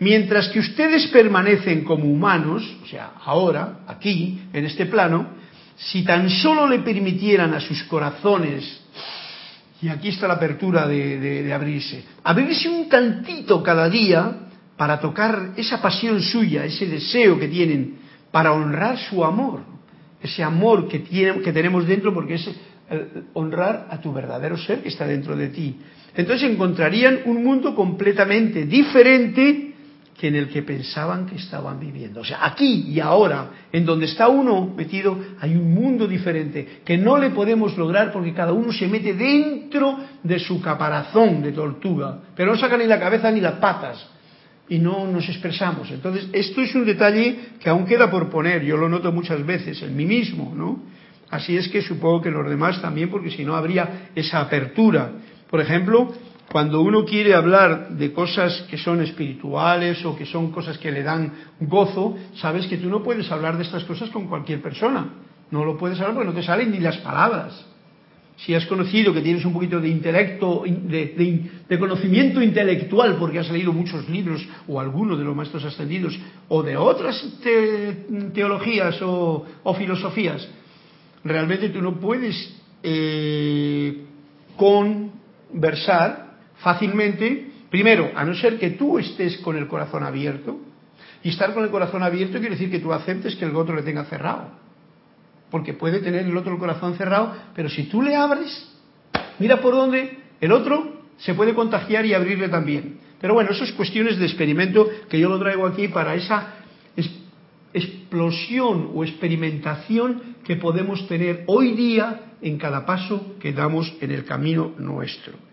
Mientras 0.00 0.48
que 0.48 0.60
ustedes 0.60 1.06
permanecen 1.08 1.84
como 1.84 2.04
humanos, 2.04 2.64
o 2.82 2.86
sea, 2.86 3.12
ahora, 3.24 3.80
aquí, 3.86 4.40
en 4.52 4.64
este 4.64 4.86
plano, 4.86 5.28
si 5.76 6.02
tan 6.04 6.28
solo 6.30 6.66
le 6.66 6.80
permitieran 6.80 7.54
a 7.54 7.60
sus 7.60 7.82
corazones, 7.84 8.80
y 9.82 9.88
aquí 9.88 10.08
está 10.08 10.26
la 10.26 10.34
apertura 10.34 10.86
de, 10.86 11.52
abrirse, 11.52 12.04
abrirse 12.24 12.68
un 12.68 12.88
tantito 12.88 13.62
cada 13.62 13.88
día 13.88 14.48
para 14.76 15.00
tocar 15.00 15.52
esa 15.56 15.80
pasión 15.80 16.20
suya, 16.22 16.64
ese 16.64 16.86
deseo 16.86 17.38
que 17.38 17.48
tienen, 17.48 17.98
para 18.30 18.52
honrar 18.52 18.98
su 18.98 19.24
amor, 19.24 19.60
ese 20.22 20.42
amor 20.42 20.88
que, 20.88 21.02
que 21.02 21.52
tenemos 21.52 21.86
dentro, 21.86 22.12
porque 22.12 22.34
es 22.34 22.50
honrar 23.34 23.86
a 23.90 24.00
tu 24.00 24.12
verdadero 24.12 24.56
ser 24.56 24.82
que 24.82 24.88
está 24.88 25.06
dentro 25.06 25.36
de 25.36 25.48
ti. 25.48 25.76
Entonces 26.16 26.50
encontrarían 26.50 27.20
un 27.26 27.44
mundo 27.44 27.74
completamente 27.74 28.66
diferente 28.66 29.74
que 30.18 30.28
en 30.28 30.34
el 30.34 30.48
que 30.50 30.62
pensaban 30.62 31.24
que 31.24 31.36
estaban 31.36 31.80
viviendo. 31.80 32.20
O 32.20 32.24
sea, 32.24 32.44
aquí 32.44 32.84
y 32.88 33.00
ahora, 33.00 33.50
en 33.72 33.86
donde 33.86 34.04
está 34.04 34.28
uno 34.28 34.66
metido, 34.76 35.16
hay 35.40 35.54
un 35.56 35.72
mundo 35.72 36.06
diferente 36.06 36.80
que 36.84 36.98
no 36.98 37.16
le 37.16 37.30
podemos 37.30 37.78
lograr 37.78 38.12
porque 38.12 38.34
cada 38.34 38.52
uno 38.52 38.70
se 38.72 38.86
mete 38.86 39.14
dentro 39.14 39.98
de 40.22 40.38
su 40.38 40.60
caparazón 40.60 41.42
de 41.42 41.52
tortuga, 41.52 42.18
pero 42.36 42.52
no 42.52 42.58
saca 42.58 42.76
ni 42.76 42.86
la 42.86 43.00
cabeza 43.00 43.30
ni 43.30 43.40
las 43.40 43.54
patas 43.54 44.06
y 44.70 44.78
no 44.78 45.06
nos 45.06 45.28
expresamos. 45.28 45.90
Entonces, 45.90 46.28
esto 46.32 46.62
es 46.62 46.74
un 46.74 46.86
detalle 46.86 47.50
que 47.60 47.68
aún 47.68 47.84
queda 47.84 48.10
por 48.10 48.30
poner, 48.30 48.64
yo 48.64 48.76
lo 48.76 48.88
noto 48.88 49.12
muchas 49.12 49.44
veces 49.44 49.82
en 49.82 49.94
mí 49.96 50.06
mismo, 50.06 50.54
¿no? 50.56 50.80
Así 51.28 51.56
es 51.56 51.68
que 51.68 51.82
supongo 51.82 52.22
que 52.22 52.30
los 52.30 52.48
demás 52.48 52.80
también, 52.80 53.10
porque 53.10 53.30
si 53.30 53.44
no 53.44 53.56
habría 53.56 54.10
esa 54.14 54.40
apertura. 54.40 55.10
Por 55.50 55.60
ejemplo, 55.60 56.12
cuando 56.50 56.80
uno 56.80 57.04
quiere 57.04 57.34
hablar 57.34 57.90
de 57.90 58.12
cosas 58.12 58.62
que 58.70 58.78
son 58.78 59.02
espirituales 59.02 60.04
o 60.04 60.16
que 60.16 60.24
son 60.24 60.52
cosas 60.52 60.78
que 60.78 60.92
le 60.92 61.02
dan 61.02 61.32
gozo, 61.60 62.16
sabes 62.36 62.66
que 62.66 62.78
tú 62.78 62.88
no 62.88 63.02
puedes 63.02 63.30
hablar 63.30 63.56
de 63.56 63.64
estas 63.64 63.84
cosas 63.84 64.08
con 64.10 64.28
cualquier 64.28 64.62
persona. 64.62 65.08
No 65.50 65.64
lo 65.64 65.76
puedes 65.76 65.98
hablar 65.98 66.14
porque 66.14 66.30
no 66.30 66.34
te 66.34 66.44
salen 66.44 66.70
ni 66.70 66.78
las 66.78 66.96
palabras 66.98 67.69
si 68.44 68.54
has 68.54 68.64
conocido 68.66 69.12
que 69.12 69.20
tienes 69.20 69.44
un 69.44 69.52
poquito 69.52 69.80
de 69.80 69.88
intelecto, 69.88 70.64
de, 70.66 71.78
conocimiento 71.78 72.42
intelectual, 72.42 73.16
porque 73.16 73.38
has 73.38 73.50
leído 73.50 73.72
muchos 73.72 74.08
libros 74.08 74.46
o 74.66 74.80
algunos 74.80 75.18
de 75.18 75.24
los 75.24 75.36
maestros 75.36 75.64
ascendidos, 75.64 76.18
o 76.48 76.62
de 76.62 76.76
otras 76.76 77.22
teologías 78.32 78.98
o, 79.02 79.74
filosofías, 79.76 80.48
realmente 81.22 81.68
tú 81.68 81.82
no 81.82 82.00
puedes 82.00 82.56
eh, 82.82 84.04
conversar 84.56 86.38
fácilmente, 86.60 87.50
primero, 87.70 88.10
a 88.14 88.24
no 88.24 88.34
ser 88.34 88.58
que 88.58 88.70
tú 88.70 88.98
estés 88.98 89.36
con 89.38 89.58
el 89.58 89.66
corazón 89.68 90.02
abierto, 90.02 90.58
y 91.22 91.28
estar 91.28 91.52
con 91.52 91.64
el 91.64 91.70
corazón 91.70 92.02
abierto 92.02 92.38
quiere 92.38 92.54
decir 92.54 92.70
que 92.70 92.78
tú 92.78 92.90
aceptes 92.90 93.36
que 93.36 93.44
el 93.44 93.54
otro 93.54 93.76
le 93.76 93.82
tenga 93.82 94.06
cerrado 94.06 94.69
porque 95.50 95.74
puede 95.74 96.00
tener 96.00 96.26
el 96.26 96.36
otro 96.36 96.52
el 96.52 96.58
corazón 96.58 96.94
cerrado, 96.94 97.34
pero 97.54 97.68
si 97.68 97.84
tú 97.84 98.02
le 98.02 98.16
abres, 98.16 98.68
mira 99.38 99.60
por 99.60 99.74
dónde 99.74 100.18
el 100.40 100.52
otro 100.52 101.00
se 101.18 101.34
puede 101.34 101.54
contagiar 101.54 102.06
y 102.06 102.14
abrirle 102.14 102.48
también. 102.48 102.98
Pero 103.20 103.34
bueno, 103.34 103.50
eso 103.50 103.64
es 103.64 103.72
cuestiones 103.72 104.18
de 104.18 104.24
experimento 104.24 104.88
que 105.08 105.18
yo 105.18 105.28
lo 105.28 105.38
traigo 105.38 105.66
aquí 105.66 105.88
para 105.88 106.14
esa 106.14 106.54
explosión 107.72 108.90
o 108.94 109.04
experimentación 109.04 110.36
que 110.44 110.56
podemos 110.56 111.06
tener 111.06 111.44
hoy 111.46 111.74
día 111.74 112.32
en 112.42 112.58
cada 112.58 112.84
paso 112.84 113.36
que 113.38 113.52
damos 113.52 113.92
en 114.00 114.10
el 114.10 114.24
camino 114.24 114.72
nuestro. 114.78 115.49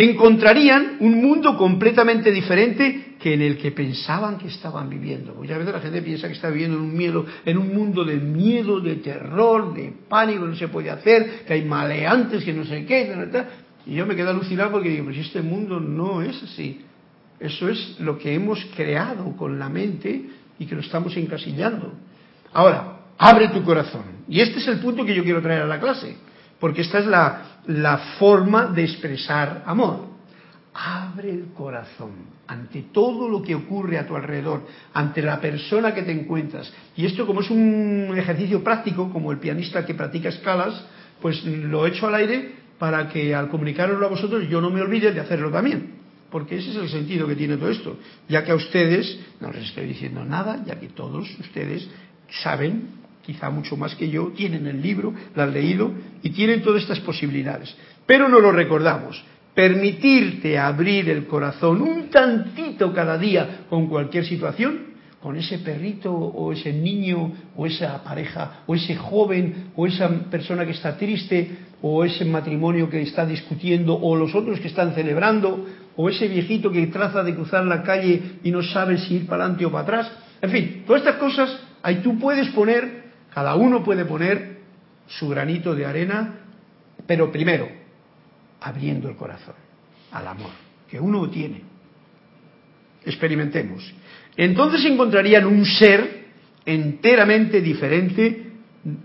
Encontrarían 0.00 0.96
un 1.00 1.20
mundo 1.20 1.58
completamente 1.58 2.30
diferente 2.30 3.16
que 3.20 3.34
en 3.34 3.42
el 3.42 3.58
que 3.58 3.70
pensaban 3.70 4.38
que 4.38 4.48
estaban 4.48 4.88
viviendo. 4.88 5.34
Muchas 5.34 5.58
veces 5.58 5.74
la 5.74 5.80
gente 5.80 6.00
piensa 6.00 6.26
que 6.26 6.32
está 6.32 6.48
viviendo 6.48 6.78
en 6.78 6.84
un 6.84 6.96
miedo, 6.96 7.26
en 7.44 7.58
un 7.58 7.74
mundo 7.74 8.02
de 8.02 8.16
miedo, 8.16 8.80
de 8.80 8.96
terror, 8.96 9.74
de 9.74 9.92
pánico, 10.08 10.46
no 10.46 10.54
se 10.54 10.68
puede 10.68 10.88
hacer, 10.88 11.44
que 11.46 11.52
hay 11.52 11.66
maleantes, 11.66 12.42
que 12.44 12.54
no 12.54 12.64
sé 12.64 12.86
qué, 12.86 13.14
y 13.84 13.94
yo 13.94 14.06
me 14.06 14.16
quedo 14.16 14.30
alucinado 14.30 14.70
porque 14.70 14.88
digo, 14.88 15.04
pues 15.04 15.18
este 15.18 15.42
mundo 15.42 15.78
no 15.78 16.22
es 16.22 16.42
así. 16.44 16.80
Eso 17.38 17.68
es 17.68 18.00
lo 18.00 18.16
que 18.18 18.32
hemos 18.32 18.64
creado 18.74 19.36
con 19.36 19.58
la 19.58 19.68
mente 19.68 20.30
y 20.58 20.64
que 20.64 20.74
lo 20.74 20.80
estamos 20.80 21.14
encasillando. 21.18 21.92
Ahora, 22.54 23.00
abre 23.18 23.48
tu 23.48 23.62
corazón. 23.62 24.04
Y 24.28 24.40
este 24.40 24.60
es 24.60 24.68
el 24.68 24.78
punto 24.78 25.04
que 25.04 25.14
yo 25.14 25.24
quiero 25.24 25.42
traer 25.42 25.60
a 25.60 25.66
la 25.66 25.78
clase, 25.78 26.16
porque 26.60 26.82
esta 26.82 26.98
es 26.98 27.06
la, 27.06 27.98
forma 28.18 28.66
de 28.66 28.84
expresar 28.84 29.64
amor. 29.66 30.10
Abre 30.72 31.30
el 31.30 31.46
corazón 31.52 32.10
ante 32.46 32.82
todo 32.92 33.28
lo 33.28 33.42
que 33.42 33.54
ocurre 33.54 33.98
a 33.98 34.06
tu 34.06 34.14
alrededor, 34.14 34.66
ante 34.92 35.22
la 35.22 35.40
persona 35.40 35.94
que 35.94 36.02
te 36.02 36.12
encuentras. 36.12 36.72
Y 36.96 37.06
esto 37.06 37.26
como 37.26 37.40
es 37.40 37.50
un 37.50 38.14
ejercicio 38.16 38.62
práctico, 38.62 39.10
como 39.12 39.32
el 39.32 39.38
pianista 39.38 39.86
que 39.86 39.94
practica 39.94 40.28
escalas, 40.28 40.84
pues 41.20 41.44
lo 41.44 41.86
echo 41.86 42.06
al 42.06 42.14
aire 42.14 42.54
para 42.78 43.08
que 43.08 43.34
al 43.34 43.48
comunicaroslo 43.48 44.06
a 44.06 44.10
vosotros 44.10 44.48
yo 44.48 44.60
no 44.60 44.70
me 44.70 44.80
olvide 44.80 45.12
de 45.12 45.20
hacerlo 45.20 45.50
también. 45.50 45.94
Porque 46.30 46.58
ese 46.58 46.70
es 46.70 46.76
el 46.76 46.88
sentido 46.88 47.26
que 47.26 47.36
tiene 47.36 47.56
todo 47.56 47.70
esto. 47.70 47.98
Ya 48.28 48.44
que 48.44 48.52
a 48.52 48.54
ustedes, 48.54 49.18
no 49.40 49.50
les 49.50 49.64
estoy 49.64 49.86
diciendo 49.86 50.24
nada, 50.24 50.62
ya 50.64 50.78
que 50.78 50.88
todos 50.88 51.28
ustedes 51.38 51.88
saben, 52.42 52.99
quizá 53.32 53.48
mucho 53.48 53.76
más 53.76 53.94
que 53.94 54.08
yo, 54.08 54.32
tienen 54.36 54.66
el 54.66 54.82
libro, 54.82 55.14
lo 55.34 55.42
han 55.42 55.52
leído 55.52 55.92
y 56.22 56.30
tienen 56.30 56.62
todas 56.62 56.82
estas 56.82 56.98
posibilidades. 57.00 57.74
Pero 58.06 58.28
no 58.28 58.40
lo 58.40 58.50
recordamos. 58.50 59.22
Permitirte 59.54 60.58
abrir 60.58 61.08
el 61.10 61.26
corazón 61.26 61.80
un 61.80 62.10
tantito 62.10 62.92
cada 62.92 63.16
día 63.18 63.66
con 63.68 63.86
cualquier 63.86 64.24
situación, 64.24 64.90
con 65.22 65.36
ese 65.36 65.58
perrito 65.58 66.12
o 66.12 66.52
ese 66.52 66.72
niño 66.72 67.32
o 67.56 67.66
esa 67.66 68.02
pareja 68.02 68.62
o 68.66 68.74
ese 68.74 68.96
joven 68.96 69.70
o 69.76 69.86
esa 69.86 70.08
persona 70.30 70.64
que 70.64 70.72
está 70.72 70.96
triste 70.96 71.50
o 71.82 72.04
ese 72.04 72.24
matrimonio 72.24 72.88
que 72.88 73.02
está 73.02 73.26
discutiendo 73.26 73.94
o 73.94 74.16
los 74.16 74.34
otros 74.34 74.58
que 74.60 74.68
están 74.68 74.94
celebrando 74.94 75.66
o 75.94 76.08
ese 76.08 76.26
viejito 76.26 76.72
que 76.72 76.86
traza 76.86 77.22
de 77.22 77.34
cruzar 77.34 77.64
la 77.66 77.82
calle 77.82 78.38
y 78.42 78.50
no 78.50 78.62
sabe 78.62 78.98
si 78.98 79.16
ir 79.16 79.26
para 79.26 79.44
adelante 79.44 79.66
o 79.66 79.70
para 79.70 79.82
atrás. 79.82 80.12
En 80.40 80.50
fin, 80.50 80.82
todas 80.86 81.02
estas 81.02 81.16
cosas 81.16 81.60
ahí 81.82 81.96
tú 81.96 82.18
puedes 82.18 82.48
poner, 82.48 83.09
cada 83.32 83.54
uno 83.54 83.82
puede 83.82 84.04
poner 84.04 84.60
su 85.06 85.28
granito 85.28 85.74
de 85.74 85.86
arena, 85.86 86.34
pero 87.06 87.30
primero, 87.30 87.68
abriendo 88.60 89.08
el 89.08 89.16
corazón 89.16 89.54
al 90.12 90.26
amor, 90.26 90.50
que 90.88 91.00
uno 91.00 91.28
tiene. 91.30 91.62
Experimentemos. 93.04 93.92
Entonces 94.36 94.84
encontrarían 94.84 95.46
un 95.46 95.64
ser 95.64 96.26
enteramente 96.66 97.60
diferente 97.60 98.52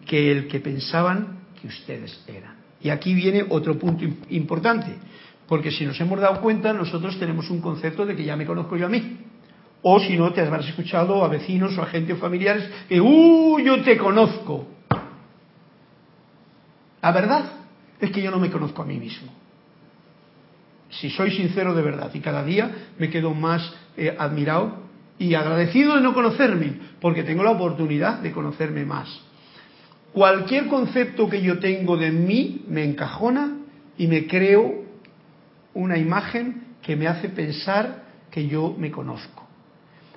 que 0.06 0.32
el 0.32 0.48
que 0.48 0.60
pensaban 0.60 1.40
que 1.60 1.68
ustedes 1.68 2.24
eran. 2.28 2.56
Y 2.82 2.90
aquí 2.90 3.14
viene 3.14 3.46
otro 3.50 3.78
punto 3.80 4.06
importante. 4.30 4.96
Porque 5.48 5.72
si 5.72 5.86
nos 5.86 6.00
hemos 6.02 6.20
dado 6.20 6.42
cuenta, 6.42 6.74
nosotros 6.74 7.18
tenemos 7.20 7.50
un 7.50 7.62
concepto 7.62 8.06
de 8.06 8.16
que 8.16 8.24
ya 8.24 8.36
me 8.36 8.46
conozco 8.46 8.78
yo 8.78 8.88
a 8.88 8.90
mí. 8.90 9.18
O 9.88 10.00
si 10.00 10.18
no, 10.18 10.34
te 10.34 10.42
habrás 10.42 10.68
escuchado 10.68 11.24
a 11.24 11.28
vecinos 11.28 11.78
o 11.78 11.84
a 11.84 11.86
gente 11.86 12.14
o 12.14 12.18
familiares 12.18 12.68
que, 12.90 13.00
¡uh, 13.00 13.60
yo 13.60 13.84
te 13.84 13.96
conozco! 14.00 14.66
La 17.04 17.12
verdad 17.12 17.46
es 18.02 18.10
que 18.10 18.24
yo 18.24 18.32
no 18.32 18.40
me 18.40 18.50
conozco 18.50 18.82
a 18.82 18.86
mí 18.86 18.98
mismo. 18.98 19.32
Si 20.90 21.12
soy 21.12 21.30
sincero 21.30 21.76
de 21.76 21.84
verdad, 21.84 22.10
y 22.16 22.20
cada 22.20 22.44
día 22.44 22.88
me 22.98 23.12
quedo 23.12 23.36
más 23.36 23.76
eh, 23.96 24.16
admirado 24.18 24.76
y 25.20 25.36
agradecido 25.36 25.94
de 25.98 26.02
no 26.02 26.16
conocerme, 26.16 26.80
porque 27.00 27.22
tengo 27.22 27.44
la 27.44 27.52
oportunidad 27.52 28.22
de 28.22 28.32
conocerme 28.32 28.86
más. 28.86 29.22
Cualquier 30.14 30.66
concepto 30.66 31.30
que 31.30 31.44
yo 31.44 31.60
tengo 31.60 31.96
de 31.96 32.10
mí 32.10 32.66
me 32.68 32.84
encajona 32.84 33.58
y 34.00 34.08
me 34.08 34.26
creo 34.26 34.84
una 35.76 36.00
imagen 36.00 36.76
que 36.82 36.96
me 36.96 37.06
hace 37.06 37.30
pensar 37.30 38.06
que 38.32 38.48
yo 38.48 38.74
me 38.76 38.90
conozco. 38.90 39.45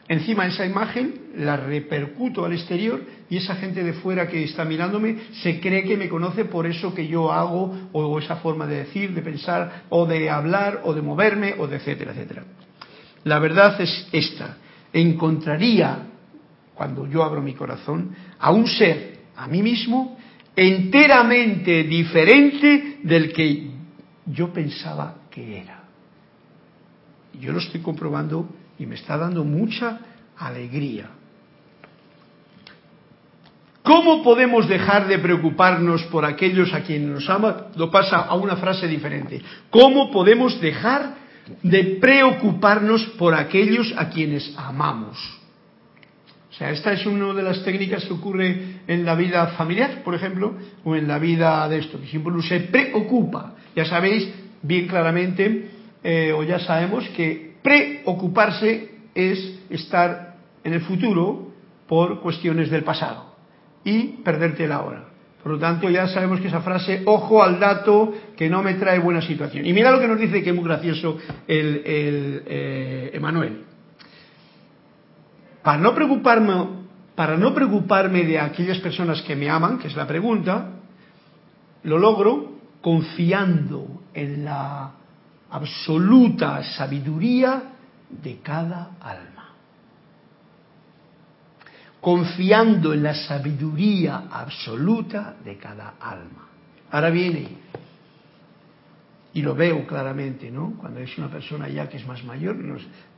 Encima 0.09 0.47
esa 0.47 0.65
imagen 0.65 1.33
la 1.37 1.57
repercuto 1.57 2.45
al 2.45 2.55
exterior 2.55 3.03
y 3.29 3.37
esa 3.37 3.57
gente 3.57 3.85
de 3.85 3.93
fuera 3.93 4.27
que 4.27 4.43
está 4.43 4.65
mirándome 4.65 5.19
se 5.43 5.61
cree 5.61 5.85
que 5.85 5.99
me 5.99 6.09
conoce 6.09 6.47
por 6.47 6.67
eso 6.67 6.95
que 6.95 7.07
yo 7.07 7.31
hago 7.31 7.91
o 7.93 8.19
esa 8.19 8.37
forma 8.37 8.67
de 8.67 8.77
decir, 8.77 9.13
de 9.13 9.21
pensar 9.21 9.85
o 9.91 10.07
de 10.07 10.31
hablar 10.31 10.81
o 10.85 10.95
de 10.95 11.03
moverme 11.03 11.55
o 11.59 11.67
de 11.67 11.77
etcétera, 11.77 12.13
etcétera. 12.13 12.45
La 13.25 13.39
verdad 13.39 13.79
es 13.81 14.09
esta. 14.13 14.57
Encontraría, 14.93 16.07
cuando 16.75 17.07
yo 17.07 17.23
abro 17.23 17.43
mi 17.43 17.53
corazón, 17.53 18.15
a 18.39 18.51
un 18.51 18.67
ser, 18.67 19.19
a 19.37 19.47
mí 19.47 19.63
mismo, 19.63 20.19
enteramente 20.57 21.85
diferente 21.85 23.01
del 23.03 23.33
que 23.33 23.71
yo 24.25 24.53
pensaba 24.53 25.19
era. 25.39 25.85
Yo 27.41 27.53
lo 27.53 27.59
estoy 27.59 27.81
comprobando 27.81 28.49
y 28.79 28.87
me 28.87 28.95
está 28.95 29.17
dando 29.17 29.45
mucha 29.45 30.01
alegría. 30.37 31.11
¿Cómo 33.83 34.23
podemos 34.23 34.69
dejar 34.69 35.09
de 35.09 35.19
preocuparnos 35.19 36.03
por 36.05 36.25
aquellos 36.25 36.75
a 36.75 36.83
quienes 36.83 37.09
nos 37.09 37.31
ama? 37.31 37.69
Lo 37.75 37.91
pasa 37.91 38.19
a 38.19 38.35
una 38.35 38.57
frase 38.57 38.87
diferente. 38.87 39.41
¿Cómo 39.71 40.11
podemos 40.11 40.61
dejar 40.61 41.15
de 41.63 41.97
preocuparnos 41.99 43.03
por 43.17 43.35
aquellos 43.35 43.95
a 43.97 44.11
quienes 44.11 44.53
amamos? 44.59 45.17
O 46.51 46.55
sea, 46.59 46.71
esta 46.71 46.93
es 46.93 47.07
una 47.07 47.33
de 47.33 47.43
las 47.43 47.65
técnicas 47.65 48.05
que 48.05 48.13
ocurre 48.13 48.81
en 48.87 49.07
la 49.07 49.15
vida 49.15 49.47
familiar, 49.57 50.03
por 50.05 50.15
ejemplo, 50.15 50.55
o 50.85 50.95
en 50.95 51.09
la 51.09 51.19
vida 51.19 51.67
de 51.69 51.79
esto, 51.79 51.99
se 52.47 52.61
preocupa. 52.61 53.55
Ya 53.75 53.87
sabéis, 53.87 54.29
bien 54.61 54.87
claramente, 54.87 55.71
eh, 56.03 56.35
o 56.37 56.43
ya 56.43 56.59
sabemos 56.59 57.09
que 57.11 57.48
preocuparse 57.63 58.91
es 59.15 59.61
estar 59.71 60.37
en 60.65 60.75
el 60.75 60.81
futuro 60.83 61.49
por 61.87 62.21
cuestiones 62.21 62.71
del 62.71 62.85
pasado 62.85 63.35
y 63.85 64.23
perderte 64.23 64.67
la 64.69 64.83
hora. 64.83 65.05
Por 65.43 65.53
lo 65.53 65.59
tanto, 65.59 65.89
ya 65.89 66.09
sabemos 66.09 66.41
que 66.41 66.49
esa 66.49 66.61
frase, 66.61 67.03
ojo 67.07 67.43
al 67.43 67.61
dato 67.61 68.13
que 68.37 68.51
no 68.51 68.63
me 68.63 68.75
trae 68.75 68.99
buena 68.99 69.23
situación. 69.23 69.65
Y 69.65 69.73
mira 69.73 69.91
lo 69.91 70.01
que 70.01 70.09
nos 70.09 70.19
dice, 70.19 70.43
que 70.43 70.51
es 70.51 70.55
muy 70.55 70.65
gracioso 70.65 71.17
el, 71.47 71.83
eh, 71.87 73.11
Emanuel. 73.15 73.65
Para 75.63 75.79
no 75.79 75.95
preocuparme, 75.95 76.55
para 77.15 77.37
no 77.37 77.55
preocuparme 77.55 78.25
de 78.25 78.39
aquellas 78.39 78.79
personas 78.79 79.23
que 79.23 79.37
me 79.37 79.49
aman, 79.49 79.79
que 79.79 79.89
es 79.89 79.97
la 79.97 80.07
pregunta, 80.07 80.73
lo 81.85 81.99
logro 81.99 82.59
confiando 82.81 84.03
en 84.15 84.45
la 84.45 84.98
absoluta 85.51 86.63
sabiduría 86.63 87.63
de 88.11 88.39
cada 88.41 88.97
alma. 89.01 89.49
Confiando 92.01 92.95
en 92.95 93.03
la 93.03 93.15
sabiduría 93.15 94.25
absoluta 94.31 95.37
de 95.45 95.57
cada 95.57 95.95
alma. 96.01 96.49
Ahora 96.91 97.11
viene, 97.11 97.49
y 99.35 99.43
lo 99.43 99.55
veo 99.55 99.87
claramente, 99.87 100.51
¿no? 100.51 100.75
Cuando 100.79 101.01
es 101.01 101.17
una 101.19 101.29
persona 101.29 101.69
ya 101.69 101.89
que 101.89 101.99
es 101.99 102.07
más 102.07 102.25
mayor, 102.25 102.57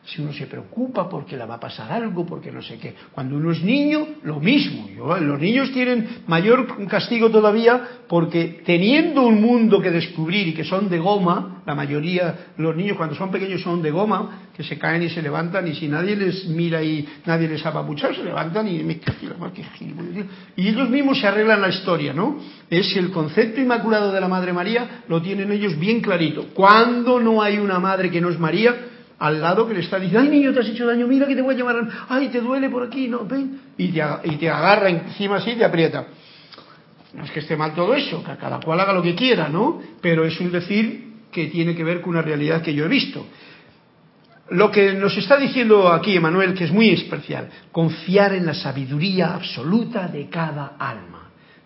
si 0.04 0.22
uno 0.22 0.32
se 0.32 0.46
preocupa 0.46 1.08
porque 1.08 1.36
le 1.36 1.44
va 1.44 1.56
a 1.56 1.60
pasar 1.60 1.92
algo, 1.92 2.24
porque 2.24 2.50
no 2.50 2.62
sé 2.62 2.78
qué. 2.78 2.94
Cuando 3.12 3.36
uno 3.36 3.52
es 3.52 3.62
niño, 3.62 4.06
lo 4.22 4.40
mismo. 4.40 4.88
los 5.20 5.38
niños 5.38 5.70
tienen 5.72 6.22
mayor 6.26 6.86
castigo 6.88 7.30
todavía 7.30 8.00
porque 8.08 8.62
teniendo 8.64 9.22
un 9.22 9.40
mundo 9.40 9.80
que 9.80 9.90
descubrir 9.90 10.48
y 10.48 10.54
que 10.54 10.64
son 10.64 10.88
de 10.88 10.98
goma, 10.98 11.62
la 11.66 11.74
mayoría, 11.74 12.52
los 12.56 12.74
niños 12.74 12.96
cuando 12.96 13.14
son 13.14 13.30
pequeños 13.30 13.60
son 13.60 13.82
de 13.82 13.90
goma, 13.90 14.48
que 14.56 14.64
se 14.64 14.78
caen 14.78 15.02
y 15.02 15.10
se 15.10 15.22
levantan 15.22 15.68
y 15.68 15.74
si 15.74 15.86
nadie 15.86 16.16
les 16.16 16.46
mira 16.48 16.82
y 16.82 17.06
nadie 17.26 17.48
les 17.48 17.64
apapucha, 17.64 18.12
se 18.14 18.24
levantan 18.24 18.66
y 18.68 18.82
me 18.82 19.00
y 20.56 20.68
ellos 20.68 20.88
mismos 20.88 21.20
se 21.20 21.26
arreglan 21.26 21.60
la 21.60 21.68
historia, 21.68 22.12
¿no? 22.12 22.38
Es 22.68 22.96
el 22.96 23.10
concepto 23.10 23.60
inmaculado 23.60 24.12
de 24.12 24.20
la 24.20 24.28
Madre 24.28 24.52
María, 24.52 25.02
lo 25.08 25.20
tienen 25.22 25.52
ellos 25.52 25.78
bien 25.78 26.00
clarito. 26.00 26.48
Cuando 26.54 27.20
no 27.20 27.42
hay 27.42 27.58
una 27.58 27.78
madre 27.78 28.10
que 28.10 28.20
no 28.20 28.30
es 28.30 28.38
María, 28.38 28.89
al 29.20 29.40
lado 29.40 29.68
que 29.68 29.74
le 29.74 29.80
está 29.80 29.98
diciendo, 29.98 30.20
ay 30.20 30.28
niño, 30.28 30.52
te 30.52 30.60
has 30.60 30.68
hecho 30.68 30.86
daño, 30.86 31.06
mira 31.06 31.26
que 31.26 31.36
te 31.36 31.42
voy 31.42 31.54
a 31.54 31.58
llamar, 31.58 31.86
ay, 32.08 32.28
te 32.28 32.40
duele 32.40 32.68
por 32.70 32.82
aquí, 32.82 33.06
no, 33.06 33.26
ven, 33.26 33.60
y 33.76 33.88
te, 33.88 34.02
y 34.24 34.36
te 34.36 34.48
agarra 34.50 34.88
encima 34.88 35.36
así 35.36 35.50
y 35.50 35.56
te 35.56 35.64
aprieta. 35.64 36.06
No 37.12 37.24
es 37.24 37.30
que 37.30 37.40
esté 37.40 37.56
mal 37.56 37.74
todo 37.74 37.94
eso, 37.94 38.24
que 38.24 38.36
cada 38.36 38.58
cual 38.60 38.80
haga 38.80 38.92
lo 38.92 39.02
que 39.02 39.14
quiera, 39.14 39.48
¿no? 39.48 39.80
Pero 40.00 40.24
es 40.24 40.40
un 40.40 40.50
decir 40.50 41.10
que 41.30 41.46
tiene 41.48 41.74
que 41.74 41.84
ver 41.84 42.00
con 42.00 42.10
una 42.10 42.22
realidad 42.22 42.62
que 42.62 42.72
yo 42.72 42.86
he 42.86 42.88
visto. 42.88 43.26
lo 44.50 44.70
que 44.70 44.94
nos 44.94 45.16
está 45.16 45.36
diciendo 45.36 45.92
aquí 45.92 46.16
Emanuel, 46.16 46.54
que 46.54 46.64
es 46.64 46.72
muy 46.72 46.90
especial, 46.90 47.48
confiar 47.70 48.34
en 48.34 48.46
la 48.46 48.54
sabiduría 48.54 49.34
absoluta 49.34 50.08
de 50.08 50.28
cada 50.28 50.76
alma. 50.78 51.19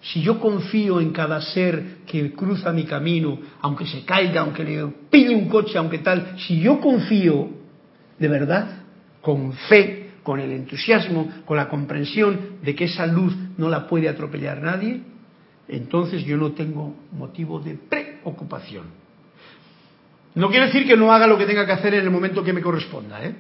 Si 0.05 0.21
yo 0.21 0.39
confío 0.39 1.01
en 1.01 1.13
cada 1.13 1.41
ser 1.41 2.05
que 2.07 2.33
cruza 2.33 2.73
mi 2.73 2.85
camino, 2.85 3.39
aunque 3.63 3.87
se 3.87 4.05
caiga, 4.05 4.43
aunque 4.43 4.63
le 4.63 4.87
pide 5.11 5.35
un 5.35 5.49
coche, 5.49 5.79
aunque 5.79 5.99
tal, 5.99 6.35
si 6.39 6.61
yo 6.61 6.79
confío 6.79 7.49
de 8.19 8.29
verdad, 8.29 8.83
con 9.23 9.53
fe, 9.53 10.11
con 10.23 10.41
el 10.41 10.53
entusiasmo, 10.53 11.31
con 11.47 11.57
la 11.57 11.69
comprensión 11.69 12.59
de 12.63 12.75
que 12.75 12.85
esa 12.85 13.07
luz 13.07 13.35
no 13.57 13.69
la 13.69 13.87
puede 13.87 14.09
atropellar 14.09 14.61
nadie, 14.61 15.01
entonces 15.69 16.25
yo 16.25 16.37
no 16.37 16.53
tengo 16.53 16.95
motivo 17.13 17.59
de 17.61 17.75
preocupación. 17.75 18.85
No 20.35 20.51
quiere 20.51 20.67
decir 20.67 20.87
que 20.87 20.97
no 20.97 21.13
haga 21.13 21.27
lo 21.27 21.39
que 21.39 21.47
tenga 21.47 21.65
que 21.65 21.73
hacer 21.73 21.95
en 21.95 22.05
el 22.05 22.11
momento 22.11 22.45
que 22.45 22.53
me 22.53 22.61
corresponda, 22.61 23.25
¿eh? 23.25 23.35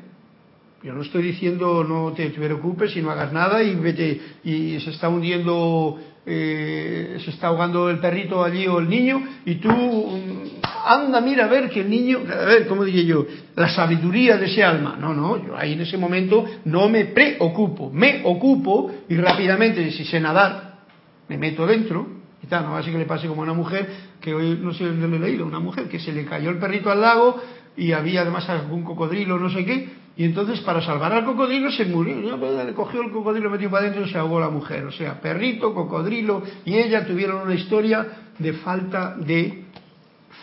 Yo 0.82 0.92
no 0.92 1.00
estoy 1.00 1.22
diciendo 1.22 1.82
no 1.82 2.12
te, 2.12 2.28
preocupes 2.28 2.94
y 2.94 3.00
no 3.00 3.10
hagas 3.10 3.32
nada 3.32 3.62
y 3.62 3.74
vete 3.74 4.20
y 4.44 4.78
se 4.80 4.90
está 4.90 5.08
hundiendo, 5.08 5.98
eh, 6.26 7.18
se 7.22 7.30
está 7.30 7.48
ahogando 7.48 7.90
el 7.90 7.98
perrito 7.98 8.42
allí 8.42 8.66
o 8.66 8.78
el 8.78 8.88
niño 8.88 9.22
y 9.44 9.56
tú 9.56 9.68
mm, 9.68 10.64
anda, 10.86 11.20
mira 11.20 11.44
a 11.44 11.48
ver 11.48 11.68
que 11.68 11.80
el 11.80 11.90
niño, 11.90 12.20
a 12.30 12.44
ver, 12.44 12.66
¿cómo 12.66 12.84
diría 12.84 13.02
yo? 13.02 13.26
La 13.56 13.68
sabiduría 13.68 14.36
de 14.36 14.46
ese 14.46 14.62
alma. 14.62 14.96
No, 14.98 15.14
no, 15.14 15.44
yo 15.44 15.56
ahí 15.56 15.74
en 15.74 15.82
ese 15.82 15.98
momento 15.98 16.44
no 16.64 16.88
me 16.88 17.06
preocupo, 17.06 17.90
me 17.90 18.22
ocupo 18.24 18.90
y 19.08 19.16
rápidamente, 19.16 19.90
si 19.90 20.04
sé 20.04 20.20
nadar, 20.20 20.80
me 21.28 21.38
meto 21.38 21.66
dentro 21.66 22.06
y 22.42 22.46
tal, 22.46 22.64
no 22.64 22.72
va 22.72 22.78
a 22.78 22.82
ser 22.82 22.92
que 22.92 22.98
le 22.98 23.06
pase 23.06 23.26
como 23.26 23.42
a 23.42 23.44
una 23.44 23.54
mujer 23.54 23.88
que 24.20 24.34
hoy 24.34 24.58
no 24.60 24.72
sé 24.72 24.84
dónde 24.84 25.08
lo 25.08 25.16
he 25.16 25.30
leído, 25.30 25.46
una 25.46 25.60
mujer 25.60 25.88
que 25.88 25.98
se 25.98 26.12
le 26.12 26.24
cayó 26.24 26.50
el 26.50 26.58
perrito 26.58 26.90
al 26.90 27.00
lago 27.00 27.40
y 27.76 27.92
había 27.92 28.22
además 28.22 28.48
algún 28.48 28.82
cocodrilo, 28.82 29.38
no 29.38 29.50
sé 29.50 29.64
qué, 29.64 29.88
y 30.16 30.24
entonces 30.24 30.60
para 30.60 30.80
salvar 30.80 31.12
al 31.12 31.24
cocodrilo 31.24 31.72
se 31.72 31.86
murió, 31.86 32.36
le 32.36 32.72
cogió 32.72 33.02
el 33.02 33.10
cocodrilo, 33.10 33.50
metió 33.50 33.68
para 33.68 33.82
adentro 33.82 34.06
y 34.06 34.10
se 34.10 34.18
ahogó 34.18 34.38
la 34.38 34.48
mujer. 34.48 34.84
O 34.84 34.92
sea, 34.92 35.20
perrito, 35.20 35.74
cocodrilo 35.74 36.42
y 36.64 36.76
ella 36.76 37.04
tuvieron 37.04 37.42
una 37.42 37.54
historia 37.54 38.06
de 38.38 38.52
falta 38.52 39.16
de 39.16 39.64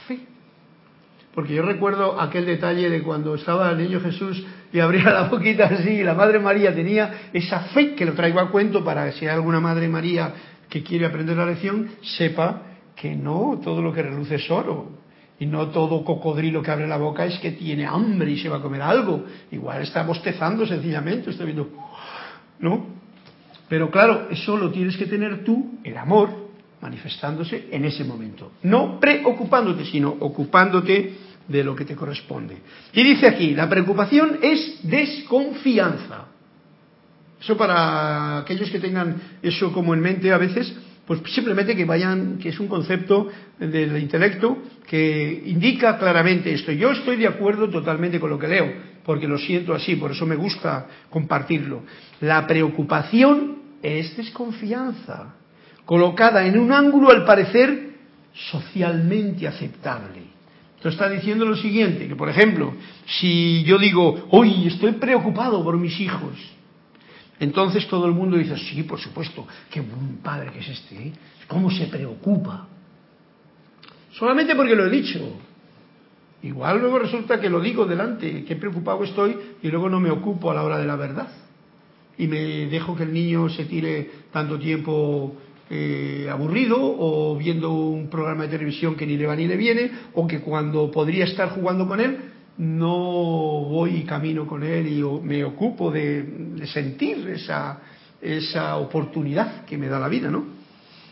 fe. 0.07 0.19
Porque 1.33 1.55
yo 1.55 1.63
recuerdo 1.63 2.19
aquel 2.19 2.45
detalle 2.45 2.89
de 2.89 3.01
cuando 3.01 3.35
estaba 3.35 3.71
el 3.71 3.77
niño 3.77 4.01
Jesús 4.01 4.45
y 4.73 4.79
abría 4.79 5.09
la 5.09 5.29
boquita 5.29 5.65
así, 5.65 5.89
y 5.89 6.03
la 6.03 6.13
Madre 6.15 6.39
María 6.39 6.75
tenía 6.75 7.29
esa 7.31 7.61
fe 7.73 7.95
que 7.95 8.05
lo 8.05 8.13
traigo 8.13 8.41
a 8.41 8.49
cuento 8.49 8.83
para 8.83 9.05
que 9.05 9.13
si 9.13 9.25
hay 9.25 9.35
alguna 9.35 9.61
Madre 9.61 9.87
María 9.87 10.33
que 10.69 10.83
quiere 10.83 11.05
aprender 11.05 11.37
la 11.37 11.45
lección, 11.45 11.91
sepa 12.01 12.63
que 12.95 13.15
no 13.15 13.59
todo 13.63 13.81
lo 13.81 13.93
que 13.93 14.03
reluce 14.03 14.35
es 14.35 14.51
oro. 14.51 15.00
Y 15.41 15.47
no 15.47 15.69
todo 15.69 16.05
cocodrilo 16.05 16.61
que 16.61 16.69
abre 16.69 16.87
la 16.87 16.97
boca 16.97 17.25
es 17.25 17.39
que 17.39 17.53
tiene 17.53 17.83
hambre 17.83 18.29
y 18.29 18.37
se 18.37 18.47
va 18.47 18.57
a 18.57 18.61
comer 18.61 18.83
algo. 18.83 19.25
Igual 19.51 19.81
está 19.81 20.03
bostezando 20.03 20.67
sencillamente, 20.67 21.31
está 21.31 21.43
viendo, 21.45 21.67
¿no? 22.59 22.85
Pero 23.67 23.89
claro, 23.89 24.27
eso 24.29 24.55
lo 24.55 24.69
tienes 24.69 24.95
que 24.97 25.07
tener 25.07 25.43
tú, 25.43 25.79
el 25.83 25.97
amor, 25.97 26.29
manifestándose 26.79 27.69
en 27.71 27.85
ese 27.85 28.03
momento. 28.03 28.51
No 28.61 28.99
preocupándote, 28.99 29.83
sino 29.85 30.09
ocupándote 30.09 31.15
de 31.47 31.63
lo 31.63 31.75
que 31.75 31.85
te 31.85 31.95
corresponde. 31.95 32.59
Y 32.93 33.01
dice 33.01 33.25
aquí, 33.25 33.55
la 33.55 33.67
preocupación 33.67 34.37
es 34.43 34.81
desconfianza. 34.83 36.27
Eso 37.41 37.57
para 37.57 38.37
aquellos 38.37 38.69
que 38.69 38.79
tengan 38.79 39.19
eso 39.41 39.73
como 39.73 39.95
en 39.95 40.01
mente 40.01 40.31
a 40.31 40.37
veces, 40.37 40.71
pues 41.19 41.33
simplemente 41.33 41.75
que 41.75 41.83
vayan, 41.83 42.37
que 42.37 42.49
es 42.49 42.59
un 42.59 42.67
concepto 42.67 43.27
del 43.59 43.97
intelecto 43.97 44.59
que 44.87 45.43
indica 45.45 45.97
claramente 45.97 46.53
esto. 46.53 46.71
Yo 46.71 46.91
estoy 46.91 47.17
de 47.17 47.27
acuerdo 47.27 47.69
totalmente 47.69 48.19
con 48.19 48.29
lo 48.29 48.39
que 48.39 48.47
leo, 48.47 48.71
porque 49.03 49.27
lo 49.27 49.37
siento 49.37 49.73
así, 49.73 49.97
por 49.97 50.11
eso 50.11 50.25
me 50.25 50.37
gusta 50.37 50.87
compartirlo. 51.09 51.83
La 52.21 52.47
preocupación 52.47 53.57
es 53.83 54.15
desconfianza, 54.15 55.35
colocada 55.83 56.45
en 56.45 56.57
un 56.57 56.71
ángulo 56.71 57.09
al 57.09 57.25
parecer 57.25 57.89
socialmente 58.33 59.47
aceptable. 59.47 60.21
Entonces 60.77 60.93
está 60.93 61.09
diciendo 61.09 61.45
lo 61.45 61.57
siguiente, 61.57 62.07
que 62.07 62.15
por 62.15 62.29
ejemplo, 62.29 62.73
si 63.05 63.63
yo 63.65 63.77
digo, 63.77 64.27
hoy 64.31 64.67
estoy 64.67 64.93
preocupado 64.93 65.61
por 65.61 65.77
mis 65.77 65.99
hijos, 65.99 66.37
entonces 67.41 67.87
todo 67.87 68.05
el 68.05 68.11
mundo 68.11 68.37
dice, 68.37 68.55
sí, 68.55 68.83
por 68.83 68.99
supuesto, 68.99 69.47
qué 69.71 69.81
buen 69.81 70.17
padre 70.17 70.51
que 70.51 70.59
es 70.59 70.69
este, 70.69 71.07
¿eh? 71.07 71.13
¿cómo 71.47 71.71
se 71.71 71.87
preocupa? 71.87 72.67
Solamente 74.11 74.55
porque 74.55 74.75
lo 74.75 74.85
he 74.85 74.91
dicho. 74.91 75.19
Igual 76.43 76.79
luego 76.79 76.99
resulta 76.99 77.41
que 77.41 77.49
lo 77.49 77.59
digo 77.59 77.85
delante, 77.87 78.43
qué 78.43 78.55
preocupado 78.57 79.03
estoy 79.03 79.35
y 79.59 79.69
luego 79.69 79.89
no 79.89 79.99
me 79.99 80.11
ocupo 80.11 80.51
a 80.51 80.53
la 80.53 80.61
hora 80.61 80.77
de 80.77 80.85
la 80.85 80.95
verdad. 80.95 81.29
Y 82.15 82.27
me 82.27 82.67
dejo 82.67 82.95
que 82.95 83.03
el 83.03 83.13
niño 83.13 83.49
se 83.49 83.65
tire 83.65 84.11
tanto 84.31 84.59
tiempo 84.59 85.35
eh, 85.67 86.27
aburrido 86.31 86.77
o 86.79 87.35
viendo 87.37 87.71
un 87.71 88.07
programa 88.07 88.43
de 88.43 88.49
televisión 88.49 88.93
que 88.95 89.07
ni 89.07 89.17
le 89.17 89.25
va 89.25 89.35
ni 89.35 89.47
le 89.47 89.57
viene 89.57 89.89
o 90.13 90.27
que 90.27 90.41
cuando 90.41 90.91
podría 90.91 91.25
estar 91.25 91.49
jugando 91.49 91.87
con 91.87 91.99
él 91.99 92.30
no 92.57 92.95
voy 93.69 93.97
y 93.97 94.03
camino 94.03 94.45
con 94.45 94.63
él 94.63 94.87
y 94.87 95.01
me 95.23 95.43
ocupo 95.43 95.91
de, 95.91 96.67
sentir 96.71 97.27
esa, 97.29 97.79
esa 98.21 98.77
oportunidad 98.77 99.65
que 99.65 99.77
me 99.77 99.87
da 99.87 99.99
la 99.99 100.07
vida, 100.07 100.29
¿no? 100.29 100.45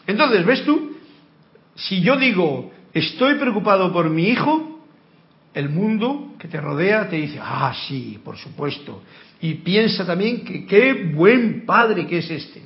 Entonces, 0.06 0.46
¿ves 0.46 0.64
tú? 0.66 0.98
Si 1.76 2.02
yo 2.02 2.18
digo, 2.18 2.72
estoy 2.94 3.36
preocupado 3.36 3.92
por 3.94 4.10
mi 4.10 4.30
hijo, 4.30 4.82
el 5.54 5.70
mundo 5.70 6.34
que 6.40 6.48
te 6.48 6.60
rodea 6.60 7.10
te 7.10 7.16
dice, 7.16 7.40
ah, 7.42 7.74
sí, 7.88 8.20
por 8.24 8.38
supuesto. 8.38 9.04
Y 9.42 9.56
piensa 9.56 10.06
también 10.06 10.44
que 10.44 10.66
qué 10.66 11.12
buen 11.14 11.66
padre 11.66 12.06
que 12.06 12.20
es 12.20 12.30
este. 12.30 12.64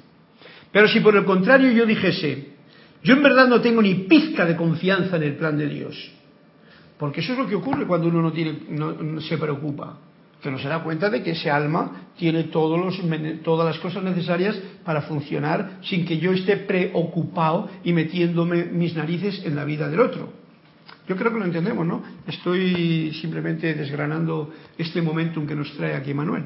Pero 0.71 0.87
si 0.87 0.99
por 0.99 1.15
el 1.15 1.23
contrario 1.23 1.71
yo 1.71 1.85
dijese, 1.85 2.53
yo 3.03 3.15
en 3.15 3.23
verdad 3.23 3.47
no 3.47 3.61
tengo 3.61 3.81
ni 3.81 3.93
pizca 3.93 4.45
de 4.45 4.55
confianza 4.55 5.17
en 5.17 5.23
el 5.23 5.35
plan 5.35 5.57
de 5.57 5.67
Dios, 5.67 6.11
porque 6.97 7.21
eso 7.21 7.33
es 7.33 7.39
lo 7.39 7.47
que 7.47 7.55
ocurre 7.55 7.85
cuando 7.85 8.07
uno 8.07 8.21
no, 8.21 8.31
tiene, 8.31 8.59
no, 8.69 9.19
se 9.21 9.37
preocupa, 9.37 9.97
que 10.41 10.51
no 10.51 10.59
se 10.59 10.67
da 10.67 10.83
cuenta 10.83 11.09
de 11.09 11.23
que 11.23 11.31
ese 11.31 11.49
alma 11.49 12.09
tiene 12.17 12.43
todos 12.45 12.79
los, 12.79 13.41
todas 13.43 13.65
las 13.65 13.79
cosas 13.79 14.03
necesarias 14.03 14.59
para 14.83 15.01
funcionar 15.03 15.79
sin 15.83 16.05
que 16.05 16.17
yo 16.17 16.31
esté 16.31 16.57
preocupado 16.57 17.69
y 17.83 17.93
metiéndome 17.93 18.65
mis 18.65 18.95
narices 18.95 19.43
en 19.45 19.55
la 19.55 19.65
vida 19.65 19.89
del 19.89 19.99
otro. 19.99 20.43
Yo 21.07 21.17
creo 21.17 21.33
que 21.33 21.39
lo 21.39 21.45
entendemos, 21.45 21.85
¿no? 21.85 22.01
Estoy 22.27 23.13
simplemente 23.19 23.73
desgranando 23.73 24.53
este 24.77 25.01
momentum 25.01 25.45
que 25.45 25.55
nos 25.55 25.71
trae 25.75 25.95
aquí 25.95 26.13
Manuel. 26.13 26.45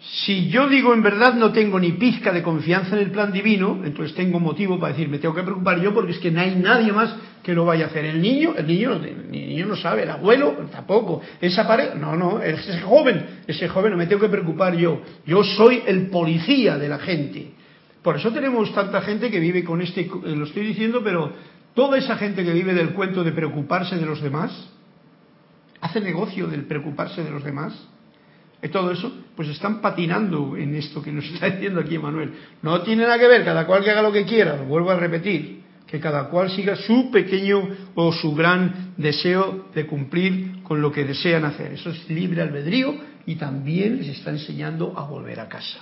Si 0.00 0.48
yo 0.48 0.66
digo 0.66 0.94
en 0.94 1.02
verdad 1.02 1.34
no 1.34 1.52
tengo 1.52 1.78
ni 1.78 1.92
pizca 1.92 2.32
de 2.32 2.42
confianza 2.42 2.96
en 2.96 3.02
el 3.02 3.10
plan 3.10 3.32
divino, 3.32 3.82
entonces 3.84 4.16
tengo 4.16 4.40
motivo 4.40 4.80
para 4.80 4.94
decir, 4.94 5.10
me 5.10 5.18
tengo 5.18 5.34
que 5.34 5.42
preocupar 5.42 5.78
yo 5.78 5.92
porque 5.92 6.12
es 6.12 6.18
que 6.18 6.30
no 6.30 6.40
hay 6.40 6.56
nadie 6.56 6.90
más 6.90 7.14
que 7.42 7.54
lo 7.54 7.64
vaya 7.64 7.86
a 7.86 7.88
hacer. 7.88 8.04
El 8.04 8.20
niño, 8.20 8.54
el 8.56 8.66
niño, 8.66 8.92
el 8.94 9.30
niño 9.30 9.66
no 9.66 9.76
sabe, 9.76 10.02
el 10.02 10.10
abuelo 10.10 10.52
tampoco. 10.70 11.20
Esa 11.40 11.66
pareja, 11.66 11.94
no, 11.94 12.16
no, 12.16 12.40
ese 12.42 12.80
joven, 12.80 13.42
ese 13.46 13.68
joven 13.68 13.92
no 13.92 13.98
me 13.98 14.06
tengo 14.06 14.22
que 14.22 14.28
preocupar 14.28 14.76
yo. 14.76 15.00
Yo 15.26 15.42
soy 15.42 15.82
el 15.86 16.08
policía 16.08 16.78
de 16.78 16.88
la 16.88 16.98
gente. 16.98 17.52
Por 18.02 18.16
eso 18.16 18.32
tenemos 18.32 18.72
tanta 18.74 19.02
gente 19.02 19.30
que 19.30 19.40
vive 19.40 19.62
con 19.64 19.82
este, 19.82 20.08
lo 20.24 20.44
estoy 20.44 20.66
diciendo, 20.66 21.02
pero 21.04 21.32
toda 21.74 21.98
esa 21.98 22.16
gente 22.16 22.44
que 22.44 22.52
vive 22.52 22.74
del 22.74 22.90
cuento 22.90 23.22
de 23.22 23.32
preocuparse 23.32 23.96
de 23.96 24.06
los 24.06 24.22
demás, 24.22 24.70
hace 25.80 26.00
negocio 26.00 26.46
del 26.46 26.64
preocuparse 26.64 27.22
de 27.22 27.30
los 27.30 27.44
demás 27.44 27.88
y 28.62 28.68
todo 28.68 28.90
eso, 28.90 29.10
pues 29.34 29.48
están 29.48 29.80
patinando 29.80 30.56
en 30.56 30.74
esto 30.74 31.02
que 31.02 31.12
nos 31.12 31.24
está 31.24 31.46
diciendo 31.50 31.80
aquí 31.80 31.98
Manuel. 31.98 32.32
No 32.62 32.82
tiene 32.82 33.02
nada 33.02 33.18
que 33.18 33.28
ver, 33.28 33.44
cada 33.44 33.66
cual 33.66 33.82
que 33.82 33.90
haga 33.90 34.02
lo 34.02 34.12
que 34.12 34.24
quiera, 34.24 34.56
lo 34.56 34.64
vuelvo 34.64 34.90
a 34.90 34.96
repetir, 34.96 35.59
que 35.90 35.98
cada 35.98 36.28
cual 36.28 36.50
siga 36.50 36.76
su 36.76 37.10
pequeño 37.10 37.68
o 37.94 38.12
su 38.12 38.34
gran 38.34 38.94
deseo 38.96 39.70
de 39.74 39.86
cumplir 39.86 40.62
con 40.62 40.80
lo 40.80 40.92
que 40.92 41.04
desean 41.04 41.44
hacer. 41.44 41.72
Eso 41.72 41.90
es 41.90 42.08
libre 42.08 42.42
albedrío 42.42 42.94
y 43.26 43.34
también 43.34 43.98
les 43.98 44.08
está 44.08 44.30
enseñando 44.30 44.94
a 44.96 45.02
volver 45.02 45.40
a 45.40 45.48
casa. 45.48 45.80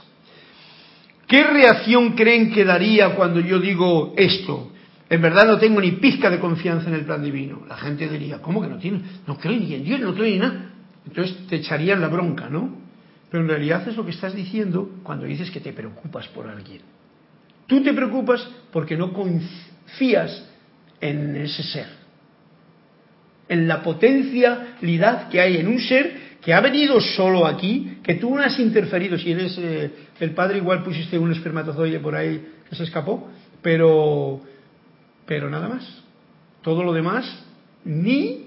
¿Qué 1.26 1.42
reacción 1.42 2.12
creen 2.14 2.50
que 2.50 2.64
daría 2.64 3.14
cuando 3.14 3.40
yo 3.40 3.58
digo 3.58 4.14
esto? 4.16 4.72
En 5.10 5.20
verdad 5.20 5.46
no 5.46 5.58
tengo 5.58 5.80
ni 5.80 5.92
pizca 5.92 6.30
de 6.30 6.38
confianza 6.38 6.88
en 6.88 6.94
el 6.94 7.04
plan 7.04 7.22
divino. 7.22 7.64
La 7.68 7.76
gente 7.76 8.08
diría, 8.08 8.40
¿cómo 8.40 8.62
que 8.62 8.68
no 8.68 8.78
tiene? 8.78 9.02
No 9.26 9.36
creo 9.36 9.58
ni 9.58 9.74
en 9.74 9.84
Dios, 9.84 10.00
no 10.00 10.14
creo 10.14 10.24
ni 10.24 10.38
nada. 10.38 10.72
Entonces 11.06 11.46
te 11.46 11.56
echarían 11.56 12.00
la 12.00 12.08
bronca, 12.08 12.48
¿no? 12.48 12.76
Pero 13.30 13.42
en 13.42 13.48
realidad 13.48 13.86
es 13.86 13.96
lo 13.96 14.06
que 14.06 14.12
estás 14.12 14.34
diciendo 14.34 14.90
cuando 15.02 15.26
dices 15.26 15.50
que 15.50 15.60
te 15.60 15.74
preocupas 15.74 16.28
por 16.28 16.48
alguien. 16.48 16.80
Tú 17.66 17.82
te 17.82 17.92
preocupas 17.92 18.48
porque 18.72 18.96
no 18.96 19.12
confías 19.88 20.44
en 21.00 21.36
ese 21.36 21.62
ser, 21.62 21.86
en 23.48 23.66
la 23.66 23.82
potencialidad 23.82 25.28
que 25.28 25.40
hay 25.40 25.56
en 25.56 25.68
un 25.68 25.80
ser 25.80 26.28
que 26.42 26.52
ha 26.52 26.60
venido 26.60 27.00
solo 27.00 27.46
aquí, 27.46 27.98
que 28.02 28.14
tú 28.14 28.34
no 28.34 28.42
has 28.42 28.58
interferido. 28.60 29.18
Si 29.18 29.32
eres 29.32 29.58
eh, 29.58 29.90
el 30.20 30.32
padre, 30.32 30.58
igual 30.58 30.84
pusiste 30.84 31.18
un 31.18 31.32
espermatozoide 31.32 31.98
por 32.00 32.14
ahí 32.14 32.46
que 32.68 32.76
se 32.76 32.84
escapó, 32.84 33.28
pero, 33.62 34.40
pero 35.26 35.50
nada 35.50 35.68
más. 35.68 36.02
Todo 36.62 36.84
lo 36.84 36.92
demás, 36.92 37.24
ni 37.84 38.46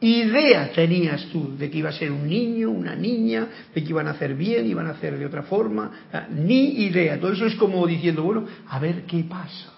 idea 0.00 0.72
tenías 0.72 1.26
tú 1.26 1.56
de 1.56 1.70
que 1.70 1.78
iba 1.78 1.90
a 1.90 1.92
ser 1.92 2.10
un 2.10 2.26
niño, 2.26 2.70
una 2.70 2.94
niña, 2.94 3.46
de 3.74 3.82
que 3.82 3.90
iban 3.90 4.08
a 4.08 4.12
hacer 4.12 4.34
bien, 4.34 4.66
iban 4.66 4.86
a 4.86 4.90
hacer 4.90 5.18
de 5.18 5.26
otra 5.26 5.42
forma? 5.42 6.08
Ni 6.30 6.82
idea. 6.84 7.20
Todo 7.20 7.32
eso 7.32 7.46
es 7.46 7.54
como 7.54 7.86
diciendo, 7.86 8.22
bueno, 8.22 8.46
a 8.68 8.78
ver 8.78 9.02
qué 9.02 9.24
pasa. 9.24 9.77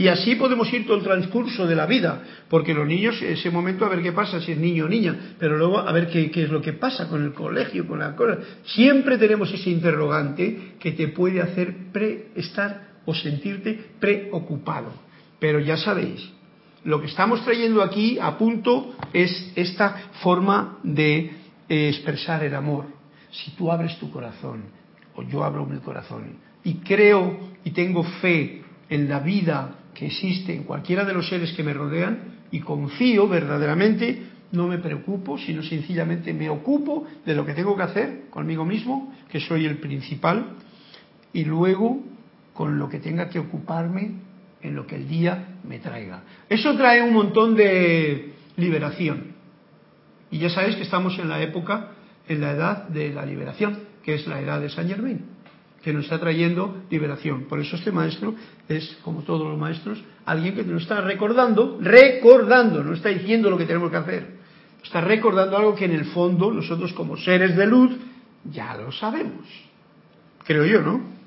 Y 0.00 0.08
así 0.08 0.34
podemos 0.36 0.72
ir 0.72 0.86
todo 0.86 0.96
el 0.96 1.02
transcurso 1.02 1.66
de 1.66 1.76
la 1.76 1.84
vida, 1.84 2.22
porque 2.48 2.72
los 2.72 2.88
niños, 2.88 3.20
ese 3.20 3.50
momento, 3.50 3.84
a 3.84 3.90
ver 3.90 4.00
qué 4.00 4.12
pasa, 4.12 4.40
si 4.40 4.52
es 4.52 4.58
niño 4.58 4.86
o 4.86 4.88
niña, 4.88 5.34
pero 5.38 5.58
luego 5.58 5.78
a 5.78 5.92
ver 5.92 6.08
qué, 6.08 6.30
es 6.34 6.48
lo 6.48 6.62
que 6.62 6.72
pasa 6.72 7.06
con 7.06 7.22
el 7.22 7.34
colegio, 7.34 7.86
con 7.86 7.98
la 7.98 8.16
cosa. 8.16 8.38
Siempre 8.64 9.18
tenemos 9.18 9.52
ese 9.52 9.68
interrogante 9.68 10.76
que 10.80 10.92
te 10.92 11.08
puede 11.08 11.42
hacer 11.42 11.92
pre 11.92 12.28
estar 12.34 12.92
o 13.04 13.14
sentirte 13.14 13.78
preocupado. 14.00 14.90
Pero 15.38 15.60
ya 15.60 15.76
sabéis, 15.76 16.26
lo 16.84 16.98
que 16.98 17.08
estamos 17.08 17.44
trayendo 17.44 17.82
aquí 17.82 18.18
a 18.18 18.38
punto 18.38 18.94
es 19.12 19.52
esta 19.54 20.12
forma 20.22 20.78
de 20.82 21.30
eh, 21.68 21.88
expresar 21.90 22.42
el 22.42 22.54
amor. 22.54 22.86
Si 23.30 23.50
tú 23.50 23.70
abres 23.70 23.98
tu 23.98 24.10
corazón, 24.10 24.62
o 25.14 25.22
yo 25.24 25.44
abro 25.44 25.66
mi 25.66 25.78
corazón, 25.80 26.38
y 26.64 26.76
creo 26.76 27.50
y 27.64 27.72
tengo 27.72 28.02
fe 28.02 28.62
en 28.88 29.06
la 29.06 29.20
vida 29.20 29.76
que 30.00 30.06
existe 30.06 30.54
en 30.54 30.64
cualquiera 30.64 31.04
de 31.04 31.12
los 31.12 31.28
seres 31.28 31.52
que 31.52 31.62
me 31.62 31.74
rodean 31.74 32.46
y 32.50 32.60
confío 32.60 33.28
verdaderamente, 33.28 34.22
no 34.50 34.66
me 34.66 34.78
preocupo, 34.78 35.36
sino 35.36 35.62
sencillamente 35.62 36.32
me 36.32 36.48
ocupo 36.48 37.06
de 37.26 37.34
lo 37.34 37.44
que 37.44 37.52
tengo 37.52 37.76
que 37.76 37.82
hacer 37.82 38.22
conmigo 38.30 38.64
mismo, 38.64 39.14
que 39.30 39.40
soy 39.40 39.66
el 39.66 39.76
principal, 39.76 40.56
y 41.34 41.44
luego 41.44 42.02
con 42.54 42.78
lo 42.78 42.88
que 42.88 42.98
tenga 42.98 43.28
que 43.28 43.40
ocuparme 43.40 44.12
en 44.62 44.74
lo 44.74 44.86
que 44.86 44.96
el 44.96 45.06
día 45.06 45.58
me 45.68 45.80
traiga. 45.80 46.22
Eso 46.48 46.74
trae 46.78 47.02
un 47.02 47.12
montón 47.12 47.54
de 47.54 48.32
liberación. 48.56 49.34
Y 50.30 50.38
ya 50.38 50.48
sabéis 50.48 50.76
que 50.76 50.82
estamos 50.82 51.18
en 51.18 51.28
la 51.28 51.42
época, 51.42 51.90
en 52.26 52.40
la 52.40 52.52
edad 52.52 52.88
de 52.88 53.12
la 53.12 53.26
liberación, 53.26 53.80
que 54.02 54.14
es 54.14 54.26
la 54.26 54.40
edad 54.40 54.62
de 54.62 54.70
San 54.70 54.88
Germain 54.88 55.39
que 55.82 55.92
nos 55.92 56.04
está 56.04 56.18
trayendo 56.18 56.82
liberación. 56.90 57.44
Por 57.44 57.60
eso 57.60 57.76
este 57.76 57.92
maestro 57.92 58.34
es, 58.68 58.98
como 59.02 59.22
todos 59.22 59.48
los 59.48 59.58
maestros, 59.58 60.02
alguien 60.26 60.54
que 60.54 60.64
nos 60.64 60.82
está 60.82 61.00
recordando, 61.00 61.78
recordando, 61.80 62.84
no 62.84 62.94
está 62.94 63.08
diciendo 63.08 63.50
lo 63.50 63.56
que 63.56 63.66
tenemos 63.66 63.90
que 63.90 63.96
hacer, 63.96 64.26
está 64.82 65.00
recordando 65.00 65.56
algo 65.56 65.74
que 65.74 65.86
en 65.86 65.92
el 65.92 66.06
fondo 66.06 66.52
nosotros 66.52 66.92
como 66.92 67.16
seres 67.16 67.56
de 67.56 67.66
luz 67.66 67.92
ya 68.44 68.76
lo 68.76 68.92
sabemos. 68.92 69.46
Creo 70.44 70.64
yo, 70.64 70.82
¿no? 70.82 71.20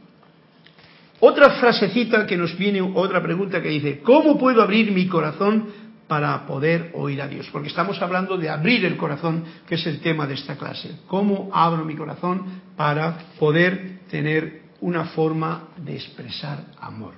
Otra 1.20 1.52
frasecita 1.52 2.26
que 2.26 2.36
nos 2.36 2.58
viene, 2.58 2.82
otra 2.82 3.24
pregunta 3.24 3.62
que 3.62 3.70
dice, 3.70 4.02
¿cómo 4.02 4.38
puedo 4.38 4.62
abrir 4.62 4.92
mi 4.92 5.08
corazón 5.08 5.68
para 6.14 6.46
poder 6.46 6.92
oír 6.94 7.20
a 7.24 7.28
Dios? 7.28 7.50
Porque 7.52 7.70
estamos 7.70 8.00
hablando 8.00 8.38
de 8.38 8.48
abrir 8.48 8.86
el 8.86 8.98
corazón, 8.98 9.44
que 9.68 9.74
es 9.74 9.88
el 9.88 10.00
tema 10.00 10.28
de 10.28 10.36
esta 10.36 10.56
clase. 10.56 11.00
¿Cómo 11.08 11.50
abro 11.52 11.84
mi 11.84 11.96
corazón 11.96 12.62
para 12.78 13.18
poder 13.40 14.02
tener 14.12 14.62
una 14.82 15.06
forma 15.06 15.70
de 15.76 15.96
expresar 15.96 16.66
amor. 16.80 17.16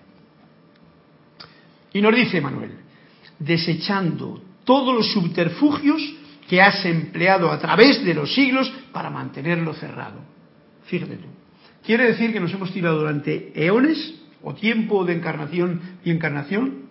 Y 1.92 2.02
nos 2.02 2.16
dice 2.16 2.40
Manuel, 2.40 2.72
desechando 3.38 4.42
todos 4.64 4.96
los 4.96 5.12
subterfugios 5.12 6.02
que 6.48 6.62
has 6.62 6.86
empleado 6.86 7.52
a 7.52 7.60
través 7.60 8.02
de 8.06 8.14
los 8.14 8.34
siglos 8.34 8.72
para 8.94 9.10
mantenerlo 9.10 9.74
cerrado. 9.74 10.22
Fíjate 10.86 11.18
tú. 11.18 11.28
Quiere 11.86 12.06
decir 12.06 12.32
que 12.32 12.40
nos 12.40 12.54
hemos 12.54 12.72
tirado 12.72 13.00
durante 13.00 13.52
eones 13.56 14.16
o 14.42 14.54
tiempo 14.54 15.04
de 15.04 15.16
encarnación 15.16 15.82
y 16.06 16.12
encarnación 16.12 16.85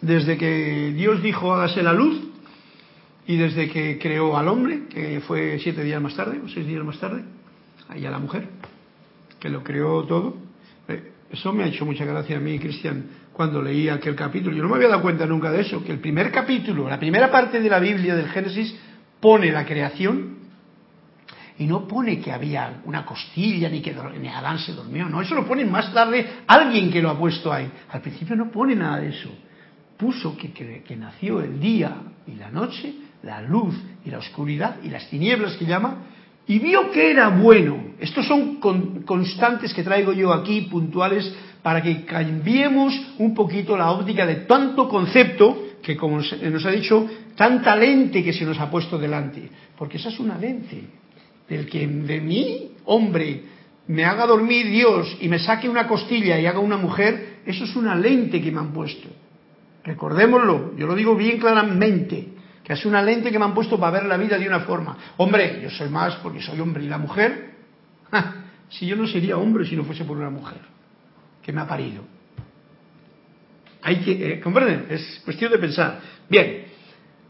desde 0.00 0.36
que 0.36 0.92
Dios 0.94 1.22
dijo 1.22 1.52
hágase 1.52 1.82
la 1.82 1.92
luz 1.92 2.20
y 3.26 3.36
desde 3.36 3.68
que 3.68 3.98
creó 3.98 4.36
al 4.36 4.48
hombre, 4.48 4.86
que 4.88 5.20
fue 5.20 5.58
siete 5.62 5.84
días 5.84 6.00
más 6.00 6.14
tarde, 6.14 6.40
o 6.42 6.48
seis 6.48 6.66
días 6.66 6.82
más 6.82 6.98
tarde, 6.98 7.22
ahí 7.88 8.06
a 8.06 8.10
la 8.10 8.18
mujer, 8.18 8.48
que 9.38 9.50
lo 9.50 9.62
creó 9.62 10.04
todo, 10.04 10.36
eh, 10.88 11.12
eso 11.30 11.52
me 11.52 11.64
ha 11.64 11.66
hecho 11.66 11.84
mucha 11.84 12.06
gracia 12.06 12.38
a 12.38 12.40
mí, 12.40 12.58
Cristian, 12.58 13.04
cuando 13.32 13.60
leí 13.60 13.88
aquel 13.88 14.14
capítulo. 14.14 14.56
Yo 14.56 14.62
no 14.62 14.68
me 14.70 14.76
había 14.76 14.88
dado 14.88 15.02
cuenta 15.02 15.26
nunca 15.26 15.50
de 15.50 15.60
eso, 15.60 15.84
que 15.84 15.92
el 15.92 15.98
primer 15.98 16.32
capítulo, 16.32 16.88
la 16.88 16.98
primera 16.98 17.30
parte 17.30 17.60
de 17.60 17.68
la 17.68 17.78
Biblia 17.78 18.16
del 18.16 18.28
Génesis, 18.28 18.74
pone 19.20 19.52
la 19.52 19.66
creación 19.66 20.38
y 21.58 21.66
no 21.66 21.86
pone 21.86 22.20
que 22.20 22.32
había 22.32 22.80
una 22.84 23.04
costilla 23.04 23.68
ni 23.68 23.82
que 23.82 23.94
ni 24.20 24.28
Adán 24.28 24.58
se 24.58 24.72
durmió, 24.72 25.08
no, 25.08 25.20
eso 25.20 25.34
lo 25.34 25.46
pone 25.46 25.64
más 25.64 25.92
tarde 25.92 26.38
alguien 26.46 26.90
que 26.90 27.02
lo 27.02 27.10
ha 27.10 27.18
puesto 27.18 27.52
ahí. 27.52 27.70
Al 27.90 28.00
principio 28.00 28.36
no 28.36 28.50
pone 28.50 28.74
nada 28.74 29.00
de 29.00 29.08
eso. 29.08 29.28
Puso 29.98 30.36
que, 30.36 30.52
que 30.52 30.96
nació 30.96 31.42
el 31.42 31.60
día 31.60 31.96
y 32.26 32.36
la 32.36 32.50
noche 32.50 32.94
la 33.22 33.42
luz 33.42 33.74
y 34.04 34.10
la 34.10 34.18
oscuridad 34.18 34.76
y 34.82 34.88
las 34.88 35.08
tinieblas 35.08 35.56
que 35.56 35.66
llama, 35.66 36.06
y 36.46 36.58
vio 36.58 36.90
que 36.90 37.10
era 37.10 37.28
bueno. 37.28 37.94
Estos 38.00 38.26
son 38.26 38.56
constantes 39.04 39.74
que 39.74 39.82
traigo 39.82 40.12
yo 40.12 40.32
aquí, 40.32 40.62
puntuales, 40.62 41.32
para 41.62 41.82
que 41.82 42.04
cambiemos 42.04 42.94
un 43.18 43.34
poquito 43.34 43.76
la 43.76 43.90
óptica 43.90 44.24
de 44.24 44.36
tanto 44.36 44.88
concepto 44.88 45.64
que, 45.82 45.96
como 45.96 46.18
nos 46.18 46.66
ha 46.66 46.70
dicho, 46.70 47.06
tanta 47.36 47.76
lente 47.76 48.24
que 48.24 48.32
se 48.32 48.44
nos 48.44 48.58
ha 48.58 48.70
puesto 48.70 48.98
delante. 48.98 49.50
Porque 49.76 49.98
esa 49.98 50.08
es 50.08 50.18
una 50.18 50.38
lente. 50.38 50.84
Del 51.48 51.66
que 51.66 51.86
de 51.86 52.20
mí, 52.20 52.70
hombre, 52.86 53.42
me 53.88 54.04
haga 54.04 54.26
dormir 54.26 54.70
Dios 54.70 55.16
y 55.20 55.28
me 55.28 55.38
saque 55.38 55.68
una 55.68 55.86
costilla 55.86 56.38
y 56.38 56.46
haga 56.46 56.60
una 56.60 56.76
mujer, 56.76 57.40
eso 57.44 57.64
es 57.64 57.76
una 57.76 57.94
lente 57.94 58.40
que 58.40 58.50
me 58.50 58.60
han 58.60 58.72
puesto. 58.72 59.08
Recordémoslo, 59.84 60.76
yo 60.76 60.86
lo 60.86 60.94
digo 60.94 61.14
bien 61.14 61.38
claramente 61.38 62.28
que 62.68 62.74
es 62.74 62.84
una 62.84 63.00
lente 63.00 63.30
que 63.30 63.38
me 63.38 63.46
han 63.46 63.54
puesto 63.54 63.80
para 63.80 63.92
ver 63.92 64.04
la 64.04 64.18
vida 64.18 64.36
de 64.38 64.46
una 64.46 64.60
forma. 64.60 64.96
Hombre, 65.16 65.60
yo 65.62 65.70
soy 65.70 65.88
más 65.88 66.16
porque 66.16 66.42
soy 66.42 66.60
hombre 66.60 66.84
y 66.84 66.88
la 66.88 66.98
mujer, 66.98 67.54
si 68.68 68.86
yo 68.86 68.94
no 68.94 69.06
sería 69.06 69.38
hombre 69.38 69.64
si 69.64 69.74
no 69.74 69.84
fuese 69.84 70.04
por 70.04 70.18
una 70.18 70.28
mujer 70.28 70.60
que 71.42 71.50
me 71.50 71.62
ha 71.62 71.66
parido. 71.66 72.02
Hay 73.80 73.96
que, 74.00 74.32
eh, 74.32 74.40
¿comprenden? 74.40 74.86
Es 74.90 75.22
cuestión 75.24 75.50
de 75.50 75.58
pensar. 75.58 76.00
Bien, 76.28 76.64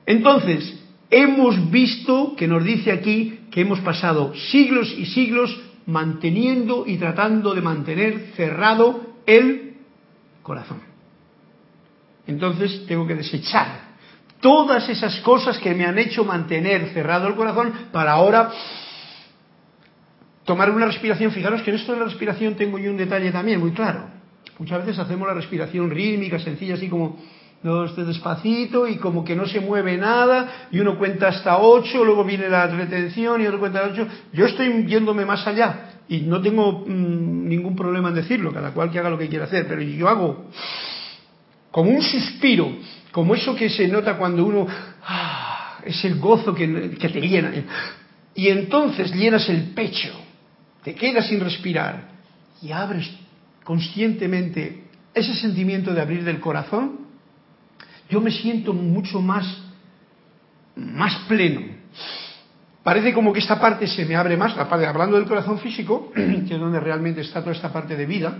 entonces, 0.06 0.82
hemos 1.08 1.70
visto 1.70 2.34
que 2.36 2.48
nos 2.48 2.64
dice 2.64 2.90
aquí 2.90 3.40
que 3.52 3.60
hemos 3.60 3.78
pasado 3.80 4.34
siglos 4.34 4.92
y 4.98 5.06
siglos 5.06 5.56
manteniendo 5.86 6.84
y 6.84 6.96
tratando 6.96 7.54
de 7.54 7.62
mantener 7.62 8.32
cerrado 8.34 9.14
el 9.24 9.74
corazón. 10.42 10.80
Entonces 12.28 12.84
tengo 12.86 13.06
que 13.06 13.14
desechar 13.14 13.88
todas 14.40 14.88
esas 14.88 15.18
cosas 15.20 15.58
que 15.58 15.74
me 15.74 15.84
han 15.84 15.98
hecho 15.98 16.24
mantener 16.24 16.90
cerrado 16.90 17.26
el 17.26 17.34
corazón 17.34 17.72
para 17.90 18.12
ahora 18.12 18.50
tomar 20.44 20.70
una 20.70 20.86
respiración. 20.86 21.32
Fijaros 21.32 21.62
que 21.62 21.70
en 21.70 21.76
esto 21.76 21.92
de 21.92 22.00
la 22.00 22.04
respiración 22.04 22.54
tengo 22.54 22.78
yo 22.78 22.90
un 22.90 22.98
detalle 22.98 23.32
también 23.32 23.58
muy 23.58 23.72
claro. 23.72 24.10
Muchas 24.58 24.84
veces 24.84 24.98
hacemos 24.98 25.26
la 25.26 25.34
respiración 25.34 25.90
rítmica, 25.90 26.38
sencilla, 26.38 26.74
así 26.74 26.88
como 26.88 27.18
este 27.86 28.04
despacito 28.04 28.86
y 28.86 28.96
como 28.96 29.24
que 29.24 29.34
no 29.34 29.46
se 29.46 29.60
mueve 29.60 29.96
nada 29.96 30.68
y 30.70 30.78
uno 30.78 30.96
cuenta 30.96 31.28
hasta 31.28 31.58
ocho, 31.58 32.04
luego 32.04 32.24
viene 32.24 32.48
la 32.48 32.66
retención 32.66 33.40
y 33.40 33.46
otro 33.46 33.58
cuenta 33.58 33.80
hasta 33.80 34.02
ocho. 34.02 34.08
Yo 34.34 34.46
estoy 34.46 34.86
yéndome 34.86 35.24
más 35.24 35.46
allá 35.46 36.02
y 36.08 36.20
no 36.20 36.40
tengo 36.42 36.84
mm, 36.86 37.48
ningún 37.48 37.74
problema 37.74 38.10
en 38.10 38.16
decirlo, 38.16 38.52
cada 38.52 38.72
cual 38.72 38.90
que 38.90 38.98
haga 38.98 39.10
lo 39.10 39.18
que 39.18 39.28
quiera 39.28 39.46
hacer, 39.46 39.66
pero 39.66 39.80
yo 39.80 40.08
hago 40.08 40.46
como 41.70 41.90
un 41.90 42.02
suspiro 42.02 42.72
como 43.12 43.34
eso 43.34 43.54
que 43.56 43.68
se 43.68 43.88
nota 43.88 44.16
cuando 44.16 44.44
uno 44.44 44.66
ah, 45.06 45.80
es 45.84 46.04
el 46.04 46.18
gozo 46.18 46.54
que, 46.54 46.66
te 46.66 47.20
llena. 47.20 47.52
Y 48.34 48.48
entonces 48.48 49.12
llenas 49.12 49.48
el 49.48 49.70
pecho, 49.70 50.12
te 50.84 50.94
quedas 50.94 51.26
sin 51.26 51.40
respirar 51.40 52.10
y 52.62 52.70
abres 52.70 53.10
conscientemente 53.64 54.84
ese 55.14 55.34
sentimiento 55.34 55.92
de 55.92 56.00
abrir 56.00 56.24
del 56.24 56.40
corazón. 56.40 57.08
Yo 58.10 58.20
me 58.20 58.30
siento 58.30 58.72
mucho 58.72 59.20
más, 59.20 59.62
más 60.76 61.14
pleno. 61.26 61.62
Parece 62.82 63.12
como 63.12 63.32
que 63.32 63.40
esta 63.40 63.60
parte 63.60 63.86
se 63.86 64.06
me 64.06 64.16
abre 64.16 64.36
más, 64.36 64.56
la 64.56 64.68
parte, 64.68 64.86
hablando 64.86 65.16
del 65.16 65.26
corazón 65.26 65.58
físico, 65.58 66.12
que 66.14 66.54
es 66.54 66.60
donde 66.60 66.80
realmente 66.80 67.22
está 67.22 67.40
toda 67.40 67.52
esta 67.52 67.72
parte 67.72 67.96
de 67.96 68.06
vida, 68.06 68.38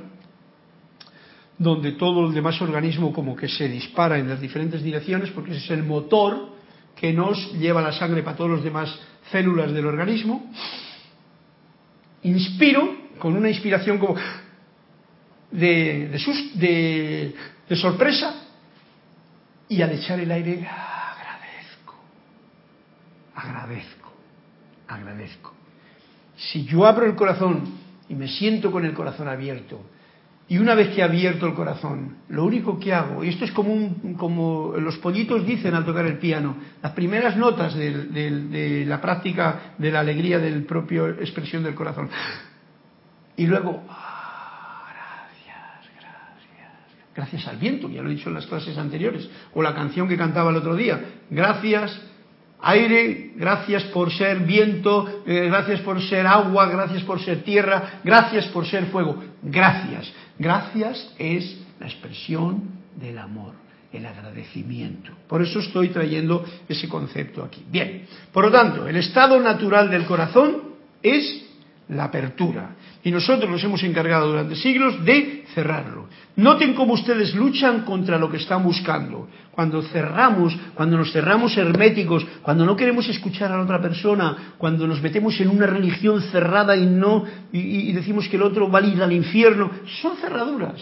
donde 1.59 1.93
todo 1.93 2.27
el 2.27 2.35
demás 2.35 2.61
organismo 2.63 3.13
como 3.13 3.35
que 3.35 3.49
se 3.49 3.69
dispara 3.69 4.19
en 4.19 4.29
las 4.29 4.41
diferentes 4.41 4.83
direcciones, 4.83 5.31
porque 5.31 5.51
ese 5.51 5.65
es 5.65 5.71
el 5.73 5.83
motor 5.83 6.57
que 6.95 7.13
nos 7.13 7.53
lleva 7.55 7.83
la 7.83 7.93
sangre 7.93 8.23
para 8.23 8.37
todas 8.37 8.53
las 8.53 8.65
demás 8.65 8.99
células 9.31 9.73
del 9.73 9.87
organismo. 9.87 10.51
Inspiro 12.23 12.97
con 13.19 13.37
una 13.37 13.49
inspiración 13.49 13.99
como 13.99 14.17
de, 15.51 17.35
de, 17.69 17.77
sorpresa 17.77 18.43
y 19.69 19.83
al 19.83 19.93
echar 19.93 20.21
el 20.21 20.31
aire 20.31 20.67
agradezco, 20.67 21.95
agradezco, 23.35 24.13
agradezco. 24.87 25.55
Si 26.37 26.65
yo 26.65 26.87
abro 26.87 27.07
el 27.07 27.17
corazón 27.17 27.65
y 28.09 28.15
me 28.15 28.29
siento 28.29 28.71
con 28.71 28.85
el 28.85 28.95
corazón 28.95 29.29
abierto, 29.29 29.81
Y 30.51 30.57
una 30.57 30.75
vez 30.75 30.95
que 30.95 31.03
he 31.03 31.05
abierto 31.05 31.47
el 31.47 31.53
corazón, 31.53 32.17
lo 32.31 32.45
único 32.45 32.79
que 32.79 32.95
hago, 32.95 33.23
y 33.23 33.29
esto 33.29 33.45
es 33.45 33.53
como, 33.53 33.75
un, 33.75 34.15
como 34.15 34.75
los 34.79 34.97
pollitos 34.97 35.47
dicen 35.47 35.75
al 35.75 35.85
tocar 35.85 36.07
el 36.07 36.19
piano, 36.19 36.57
las 36.83 36.93
primeras 36.93 37.37
notas 37.37 37.75
de, 37.75 38.85
la 38.87 38.99
práctica 38.99 39.75
de 39.77 39.91
la 39.91 40.01
alegría 40.01 40.39
del 40.39 40.65
propio 40.65 41.09
expresión 41.09 41.65
del 41.65 41.75
corazón. 41.75 42.09
Y 43.37 43.47
luego, 43.47 43.85
ah, 43.91 44.85
gracias, 44.91 45.91
gracias, 46.01 47.15
gracias 47.15 47.47
al 47.47 47.59
viento, 47.59 47.91
ya 47.91 48.01
lo 48.01 48.09
he 48.09 48.15
dicho 48.15 48.31
en 48.31 48.35
las 48.35 48.47
clases 48.47 48.79
anteriores, 48.79 49.29
o 49.53 49.63
la 49.63 49.75
canción 49.75 50.09
que 50.09 50.17
cantaba 50.17 50.51
el 50.51 50.57
otro 50.57 50.75
día, 50.75 50.99
gracias 51.29 52.01
aire, 52.61 53.33
gracias 53.37 53.85
por 53.85 54.11
ser 54.13 54.41
viento, 54.41 55.23
eh, 55.27 55.47
gracias 55.47 55.81
por 55.81 56.01
ser 56.03 56.27
agua, 56.27 56.67
gracias 56.67 57.03
por 57.05 57.21
ser 57.21 57.43
tierra, 57.43 58.01
gracias 58.03 58.47
por 58.47 58.67
ser 58.67 58.87
fuego, 58.87 59.23
gracias. 59.43 60.13
Gracias 60.39 61.14
es 61.18 61.59
la 61.80 61.86
expresión 61.86 62.62
del 62.97 63.18
amor, 63.18 63.55
el 63.93 64.07
agradecimiento. 64.07 65.12
Por 65.26 65.43
eso 65.43 65.59
estoy 65.59 65.89
trayendo 65.89 66.45
ese 66.68 66.89
concepto 66.89 67.43
aquí. 67.43 67.64
Bien, 67.68 68.07
por 68.32 68.45
lo 68.45 68.51
tanto, 68.51 68.86
el 68.86 68.97
estado 68.97 69.41
natural 69.41 69.91
del 69.91 70.07
corazón 70.07 70.74
es 71.03 71.45
la 71.89 72.05
apertura. 72.05 72.76
Y 73.09 73.11
nosotros 73.11 73.51
nos 73.51 73.65
hemos 73.65 73.83
encargado 73.85 74.29
durante 74.29 74.55
siglos 74.55 75.03
de 75.03 75.47
cerrarlo. 75.55 76.09
Noten 76.37 76.75
cómo 76.75 76.93
ustedes 76.93 77.35
luchan 77.35 77.87
contra 77.87 78.19
lo 78.19 78.31
que 78.31 78.37
están 78.37 78.63
buscando. 78.63 79.31
Cuando 79.51 79.81
cerramos, 79.81 80.55
cuando 80.75 80.99
nos 80.99 81.11
cerramos 81.11 81.57
herméticos, 81.57 82.27
cuando 82.43 82.67
no 82.67 82.77
queremos 82.77 83.09
escuchar 83.09 83.51
a 83.51 83.57
la 83.57 83.63
otra 83.63 83.81
persona, 83.81 84.53
cuando 84.59 84.87
nos 84.87 85.01
metemos 85.01 85.41
en 85.41 85.49
una 85.49 85.67
religión 85.67 86.21
cerrada 86.21 86.77
y 86.77 86.85
no 86.85 87.25
y, 87.51 87.91
decimos 87.95 88.29
que 88.29 88.37
el 88.37 88.43
otro 88.43 88.71
va 88.71 88.81
a 88.81 88.87
ir 88.87 89.03
al 89.03 89.13
infierno, 89.13 89.71
son 90.03 90.19
cerraduras 90.19 90.79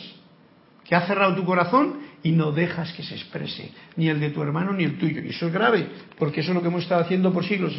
que 0.83 0.97
ha 0.97 1.07
cerrado 1.07 1.37
tu 1.37 1.45
corazón 1.45 2.01
y 2.24 2.33
no 2.33 2.51
dejas 2.51 2.93
que 2.93 3.05
se 3.05 3.14
exprese, 3.14 3.70
ni 3.95 4.09
el 4.09 4.18
de 4.18 4.31
tu 4.31 4.43
hermano 4.43 4.72
ni 4.72 4.83
el 4.83 4.99
tuyo. 4.99 5.22
Y 5.22 5.29
eso 5.29 5.47
es 5.47 5.53
grave, 5.53 5.87
porque 6.18 6.41
eso 6.41 6.51
es 6.51 6.57
lo 6.57 6.61
que 6.61 6.68
hemos 6.68 6.83
estado 6.83 7.03
haciendo 7.03 7.33
por 7.33 7.45
siglos. 7.45 7.72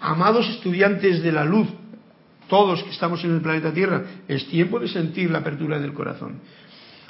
Amados 0.00 0.48
estudiantes 0.48 1.22
de 1.22 1.30
la 1.30 1.44
luz, 1.44 1.68
todos 2.50 2.82
que 2.82 2.90
estamos 2.90 3.24
en 3.24 3.34
el 3.36 3.40
planeta 3.40 3.72
Tierra, 3.72 4.02
es 4.28 4.46
tiempo 4.48 4.78
de 4.78 4.88
sentir 4.88 5.30
la 5.30 5.38
apertura 5.38 5.78
del 5.78 5.94
corazón. 5.94 6.40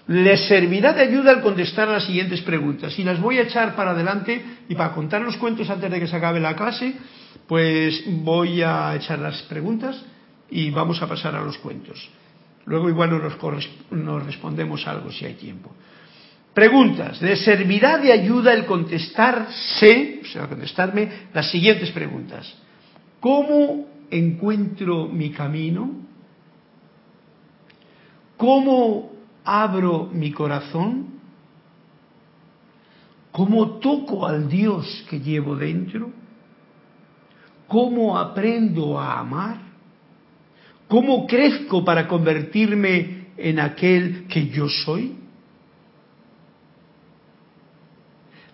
Les 0.06 0.46
servirá 0.46 0.92
de 0.92 1.02
ayuda 1.02 1.32
al 1.32 1.40
contestar 1.40 1.88
las 1.88 2.04
siguientes 2.04 2.40
preguntas. 2.42 2.96
Y 2.98 3.04
las 3.04 3.20
voy 3.20 3.38
a 3.38 3.42
echar 3.42 3.74
para 3.74 3.90
adelante 3.90 4.42
y 4.68 4.74
para 4.74 4.92
contar 4.92 5.22
los 5.22 5.36
cuentos 5.36 5.68
antes 5.70 5.90
de 5.90 5.98
que 5.98 6.06
se 6.06 6.16
acabe 6.16 6.40
la 6.40 6.54
clase, 6.54 6.94
pues 7.48 8.04
voy 8.06 8.62
a 8.62 8.94
echar 8.94 9.18
las 9.18 9.42
preguntas 9.42 10.04
y 10.50 10.70
vamos 10.70 11.00
a 11.02 11.08
pasar 11.08 11.34
a 11.34 11.42
los 11.42 11.58
cuentos. 11.58 12.08
Luego 12.66 12.88
igual 12.88 13.10
nos, 13.10 13.68
nos 13.90 14.26
respondemos 14.26 14.86
algo 14.86 15.10
si 15.10 15.24
hay 15.24 15.34
tiempo. 15.34 15.72
Preguntas. 16.54 17.22
¿Les 17.22 17.44
servirá 17.44 17.98
de 17.98 18.12
ayuda 18.12 18.52
el 18.52 18.66
contestarse, 18.66 20.20
o 20.22 20.26
sea, 20.26 20.48
contestarme 20.48 21.28
las 21.32 21.50
siguientes 21.50 21.90
preguntas? 21.92 22.52
¿Cómo 23.20 23.89
encuentro 24.10 25.06
mi 25.06 25.30
camino? 25.30 25.90
¿Cómo 28.36 29.12
abro 29.44 30.08
mi 30.12 30.32
corazón? 30.32 31.20
¿Cómo 33.32 33.78
toco 33.78 34.26
al 34.26 34.48
Dios 34.48 35.04
que 35.08 35.20
llevo 35.20 35.56
dentro? 35.56 36.10
¿Cómo 37.68 38.18
aprendo 38.18 38.98
a 38.98 39.20
amar? 39.20 39.58
¿Cómo 40.88 41.26
crezco 41.26 41.84
para 41.84 42.08
convertirme 42.08 43.28
en 43.36 43.60
aquel 43.60 44.26
que 44.26 44.48
yo 44.48 44.68
soy? 44.68 45.16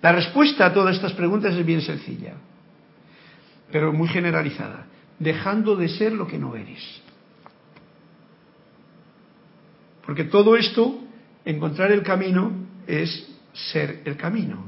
La 0.02 0.12
respuesta 0.12 0.66
a 0.66 0.74
todas 0.74 0.96
estas 0.96 1.14
preguntas 1.14 1.54
es 1.54 1.64
bien 1.64 1.80
sencilla, 1.80 2.34
pero 3.72 3.92
muy 3.92 4.08
generalizada 4.08 4.86
dejando 5.18 5.76
de 5.76 5.88
ser 5.88 6.12
lo 6.12 6.26
que 6.26 6.38
no 6.38 6.56
eres. 6.56 6.82
Porque 10.04 10.24
todo 10.24 10.56
esto, 10.56 11.00
encontrar 11.44 11.90
el 11.90 12.02
camino, 12.02 12.52
es 12.86 13.28
ser 13.52 14.02
el 14.04 14.16
camino. 14.16 14.64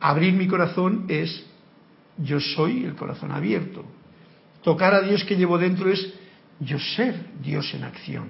Abrir 0.00 0.32
mi 0.34 0.48
corazón 0.48 1.06
es 1.08 1.44
yo 2.18 2.40
soy 2.40 2.84
el 2.84 2.94
corazón 2.94 3.30
abierto. 3.30 3.84
Tocar 4.62 4.94
a 4.94 5.02
Dios 5.02 5.24
que 5.24 5.36
llevo 5.36 5.58
dentro 5.58 5.90
es 5.90 6.12
yo 6.60 6.78
ser 6.78 7.14
Dios 7.40 7.72
en 7.74 7.84
acción, 7.84 8.28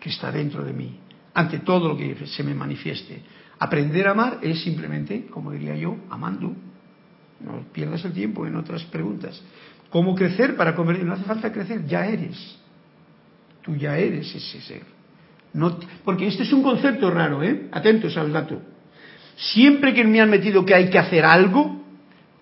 que 0.00 0.10
está 0.10 0.30
dentro 0.30 0.64
de 0.64 0.72
mí, 0.72 0.98
ante 1.34 1.60
todo 1.60 1.88
lo 1.88 1.96
que 1.96 2.26
se 2.26 2.42
me 2.42 2.54
manifieste. 2.54 3.22
Aprender 3.58 4.08
a 4.08 4.12
amar 4.12 4.38
es 4.42 4.62
simplemente, 4.62 5.26
como 5.26 5.52
diría 5.52 5.76
yo, 5.76 5.96
amando. 6.10 6.54
No 7.40 7.64
pierdas 7.72 8.04
el 8.04 8.12
tiempo 8.12 8.46
en 8.46 8.56
otras 8.56 8.84
preguntas. 8.84 9.40
¿Cómo 9.94 10.16
crecer 10.16 10.56
para 10.56 10.74
convertir? 10.74 11.04
No 11.04 11.12
hace 11.12 11.22
falta 11.22 11.52
crecer, 11.52 11.86
ya 11.86 12.04
eres. 12.04 12.36
Tú 13.62 13.76
ya 13.76 13.96
eres 13.96 14.34
ese 14.34 14.60
ser. 14.60 14.82
No, 15.52 15.78
porque 16.04 16.26
este 16.26 16.42
es 16.42 16.52
un 16.52 16.64
concepto 16.64 17.12
raro, 17.12 17.44
¿eh? 17.44 17.68
Atentos 17.70 18.16
al 18.16 18.32
dato. 18.32 18.60
Siempre 19.36 19.94
que 19.94 20.02
me 20.02 20.20
han 20.20 20.30
metido 20.30 20.64
que 20.66 20.74
hay 20.74 20.90
que 20.90 20.98
hacer 20.98 21.24
algo, 21.24 21.80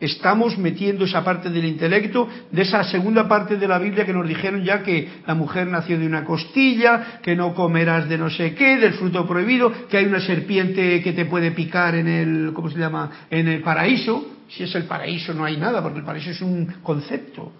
estamos 0.00 0.56
metiendo 0.56 1.04
esa 1.04 1.22
parte 1.22 1.50
del 1.50 1.66
intelecto, 1.66 2.26
de 2.50 2.62
esa 2.62 2.84
segunda 2.84 3.28
parte 3.28 3.58
de 3.58 3.68
la 3.68 3.78
Biblia 3.78 4.06
que 4.06 4.14
nos 4.14 4.26
dijeron 4.26 4.64
ya 4.64 4.82
que 4.82 5.10
la 5.26 5.34
mujer 5.34 5.66
nació 5.66 5.98
de 5.98 6.06
una 6.06 6.24
costilla, 6.24 7.20
que 7.20 7.36
no 7.36 7.52
comerás 7.52 8.08
de 8.08 8.16
no 8.16 8.30
sé 8.30 8.54
qué, 8.54 8.78
del 8.78 8.94
fruto 8.94 9.28
prohibido, 9.28 9.70
que 9.90 9.98
hay 9.98 10.06
una 10.06 10.20
serpiente 10.20 11.02
que 11.02 11.12
te 11.12 11.26
puede 11.26 11.50
picar 11.50 11.96
en 11.96 12.08
el, 12.08 12.52
¿cómo 12.54 12.70
se 12.70 12.78
llama?, 12.78 13.26
en 13.28 13.46
el 13.46 13.60
paraíso. 13.60 14.38
Si 14.56 14.64
es 14.64 14.74
el 14.74 14.84
paraíso 14.84 15.32
no 15.32 15.44
hay 15.44 15.56
nada, 15.56 15.82
porque 15.82 15.98
el 15.98 16.04
paraíso 16.04 16.30
es 16.30 16.40
un 16.42 16.66
concepto. 16.82 17.52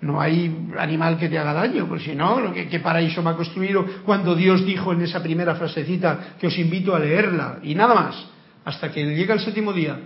No 0.00 0.20
hay 0.20 0.68
animal 0.78 1.18
que 1.18 1.28
te 1.28 1.38
haga 1.38 1.52
daño, 1.54 1.86
porque 1.88 2.04
si 2.04 2.14
no, 2.14 2.52
¿qué, 2.52 2.80
paraíso 2.80 3.22
me 3.22 3.30
ha 3.30 3.34
construido 3.34 3.84
cuando 4.04 4.34
Dios 4.34 4.64
dijo 4.66 4.92
en 4.92 5.02
esa 5.02 5.22
primera 5.22 5.54
frasecita 5.54 6.36
que 6.38 6.48
os 6.48 6.58
invito 6.58 6.94
a 6.94 6.98
leerla? 6.98 7.60
Y 7.62 7.74
nada 7.74 7.94
más, 7.94 8.26
hasta 8.64 8.92
que 8.92 9.04
llega 9.04 9.34
el 9.34 9.40
séptimo 9.40 9.72
día, 9.72 9.98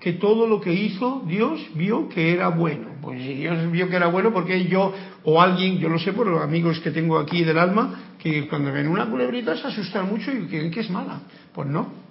que 0.00 0.14
todo 0.14 0.46
lo 0.46 0.60
que 0.60 0.72
hizo 0.72 1.22
Dios 1.26 1.60
vio 1.74 2.08
que 2.08 2.32
era 2.32 2.48
bueno. 2.48 2.88
Pues 3.02 3.20
si 3.22 3.34
Dios 3.34 3.70
vio 3.70 3.88
que 3.88 3.96
era 3.96 4.06
bueno, 4.06 4.32
porque 4.32 4.64
yo 4.64 4.94
o 5.24 5.42
alguien, 5.42 5.78
yo 5.78 5.88
lo 5.88 5.98
sé 5.98 6.12
por 6.12 6.26
los 6.26 6.40
amigos 6.40 6.80
que 6.80 6.90
tengo 6.90 7.18
aquí 7.18 7.44
del 7.44 7.58
alma, 7.58 8.14
que 8.18 8.48
cuando 8.48 8.72
ven 8.72 8.88
una 8.88 9.06
culebrita 9.06 9.56
se 9.56 9.66
asustan 9.66 10.08
mucho 10.08 10.32
y 10.32 10.46
creen 10.46 10.70
que 10.70 10.80
es 10.80 10.90
mala. 10.90 11.20
Pues 11.52 11.68
no. 11.68 12.06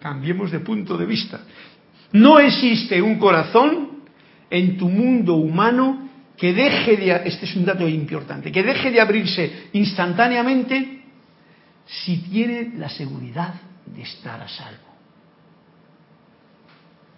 Cambiemos 0.00 0.50
de 0.50 0.60
punto 0.60 0.98
de 0.98 1.06
vista. 1.06 1.40
No 2.14 2.38
existe 2.38 3.02
un 3.02 3.18
corazón 3.18 4.04
en 4.48 4.76
tu 4.76 4.88
mundo 4.88 5.34
humano 5.34 6.08
que 6.36 6.52
deje 6.52 6.96
de, 6.96 7.22
este 7.24 7.44
es 7.44 7.56
un 7.56 7.64
dato 7.64 7.88
importante, 7.88 8.52
que 8.52 8.62
deje 8.62 8.92
de 8.92 9.00
abrirse 9.00 9.68
instantáneamente 9.72 11.02
si 11.86 12.18
tiene 12.18 12.72
la 12.76 12.88
seguridad 12.88 13.54
de 13.86 14.02
estar 14.02 14.40
a 14.40 14.48
salvo. 14.48 14.94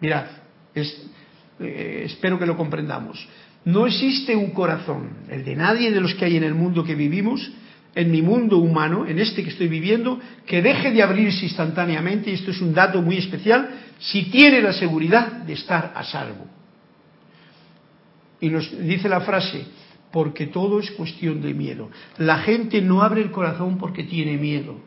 Mirad, 0.00 0.26
eh, 0.74 2.02
espero 2.06 2.38
que 2.38 2.46
lo 2.46 2.56
comprendamos. 2.56 3.28
No 3.66 3.86
existe 3.86 4.34
un 4.34 4.52
corazón, 4.52 5.10
el 5.28 5.44
de 5.44 5.56
nadie 5.56 5.90
de 5.90 6.00
los 6.00 6.14
que 6.14 6.24
hay 6.24 6.38
en 6.38 6.44
el 6.44 6.54
mundo 6.54 6.84
que 6.84 6.94
vivimos, 6.94 7.52
en 7.96 8.10
mi 8.10 8.20
mundo 8.20 8.58
humano, 8.58 9.06
en 9.06 9.18
este 9.18 9.42
que 9.42 9.48
estoy 9.48 9.68
viviendo, 9.68 10.20
que 10.44 10.60
deje 10.60 10.92
de 10.92 11.02
abrirse 11.02 11.46
instantáneamente, 11.46 12.30
y 12.30 12.34
esto 12.34 12.50
es 12.50 12.60
un 12.60 12.74
dato 12.74 13.00
muy 13.00 13.16
especial, 13.16 13.70
si 13.98 14.24
tiene 14.24 14.60
la 14.60 14.74
seguridad 14.74 15.32
de 15.32 15.54
estar 15.54 15.94
a 15.96 16.04
salvo. 16.04 16.46
Y 18.38 18.50
nos 18.50 18.70
dice 18.86 19.08
la 19.08 19.22
frase, 19.22 19.64
porque 20.12 20.46
todo 20.46 20.78
es 20.78 20.90
cuestión 20.90 21.40
de 21.40 21.54
miedo. 21.54 21.90
La 22.18 22.38
gente 22.38 22.82
no 22.82 23.00
abre 23.02 23.22
el 23.22 23.30
corazón 23.30 23.78
porque 23.78 24.04
tiene 24.04 24.36
miedo. 24.36 24.78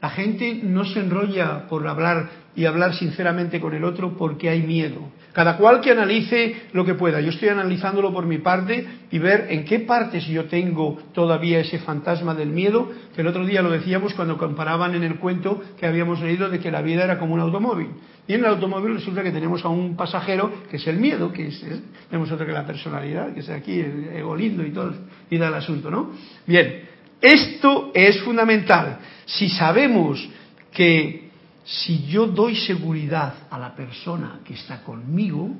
La 0.00 0.10
gente 0.10 0.60
no 0.62 0.84
se 0.84 1.00
enrolla 1.00 1.66
por 1.68 1.86
hablar 1.86 2.30
y 2.56 2.64
hablar 2.64 2.94
sinceramente 2.94 3.60
con 3.60 3.74
el 3.74 3.84
otro 3.84 4.16
porque 4.16 4.48
hay 4.48 4.62
miedo. 4.62 5.10
Cada 5.32 5.56
cual 5.56 5.80
que 5.80 5.92
analice 5.92 6.62
lo 6.72 6.84
que 6.84 6.94
pueda. 6.94 7.20
Yo 7.20 7.30
estoy 7.30 7.50
analizándolo 7.50 8.12
por 8.12 8.26
mi 8.26 8.38
parte 8.38 8.84
y 9.10 9.18
ver 9.18 9.46
en 9.50 9.64
qué 9.64 9.80
partes 9.80 10.26
yo 10.26 10.46
tengo 10.46 10.98
todavía 11.12 11.60
ese 11.60 11.78
fantasma 11.78 12.34
del 12.34 12.48
miedo, 12.48 12.90
que 13.14 13.20
el 13.20 13.28
otro 13.28 13.46
día 13.46 13.62
lo 13.62 13.70
decíamos 13.70 14.14
cuando 14.14 14.36
comparaban 14.36 14.94
en 14.94 15.04
el 15.04 15.16
cuento 15.16 15.62
que 15.78 15.86
habíamos 15.86 16.20
leído 16.20 16.48
de 16.48 16.58
que 16.58 16.70
la 16.70 16.82
vida 16.82 17.04
era 17.04 17.18
como 17.18 17.34
un 17.34 17.40
automóvil. 17.40 17.88
Y 18.26 18.34
en 18.34 18.40
el 18.40 18.46
automóvil 18.46 18.94
resulta 18.94 19.22
que 19.22 19.30
tenemos 19.30 19.64
a 19.64 19.68
un 19.68 19.96
pasajero 19.96 20.50
que 20.68 20.78
es 20.78 20.86
el 20.88 20.96
miedo, 20.96 21.30
que 21.32 21.48
es, 21.48 21.64
tenemos 22.08 22.32
otra 22.32 22.46
que 22.46 22.52
la 22.52 22.66
personalidad, 22.66 23.32
que 23.32 23.40
es 23.40 23.50
aquí 23.50 23.78
el 23.78 24.08
ego 24.16 24.34
lindo 24.34 24.64
y 24.66 24.70
todo, 24.70 24.92
y 25.30 25.38
da 25.38 25.48
el 25.48 25.54
asunto, 25.54 25.90
¿no? 25.90 26.10
Bien, 26.46 26.82
esto 27.20 27.92
es 27.94 28.20
fundamental. 28.22 28.98
Si 29.36 29.48
sabemos 29.48 30.28
que 30.72 31.30
si 31.64 32.06
yo 32.06 32.26
doy 32.26 32.56
seguridad 32.56 33.34
a 33.50 33.58
la 33.58 33.74
persona 33.74 34.40
que 34.44 34.54
está 34.54 34.82
conmigo, 34.82 35.50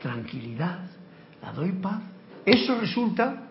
tranquilidad, 0.00 0.80
la 1.42 1.52
doy 1.52 1.72
paz, 1.72 2.02
eso 2.44 2.80
resulta 2.80 3.44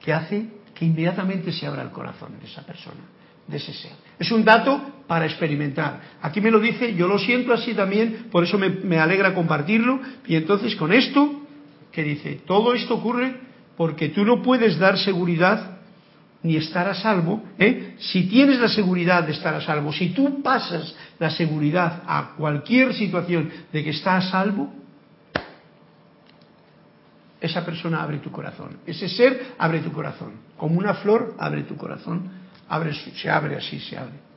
que 0.00 0.12
hace 0.12 0.46
que 0.74 0.84
inmediatamente 0.84 1.52
se 1.52 1.66
abra 1.66 1.82
el 1.82 1.90
corazón 1.90 2.38
de 2.38 2.46
esa 2.46 2.62
persona, 2.62 3.00
de 3.46 3.56
ese 3.56 3.72
ser. 3.72 3.92
Es 4.18 4.30
un 4.30 4.44
dato 4.44 5.02
para 5.08 5.24
experimentar. 5.26 6.00
Aquí 6.22 6.40
me 6.40 6.52
lo 6.52 6.60
dice, 6.60 6.94
yo 6.94 7.08
lo 7.08 7.18
siento 7.18 7.52
así 7.52 7.74
también, 7.74 8.28
por 8.30 8.44
eso 8.44 8.58
me, 8.58 8.98
alegra 8.98 9.34
compartirlo. 9.34 10.00
Y 10.26 10.36
entonces 10.36 10.76
con 10.76 10.92
esto, 10.92 11.42
que 11.90 12.04
dice, 12.04 12.42
todo 12.46 12.74
esto 12.74 12.96
ocurre 12.96 13.40
porque 13.76 14.10
tú 14.10 14.24
no 14.24 14.42
puedes 14.42 14.78
dar 14.78 14.96
seguridad 14.98 15.77
ni 16.42 16.56
estar 16.56 16.88
a 16.88 16.94
salvo, 16.94 17.42
¿eh? 17.58 17.96
si 17.98 18.28
tienes 18.28 18.60
la 18.60 18.68
seguridad 18.68 19.24
de 19.24 19.32
estar 19.32 19.54
a 19.54 19.60
salvo, 19.60 19.92
si 19.92 20.10
tú 20.10 20.40
pasas 20.42 20.94
la 21.18 21.30
seguridad 21.30 22.02
a 22.06 22.34
cualquier 22.36 22.94
situación 22.94 23.50
de 23.72 23.82
que 23.82 23.90
está 23.90 24.16
a 24.16 24.22
salvo, 24.22 24.72
esa 27.40 27.64
persona 27.64 28.02
abre 28.02 28.18
tu 28.18 28.30
corazón, 28.30 28.78
ese 28.86 29.08
ser 29.08 29.54
abre 29.58 29.80
tu 29.80 29.92
corazón, 29.92 30.32
como 30.56 30.78
una 30.78 30.94
flor 30.94 31.34
abre 31.38 31.62
tu 31.62 31.76
corazón, 31.76 32.30
abre, 32.68 32.92
se 32.94 33.30
abre 33.30 33.56
así, 33.56 33.80
se 33.80 33.96
abre. 33.96 34.28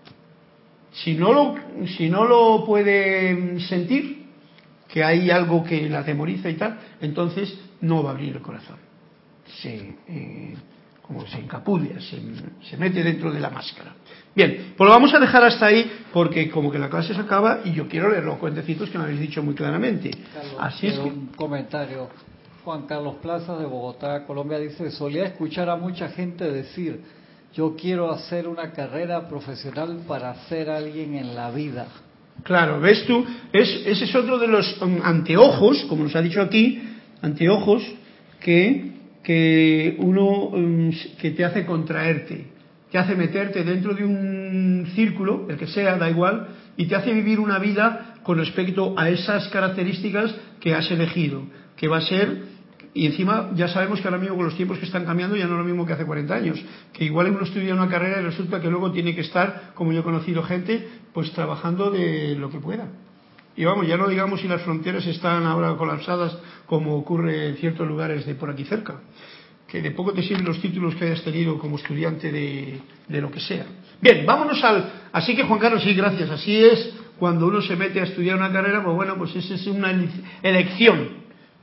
Si 0.92 1.14
no 1.14 1.32
lo, 1.32 1.56
si 1.98 2.10
no 2.10 2.26
lo 2.26 2.66
puede 2.66 3.60
sentir, 3.62 4.22
que 4.88 5.04
hay 5.04 5.32
algo 5.32 5.64
que 5.64 5.90
la 5.90 6.00
atemoriza 6.00 6.50
y 6.50 6.56
tal, 6.56 6.78
entonces 7.00 7.58
no 7.80 8.04
va 8.04 8.10
a 8.10 8.14
abrir 8.14 8.36
el 8.36 8.42
corazón. 8.42 8.78
Sí, 9.62 9.96
eh, 10.08 10.56
como 11.12 11.28
se 11.28 11.40
encapulla, 11.40 12.00
se, 12.00 12.78
mete 12.78 13.04
dentro 13.04 13.32
de 13.32 13.40
la 13.40 13.50
máscara. 13.50 13.94
Bien, 14.34 14.74
pues 14.78 14.88
lo 14.88 14.94
vamos 14.94 15.14
a 15.14 15.20
dejar 15.20 15.44
hasta 15.44 15.66
ahí 15.66 15.92
porque 16.14 16.50
como 16.50 16.72
que 16.72 16.80
la 16.80 16.90
clase 16.90 17.14
se 17.14 17.20
acaba 17.20 17.60
y 17.66 17.74
yo 17.74 17.90
quiero 17.90 18.10
leer 18.10 18.24
los 18.24 18.38
cuentecitos 18.38 18.90
que 18.90 18.98
me 18.98 19.04
habéis 19.04 19.20
dicho 19.20 19.44
muy 19.44 19.54
claramente. 19.54 20.10
Así 20.58 20.88
es 20.88 20.98
un 20.98 21.28
comentario. 21.36 22.08
Juan 22.64 22.84
Carlos 22.86 23.16
Plaza 23.22 23.58
de 23.58 23.66
Bogotá, 23.66 24.26
Colombia 24.26 24.58
dice, 24.60 24.90
solía 24.92 25.26
escuchar 25.26 25.70
a 25.70 25.76
mucha 25.76 26.10
gente 26.10 26.50
decir, 26.50 27.02
yo 27.54 27.76
quiero 27.76 28.10
hacer 28.10 28.48
una 28.48 28.72
carrera 28.72 29.28
profesional 29.28 30.04
para 30.08 30.34
ser 30.46 30.70
alguien 30.70 31.16
en 31.16 31.36
la 31.36 31.52
vida. 31.52 31.88
Claro, 32.44 32.80
ves 32.80 33.06
tú, 33.06 33.26
ese 33.52 33.92
es 33.92 34.16
otro 34.16 34.40
de 34.40 34.48
los 34.48 34.82
um, 34.82 35.02
anteojos, 35.04 35.84
como 35.90 36.04
nos 36.04 36.16
ha 36.16 36.22
dicho 36.22 36.42
aquí, 36.42 36.82
anteojos 37.22 37.84
que 38.40 38.91
que 39.24 39.96
uno 40.00 40.48
um, 40.48 40.92
que 41.20 41.32
te 41.32 41.46
hace 41.46 41.66
contraerte, 41.66 42.48
te 42.92 42.98
hace 42.98 43.16
meterte 43.16 43.64
dentro 43.64 43.94
de 43.94 44.04
un 44.04 44.88
círculo, 44.96 45.48
el 45.50 45.58
que 45.58 45.68
sea, 45.68 45.98
da 45.98 46.10
igual, 46.10 46.48
y 46.78 46.86
te 46.86 46.96
hace 46.96 47.14
vivir 47.14 47.40
una 47.40 47.60
vida 47.60 48.16
con 48.24 48.38
respecto 48.38 48.96
a 48.98 49.10
esas 49.10 49.48
características 49.50 50.36
que 50.60 50.74
has 50.74 50.90
elegido, 50.92 51.44
que 51.76 51.88
va 51.88 51.98
a 51.98 52.02
ser, 52.02 52.52
y 52.94 53.06
encima 53.06 53.52
ya 53.56 53.70
sabemos 53.70 54.02
que 54.02 54.08
ahora 54.08 54.20
mismo 54.20 54.36
con 54.36 54.46
los 54.46 54.58
tiempos 54.58 54.78
que 54.78 54.86
están 54.86 55.06
cambiando 55.06 55.38
ya 55.38 55.46
no 55.46 55.54
es 55.54 55.60
lo 55.60 55.64
mismo 55.64 55.86
que 55.86 55.94
hace 55.94 56.06
40 56.06 56.34
años, 56.34 56.62
que 56.92 57.06
igual 57.06 57.32
uno 57.32 57.44
estudia 57.44 57.74
una 57.74 57.88
carrera 57.88 58.20
y 58.20 58.26
resulta 58.26 58.60
que 58.60 58.70
luego 58.70 58.92
tiene 58.92 59.16
que 59.16 59.22
estar, 59.22 59.72
como 59.74 59.94
yo 59.94 60.02
he 60.02 60.04
conocido 60.04 60.44
gente, 60.44 60.88
pues 61.14 61.32
trabajando 61.32 61.90
de 61.92 62.36
lo 62.36 62.50
que 62.50 62.60
pueda. 62.60 62.90
Y 63.56 63.66
vamos, 63.66 63.88
ya 63.88 63.98
no 63.98 64.08
digamos 64.08 64.42
si 64.42 64.48
las 64.48 64.62
fronteras 64.62 65.06
están 65.06 65.46
ahora 65.46 65.76
colapsadas 65.76 66.38
como 66.66 66.96
ocurre 66.96 67.50
en 67.50 67.56
ciertos 67.58 67.88
lugares 67.88 68.26
de 68.26 68.36
por 68.36 68.50
aquí 68.50 68.64
cerca, 68.64 69.02
que 69.68 69.82
de 69.82 69.92
poco 69.92 70.14
te 70.14 70.24
sirven 70.24 70.46
los 70.46 70.62
títulos 70.62 70.96
que 70.96 71.06
hayas 71.06 71.24
tenido 71.24 71.60
como 71.60 71.78
estudiante 71.78 72.32
de, 72.32 72.80
de 73.08 73.22
lo 73.22 73.30
que 73.30 73.40
sea. 73.40 73.66
Bien, 74.00 74.26
vámonos 74.26 74.64
al... 74.64 74.92
Así 75.12 75.36
que 75.36 75.44
Juan 75.44 75.60
Carlos, 75.60 75.84
sí, 75.84 75.94
gracias. 75.94 76.30
Así 76.30 76.64
es, 76.64 76.94
cuando 77.20 77.48
uno 77.48 77.62
se 77.62 77.76
mete 77.76 78.00
a 78.00 78.04
estudiar 78.04 78.38
una 78.38 78.52
carrera, 78.52 78.84
pues 78.84 78.96
bueno, 78.96 79.16
pues 79.16 79.36
esa 79.36 79.54
es 79.54 79.68
una 79.68 79.94
elección, 80.42 81.10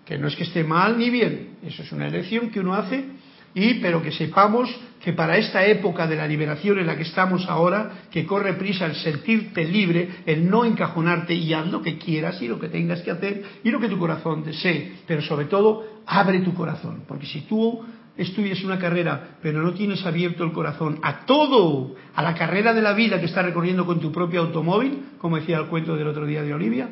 que 0.05 0.18
no 0.18 0.28
es 0.28 0.36
que 0.36 0.45
esté 0.45 0.62
mal 0.62 0.99
ni 0.99 1.11
bien, 1.11 1.57
eso 1.64 1.82
es 1.82 1.91
una 1.91 2.07
elección 2.07 2.51
que 2.51 2.61
uno 2.61 2.74
hace 2.74 3.18
y 3.55 3.74
pero 3.74 4.03
que 4.03 4.12
sepamos 4.12 4.68
que 5.03 5.12
para 5.12 5.36
esta 5.36 5.64
época 5.64 6.07
de 6.07 6.16
la 6.16 6.26
liberación 6.26 6.78
en 6.78 6.86
la 6.86 6.96
que 6.96 7.05
estamos 7.05 7.49
ahora, 7.49 8.03
que 8.11 8.26
corre 8.26 8.55
prisa 8.55 8.86
el 8.86 8.96
sentirte 8.96 9.64
libre, 9.64 10.09
el 10.26 10.51
no 10.51 10.64
encajonarte 10.64 11.34
y 11.34 11.53
haz 11.53 11.66
lo 11.68 11.82
que 11.82 11.99
quieras 11.99 12.42
y 12.42 12.49
lo 12.49 12.59
que 12.59 12.68
tengas 12.68 13.03
que 13.03 13.11
hacer 13.11 13.42
y 13.62 13.70
lo 13.70 13.80
que 13.80 13.88
tu 13.88 13.99
corazón 13.99 14.44
desee, 14.44 14.92
pero 15.07 15.22
sobre 15.22 15.46
todo 15.46 15.84
abre 16.07 16.40
tu 16.40 16.53
corazón, 16.55 17.05
porque 17.07 17.26
si 17.26 17.42
tú 17.42 17.84
estudias 18.16 18.62
una 18.64 18.78
carrera 18.78 19.38
pero 19.40 19.62
no 19.62 19.72
tienes 19.72 20.05
abierto 20.05 20.42
el 20.44 20.53
corazón 20.53 20.99
a 21.03 21.24
todo, 21.24 21.94
a 22.14 22.22
la 22.22 22.34
carrera 22.34 22.74
de 22.74 22.82
la 22.82 22.92
vida 22.92 23.20
que 23.20 23.26
estás 23.26 23.44
recorriendo 23.44 23.86
con 23.86 24.01
tu 24.01 24.11
propio 24.11 24.40
automóvil, 24.40 25.05
como 25.18 25.36
decía 25.36 25.59
el 25.59 25.66
cuento 25.66 25.96
del 25.96 26.09
otro 26.09 26.26
día 26.26 26.42
de 26.42 26.53
Olivia, 26.53 26.88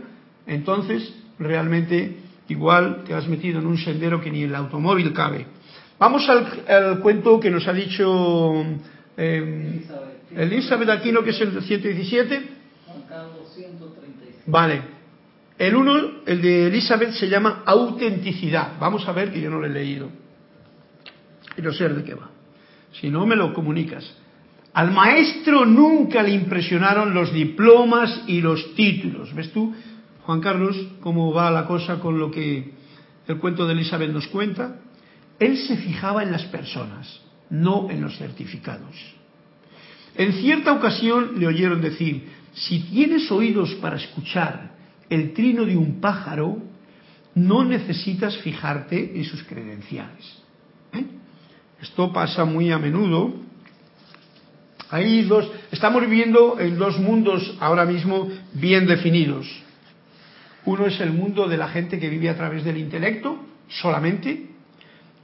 entonces 0.46 1.12
realmente 1.38 2.18
igual 2.48 3.02
te 3.04 3.14
has 3.14 3.26
metido 3.26 3.58
en 3.58 3.66
un 3.66 3.78
sendero 3.78 4.20
que 4.20 4.30
ni 4.30 4.42
el 4.42 4.54
automóvil 4.54 5.12
cabe. 5.12 5.46
Vamos 5.98 6.28
al, 6.28 7.00
cuento 7.00 7.40
que 7.40 7.50
nos 7.50 7.66
ha 7.66 7.72
dicho 7.72 8.64
eh, 9.16 9.82
Elizabeth 10.34 10.90
Aquino, 10.90 11.22
que 11.22 11.30
es 11.30 11.40
el 11.40 11.62
117. 11.62 12.42
Vale. 14.46 14.82
El 15.58 15.74
uno, 15.74 16.22
el 16.26 16.42
de 16.42 16.66
Elizabeth, 16.66 17.12
se 17.12 17.28
llama 17.28 17.62
autenticidad. 17.64 18.74
Vamos 18.78 19.08
a 19.08 19.12
ver 19.12 19.32
que 19.32 19.40
yo 19.40 19.48
no 19.48 19.58
lo 19.58 19.66
he 19.66 19.70
leído. 19.70 20.10
Y 21.56 21.62
no 21.62 21.72
sé 21.72 21.88
de 21.88 22.04
qué 22.04 22.14
va. 22.14 22.28
Si 23.00 23.08
no, 23.08 23.24
me 23.24 23.36
lo 23.36 23.54
comunicas. 23.54 24.04
Al 24.74 24.92
maestro 24.92 25.64
nunca 25.64 26.22
le 26.22 26.32
impresionaron 26.32 27.14
los 27.14 27.32
diplomas 27.32 28.24
y 28.26 28.42
los 28.42 28.74
títulos. 28.74 29.34
¿Ves 29.34 29.50
tú, 29.50 29.74
Juan 30.24 30.40
Carlos, 30.42 30.76
cómo 31.00 31.32
va 31.32 31.50
la 31.50 31.66
cosa 31.66 31.98
con 31.98 32.18
lo 32.18 32.30
que 32.30 32.72
el 33.26 33.38
cuento 33.38 33.66
de 33.66 33.72
Elizabeth 33.72 34.10
nos 34.10 34.28
cuenta? 34.28 34.80
Él 35.38 35.56
se 35.58 35.76
fijaba 35.76 36.22
en 36.22 36.32
las 36.32 36.44
personas, 36.44 37.20
no 37.50 37.90
en 37.90 38.00
los 38.00 38.16
certificados. 38.16 38.94
En 40.14 40.32
cierta 40.32 40.72
ocasión 40.72 41.38
le 41.38 41.46
oyeron 41.46 41.80
decir, 41.80 42.28
si 42.54 42.80
tienes 42.80 43.30
oídos 43.30 43.74
para 43.74 43.96
escuchar 43.96 44.70
el 45.10 45.34
trino 45.34 45.64
de 45.64 45.76
un 45.76 46.00
pájaro, 46.00 46.62
no 47.34 47.64
necesitas 47.64 48.36
fijarte 48.38 49.12
en 49.14 49.24
sus 49.24 49.42
credenciales. 49.44 50.42
¿Eh? 50.94 51.04
Esto 51.82 52.12
pasa 52.12 52.46
muy 52.46 52.72
a 52.72 52.78
menudo. 52.78 53.34
Hay 54.88 55.22
dos, 55.24 55.50
estamos 55.70 56.00
viviendo 56.00 56.58
en 56.58 56.78
dos 56.78 56.98
mundos 56.98 57.56
ahora 57.60 57.84
mismo 57.84 58.28
bien 58.54 58.86
definidos. 58.86 59.46
Uno 60.64 60.86
es 60.86 60.98
el 61.00 61.12
mundo 61.12 61.46
de 61.46 61.58
la 61.58 61.68
gente 61.68 61.98
que 61.98 62.08
vive 62.08 62.30
a 62.30 62.36
través 62.36 62.64
del 62.64 62.78
intelecto 62.78 63.38
solamente, 63.68 64.55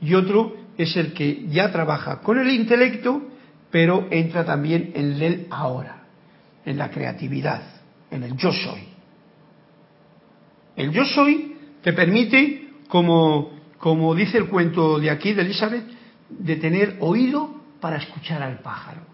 y 0.02 0.14
otro 0.14 0.56
es 0.76 0.96
el 0.96 1.12
que 1.12 1.46
ya 1.48 1.70
trabaja 1.70 2.20
con 2.20 2.38
el 2.38 2.50
intelecto, 2.50 3.22
pero 3.70 4.08
entra 4.10 4.44
también 4.44 4.92
en 4.94 5.22
el 5.22 5.46
ahora, 5.50 6.02
en 6.64 6.76
la 6.76 6.90
creatividad, 6.90 7.62
en 8.10 8.24
el 8.24 8.36
yo 8.36 8.52
soy. 8.52 8.82
El 10.76 10.90
yo 10.90 11.04
soy 11.04 11.56
te 11.82 11.92
permite, 11.92 12.70
como, 12.88 13.52
como 13.78 14.14
dice 14.14 14.38
el 14.38 14.48
cuento 14.48 14.98
de 14.98 15.10
aquí 15.10 15.32
de 15.32 15.42
Elizabeth, 15.42 15.86
de 16.28 16.56
tener 16.56 16.96
oído 17.00 17.54
para 17.80 17.96
escuchar 17.96 18.42
al 18.42 18.58
pájaro 18.58 19.11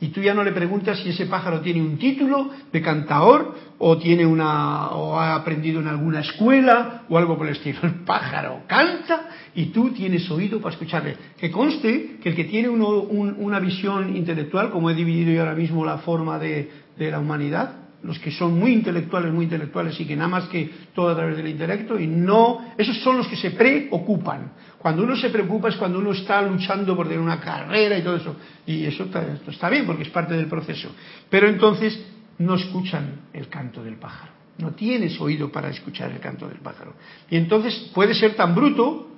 y 0.00 0.08
tú 0.08 0.22
ya 0.22 0.32
no 0.32 0.42
le 0.42 0.52
preguntas 0.52 0.98
si 0.98 1.10
ese 1.10 1.26
pájaro 1.26 1.60
tiene 1.60 1.82
un 1.82 1.98
título 1.98 2.50
de 2.72 2.80
cantaor 2.80 3.54
o 3.78 3.98
tiene 3.98 4.24
una 4.24 4.90
o 4.90 5.18
ha 5.18 5.34
aprendido 5.34 5.80
en 5.80 5.88
alguna 5.88 6.20
escuela 6.20 7.02
o 7.08 7.18
algo 7.18 7.36
por 7.36 7.46
el 7.46 7.56
estilo. 7.56 7.80
El 7.82 8.04
pájaro 8.04 8.62
canta 8.66 9.28
y 9.54 9.66
tú 9.66 9.90
tienes 9.90 10.30
oído 10.30 10.60
para 10.60 10.74
escucharle. 10.74 11.16
Que 11.38 11.50
conste 11.50 12.18
que 12.22 12.30
el 12.30 12.36
que 12.36 12.44
tiene 12.44 12.68
una 12.70 13.60
visión 13.60 14.16
intelectual, 14.16 14.70
como 14.70 14.90
he 14.90 14.94
dividido 14.94 15.32
yo 15.32 15.40
ahora 15.40 15.54
mismo 15.54 15.84
la 15.84 15.98
forma 15.98 16.38
de 16.38 16.70
la 16.98 17.18
humanidad, 17.18 17.79
los 18.02 18.18
que 18.18 18.30
son 18.30 18.58
muy 18.58 18.72
intelectuales, 18.72 19.32
muy 19.32 19.44
intelectuales 19.44 19.98
y 20.00 20.06
que 20.06 20.16
nada 20.16 20.28
más 20.28 20.48
que 20.48 20.70
todo 20.94 21.10
a 21.10 21.14
través 21.14 21.36
del 21.36 21.48
intelecto 21.48 21.98
y 21.98 22.06
no, 22.06 22.72
esos 22.78 22.96
son 22.98 23.18
los 23.18 23.28
que 23.28 23.36
se 23.36 23.50
preocupan. 23.50 24.52
Cuando 24.78 25.02
uno 25.02 25.16
se 25.16 25.28
preocupa 25.28 25.68
es 25.68 25.76
cuando 25.76 25.98
uno 25.98 26.12
está 26.12 26.40
luchando 26.42 26.96
por 26.96 27.06
tener 27.06 27.20
una 27.20 27.38
carrera 27.38 27.98
y 27.98 28.02
todo 28.02 28.16
eso. 28.16 28.36
Y 28.66 28.84
eso 28.84 29.04
está, 29.04 29.38
está 29.46 29.68
bien 29.68 29.84
porque 29.84 30.04
es 30.04 30.08
parte 30.08 30.34
del 30.34 30.46
proceso. 30.46 30.90
Pero 31.28 31.48
entonces 31.48 32.02
no 32.38 32.54
escuchan 32.54 33.22
el 33.34 33.48
canto 33.48 33.82
del 33.84 33.96
pájaro. 33.96 34.32
No 34.58 34.72
tienes 34.72 35.20
oído 35.20 35.52
para 35.52 35.68
escuchar 35.68 36.10
el 36.10 36.20
canto 36.20 36.48
del 36.48 36.58
pájaro. 36.58 36.94
Y 37.30 37.36
entonces 37.36 37.90
puede 37.94 38.14
ser 38.14 38.34
tan 38.34 38.54
bruto 38.54 39.09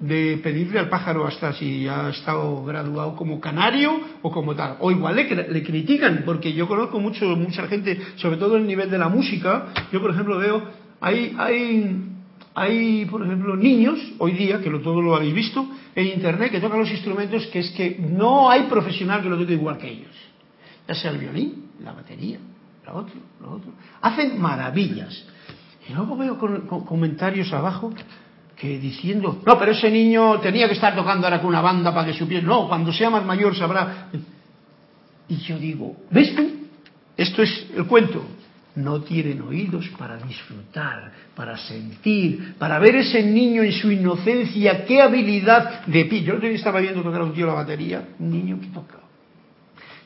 de 0.00 0.38
pedirle 0.42 0.78
al 0.78 0.88
pájaro 0.88 1.26
hasta 1.26 1.52
si 1.52 1.88
ha 1.88 2.10
estado 2.10 2.64
graduado 2.64 3.16
como 3.16 3.40
canario 3.40 4.00
o 4.22 4.30
como 4.30 4.54
tal. 4.54 4.76
O 4.80 4.90
igual 4.90 5.16
le, 5.16 5.48
le 5.48 5.62
critican, 5.62 6.22
porque 6.24 6.52
yo 6.52 6.68
conozco 6.68 7.00
mucho, 7.00 7.24
mucha 7.36 7.66
gente, 7.66 7.98
sobre 8.16 8.36
todo 8.36 8.56
en 8.56 8.62
el 8.62 8.68
nivel 8.68 8.90
de 8.90 8.98
la 8.98 9.08
música. 9.08 9.66
Yo, 9.92 10.00
por 10.00 10.10
ejemplo, 10.10 10.38
veo, 10.38 10.62
hay, 11.00 11.34
hay, 11.36 12.02
hay 12.54 13.04
por 13.06 13.24
ejemplo, 13.24 13.56
niños, 13.56 13.98
hoy 14.18 14.32
día, 14.32 14.60
que 14.60 14.70
lo, 14.70 14.80
todo 14.80 15.02
lo 15.02 15.16
habéis 15.16 15.34
visto, 15.34 15.66
en 15.94 16.06
Internet, 16.06 16.52
que 16.52 16.60
tocan 16.60 16.78
los 16.78 16.90
instrumentos 16.90 17.46
que 17.46 17.60
es 17.60 17.70
que 17.70 17.96
no 17.98 18.50
hay 18.50 18.64
profesional 18.64 19.22
que 19.22 19.28
lo 19.28 19.38
toque 19.38 19.54
igual 19.54 19.78
que 19.78 19.88
ellos. 19.88 20.14
Ya 20.86 20.94
sea 20.94 21.10
el 21.10 21.18
violín, 21.18 21.70
la 21.82 21.92
batería, 21.92 22.38
lo 22.86 22.94
otro, 22.94 23.14
lo 23.40 23.52
otro. 23.52 23.72
Hacen 24.00 24.40
maravillas. 24.40 25.26
Y 25.88 25.92
luego 25.92 26.16
veo 26.16 26.38
con, 26.38 26.66
comentarios 26.66 27.52
abajo 27.52 27.92
que 28.58 28.78
diciendo, 28.78 29.40
no, 29.46 29.58
pero 29.58 29.72
ese 29.72 29.90
niño 29.90 30.40
tenía 30.40 30.66
que 30.66 30.74
estar 30.74 30.94
tocando 30.94 31.26
ahora 31.26 31.40
con 31.40 31.48
una 31.48 31.60
banda 31.60 31.94
para 31.94 32.08
que 32.08 32.18
supiera, 32.18 32.44
no, 32.44 32.66
cuando 32.66 32.92
sea 32.92 33.08
más 33.08 33.24
mayor 33.24 33.56
sabrá. 33.56 34.08
Y 35.28 35.36
yo 35.36 35.58
digo, 35.58 35.96
¿ves 36.10 36.34
tú? 36.34 36.50
Esto 37.16 37.42
es 37.42 37.66
el 37.76 37.86
cuento. 37.86 38.26
No 38.74 39.00
tienen 39.02 39.42
oídos 39.42 39.88
para 39.98 40.16
disfrutar, 40.16 41.12
para 41.34 41.56
sentir, 41.56 42.54
para 42.58 42.78
ver 42.78 42.96
ese 42.96 43.22
niño 43.22 43.62
en 43.62 43.72
su 43.72 43.90
inocencia, 43.90 44.84
qué 44.84 45.02
habilidad 45.02 45.84
de 45.86 46.04
pi. 46.04 46.22
Yo 46.22 46.34
estaba 46.34 46.80
viendo 46.80 47.02
tocar 47.02 47.20
a 47.20 47.24
un 47.24 47.34
tío 47.34 47.46
la 47.46 47.54
batería, 47.54 48.08
un 48.18 48.30
niño 48.30 48.60
que 48.60 48.68
toca. 48.68 48.98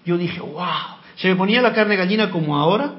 Yo 0.04 0.16
dije, 0.18 0.40
wow, 0.40 0.98
se 1.16 1.28
me 1.28 1.36
ponía 1.36 1.62
la 1.62 1.72
carne 1.72 1.96
gallina 1.96 2.30
como 2.30 2.56
ahora, 2.56 2.94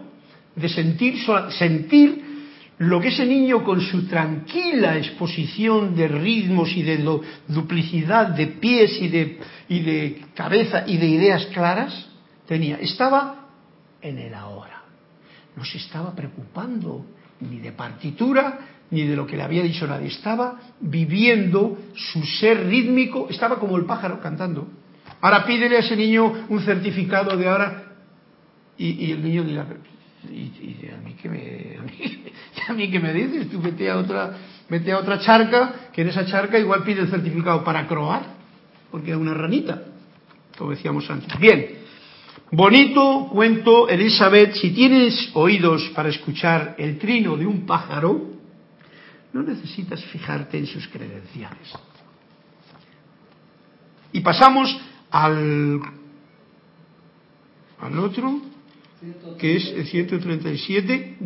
de 0.55 0.69
sentir, 0.69 1.15
sentir 1.49 2.22
lo 2.87 2.99
que 2.99 3.09
ese 3.09 3.25
niño 3.25 3.63
con 3.63 3.79
su 3.81 4.07
tranquila 4.07 4.97
exposición 4.97 5.95
de 5.95 6.07
ritmos 6.07 6.75
y 6.75 6.83
de 6.83 6.97
duplicidad 7.47 8.27
de 8.29 8.47
pies 8.47 9.01
y 9.01 9.07
de, 9.07 10.25
cabeza 10.35 10.83
y 10.85 10.97
de 10.97 11.07
ideas 11.07 11.45
claras 11.47 12.09
tenía. 12.45 12.77
Estaba 12.77 13.47
en 14.01 14.17
el 14.17 14.33
ahora. 14.33 14.83
No 15.55 15.63
se 15.63 15.77
estaba 15.77 16.13
preocupando 16.13 17.05
ni 17.39 17.59
de 17.59 17.71
partitura 17.71 18.59
ni 18.91 19.03
de 19.03 19.15
lo 19.15 19.25
que 19.25 19.37
le 19.37 19.43
había 19.43 19.63
dicho 19.63 19.87
nadie. 19.87 20.07
Estaba 20.07 20.59
viviendo 20.79 21.77
su 21.95 22.23
ser 22.23 22.67
rítmico, 22.67 23.27
estaba 23.29 23.59
como 23.59 23.77
el 23.77 23.85
pájaro 23.85 24.19
cantando. 24.19 24.67
Ahora 25.21 25.45
pídele 25.45 25.77
a 25.77 25.79
ese 25.79 25.95
niño 25.95 26.47
un 26.49 26.61
certificado 26.61 27.37
de 27.37 27.47
ahora 27.47 27.93
y, 28.77 29.05
y 29.05 29.11
el 29.11 29.23
niño 29.23 29.43
dirá, 29.43 29.65
y, 30.29 30.89
a 30.93 30.97
mí 30.97 31.13
que 31.13 31.29
me 31.29 31.77
a 32.67 32.73
mí, 32.73 32.89
que 32.89 32.99
me 32.99 33.13
dices 33.13 33.49
tú 33.49 33.61
vete 33.61 33.89
a 33.89 33.97
otra 33.97 34.37
a 34.69 34.97
otra 34.97 35.19
charca 35.19 35.89
que 35.93 36.01
en 36.01 36.09
esa 36.09 36.25
charca 36.25 36.57
igual 36.57 36.83
pide 36.83 37.01
el 37.01 37.09
certificado 37.09 37.63
para 37.63 37.87
croar 37.87 38.23
porque 38.91 39.11
es 39.11 39.17
una 39.17 39.33
ranita 39.33 39.83
como 40.57 40.71
decíamos 40.71 41.09
antes. 41.09 41.37
Bien 41.39 41.79
bonito 42.51 43.27
cuento 43.31 43.89
Elizabeth 43.89 44.53
si 44.55 44.71
tienes 44.71 45.31
oídos 45.33 45.91
para 45.95 46.09
escuchar 46.09 46.75
el 46.77 46.97
trino 46.97 47.35
de 47.35 47.45
un 47.45 47.65
pájaro 47.65 48.33
no 49.33 49.41
necesitas 49.41 50.03
fijarte 50.05 50.59
en 50.59 50.67
sus 50.67 50.87
credenciales. 50.87 51.73
Y 54.11 54.21
pasamos 54.21 54.79
al 55.09 55.81
al 57.79 57.99
otro 57.99 58.52
que 59.37 59.55
es 59.55 59.73
el 59.75 59.85
137, 59.85 61.17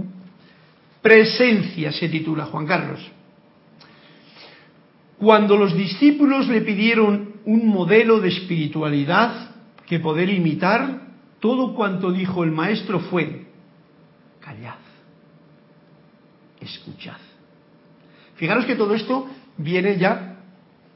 Presencia 1.01 1.91
se 1.91 2.09
titula 2.09 2.45
Juan 2.45 2.65
Carlos. 2.65 2.99
Cuando 5.17 5.57
los 5.57 5.75
discípulos 5.75 6.47
le 6.47 6.61
pidieron 6.61 7.33
un 7.45 7.67
modelo 7.67 8.19
de 8.19 8.29
espiritualidad 8.29 9.51
que 9.85 9.99
poder 9.99 10.29
imitar, 10.29 11.07
todo 11.39 11.73
cuanto 11.73 12.11
dijo 12.11 12.43
el 12.43 12.51
maestro 12.51 12.99
fue, 12.99 13.45
callad, 14.41 14.75
escuchad. 16.59 17.17
Fijaros 18.35 18.65
que 18.65 18.75
todo 18.75 18.93
esto 18.93 19.27
viene 19.57 19.97
ya 19.97 20.39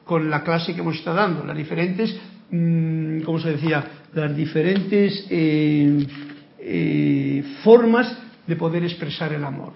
con 0.04 0.30
la 0.30 0.44
clase 0.44 0.74
que 0.74 0.82
hemos 0.82 0.98
estado 0.98 1.18
dando, 1.18 1.46
las 1.46 1.56
diferentes, 1.56 2.20
mm, 2.50 3.22
¿cómo 3.22 3.40
se 3.40 3.52
decía? 3.52 4.04
Las 4.14 4.36
diferentes 4.36 5.26
eh, 5.30 6.06
eh, 6.64 7.44
formas 7.64 8.16
de 8.46 8.56
poder 8.56 8.84
expresar 8.84 9.34
el 9.34 9.44
amor. 9.44 9.74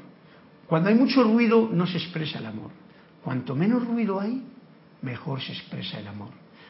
Cuando 0.68 0.90
hay 0.90 0.96
mucho 0.96 1.24
ruido 1.24 1.70
no 1.72 1.88
se 1.88 1.98
expresa 1.98 2.40
el 2.40 2.46
amor. 2.46 2.72
Cuanto 3.24 3.56
menos 3.56 3.86
ruido 3.88 4.20
hay, 4.20 4.44
mejor 5.02 5.42
se 5.42 5.54
expresa 5.54 6.00
el 6.00 6.08
amor. 6.08 6.30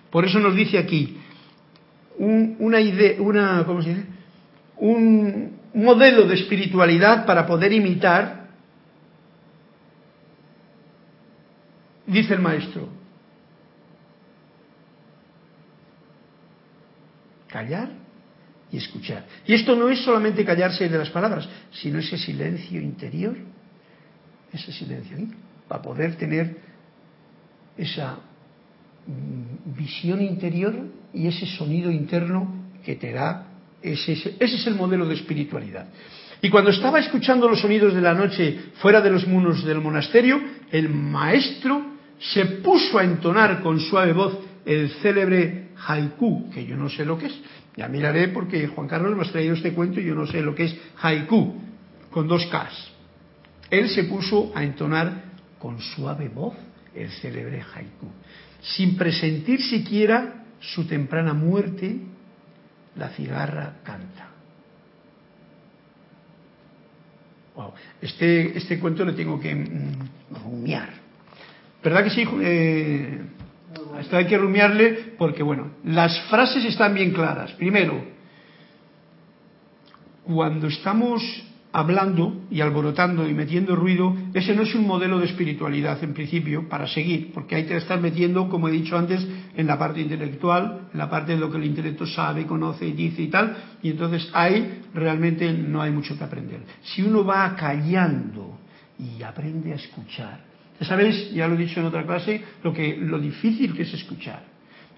Por 0.09 0.23
eso 0.23 0.39
nos 0.39 0.55
dice 0.55 0.77
aquí 0.77 1.17
una 2.17 2.79
idea, 2.79 3.21
una, 3.21 3.65
¿cómo 3.65 3.81
se 3.81 3.89
dice? 3.89 4.05
Un 4.77 5.59
modelo 5.73 6.25
de 6.25 6.35
espiritualidad 6.35 7.25
para 7.25 7.45
poder 7.45 7.73
imitar, 7.73 8.47
dice 12.07 12.33
el 12.33 12.39
maestro. 12.39 12.87
Callar 17.47 18.04
y 18.75 18.77
escuchar. 18.77 19.25
Y 19.47 19.53
esto 19.53 19.73
no 19.75 19.87
es 19.87 19.99
solamente 20.03 20.43
callarse 20.43 20.89
de 20.89 20.97
las 20.97 21.09
palabras, 21.09 21.47
sino 21.71 21.99
ese 21.99 22.17
silencio 22.17 22.81
interior, 22.81 23.35
ese 24.51 24.71
silencio, 24.73 25.17
¿eh? 25.17 25.27
para 25.67 25.81
poder 25.81 26.15
tener 26.15 26.57
esa 27.77 28.17
mm, 29.07 29.77
visión 29.77 30.21
interior 30.21 30.75
y 31.13 31.27
ese 31.27 31.45
sonido 31.45 31.89
interno 31.89 32.65
que 32.83 32.95
te 32.95 33.13
da, 33.13 33.47
ese, 33.81 34.11
ese 34.11 34.35
es 34.39 34.67
el 34.67 34.75
modelo 34.75 35.07
de 35.07 35.15
espiritualidad. 35.15 35.87
Y 36.41 36.49
cuando 36.49 36.69
estaba 36.69 36.99
escuchando 36.99 37.47
los 37.47 37.61
sonidos 37.61 37.93
de 37.93 38.01
la 38.01 38.13
noche 38.13 38.59
fuera 38.81 38.99
de 38.99 39.09
los 39.09 39.25
muros 39.25 39.63
del 39.63 39.79
monasterio, 39.79 40.41
el 40.69 40.89
maestro 40.89 41.93
se 42.19 42.45
puso 42.45 42.99
a 42.99 43.05
entonar 43.05 43.61
con 43.61 43.79
suave 43.79 44.11
voz 44.11 44.37
el 44.65 44.89
célebre 45.01 45.69
haiku, 45.87 46.49
que 46.49 46.65
yo 46.65 46.75
no 46.75 46.89
sé 46.89 47.05
lo 47.05 47.17
que 47.17 47.27
es, 47.27 47.39
ya 47.75 47.87
miraré 47.87 48.29
porque 48.29 48.67
Juan 48.67 48.87
Carlos 48.87 49.15
me 49.15 49.23
ha 49.23 49.31
traído 49.31 49.53
este 49.53 49.73
cuento 49.73 49.99
y 49.99 50.05
yo 50.05 50.15
no 50.15 50.25
sé 50.25 50.41
lo 50.41 50.55
que 50.55 50.65
es 50.65 50.77
haiku, 51.01 51.61
con 52.09 52.27
dos 52.27 52.45
Ks. 52.45 52.91
Él 53.69 53.89
se 53.89 54.05
puso 54.05 54.51
a 54.55 54.63
entonar 54.63 55.23
con 55.59 55.79
suave 55.79 56.29
voz 56.29 56.55
el 56.93 57.09
célebre 57.09 57.61
haiku. 57.61 58.07
Sin 58.61 58.95
presentir 58.95 59.61
siquiera 59.61 60.45
su 60.59 60.87
temprana 60.87 61.33
muerte, 61.33 61.97
la 62.95 63.09
cigarra 63.09 63.75
canta. 63.83 64.29
Wow. 67.55 67.73
Este, 68.01 68.57
este 68.57 68.79
cuento 68.79 69.05
le 69.05 69.13
tengo 69.13 69.39
que 69.39 69.53
mm, 69.53 70.43
rumiar. 70.43 70.89
¿Verdad 71.83 72.03
que 72.03 72.09
sí, 72.09 72.27
eh, 72.41 73.21
esto 73.99 74.17
hay 74.17 74.27
que 74.27 74.37
rumiarle 74.37 75.13
porque, 75.17 75.43
bueno, 75.43 75.71
las 75.83 76.19
frases 76.29 76.65
están 76.65 76.93
bien 76.93 77.11
claras. 77.11 77.51
Primero, 77.53 78.03
cuando 80.23 80.67
estamos 80.67 81.21
hablando 81.71 82.45
y 82.49 82.61
alborotando 82.61 83.27
y 83.27 83.33
metiendo 83.33 83.75
ruido, 83.75 84.15
ese 84.33 84.55
no 84.55 84.61
es 84.61 84.73
un 84.75 84.87
modelo 84.87 85.19
de 85.19 85.25
espiritualidad 85.25 86.01
en 86.03 86.13
principio 86.13 86.69
para 86.69 86.87
seguir, 86.87 87.33
porque 87.33 87.55
hay 87.55 87.65
que 87.65 87.75
estar 87.75 87.99
metiendo, 87.99 88.47
como 88.47 88.69
he 88.69 88.71
dicho 88.71 88.97
antes, 88.97 89.27
en 89.57 89.67
la 89.67 89.77
parte 89.77 89.99
intelectual, 89.99 90.87
en 90.93 90.97
la 90.97 91.09
parte 91.09 91.33
de 91.33 91.37
lo 91.37 91.51
que 91.51 91.57
el 91.57 91.65
intelecto 91.65 92.07
sabe, 92.07 92.45
conoce, 92.45 92.85
dice 92.85 93.23
y 93.23 93.27
tal, 93.27 93.57
y 93.83 93.89
entonces 93.89 94.29
ahí 94.33 94.83
realmente 94.93 95.51
no 95.51 95.81
hay 95.81 95.91
mucho 95.91 96.17
que 96.17 96.23
aprender. 96.23 96.61
Si 96.81 97.01
uno 97.01 97.25
va 97.25 97.53
callando 97.57 98.57
y 98.97 99.21
aprende 99.21 99.73
a 99.73 99.75
escuchar, 99.75 100.54
ya 100.79 100.85
sabéis, 100.85 101.31
ya 101.31 101.47
lo 101.47 101.55
he 101.55 101.57
dicho 101.57 101.79
en 101.79 101.85
otra 101.85 102.05
clase, 102.05 102.43
lo, 102.63 102.73
que, 102.73 102.97
lo 102.97 103.19
difícil 103.19 103.73
que 103.73 103.83
es 103.83 103.93
escuchar. 103.93 104.43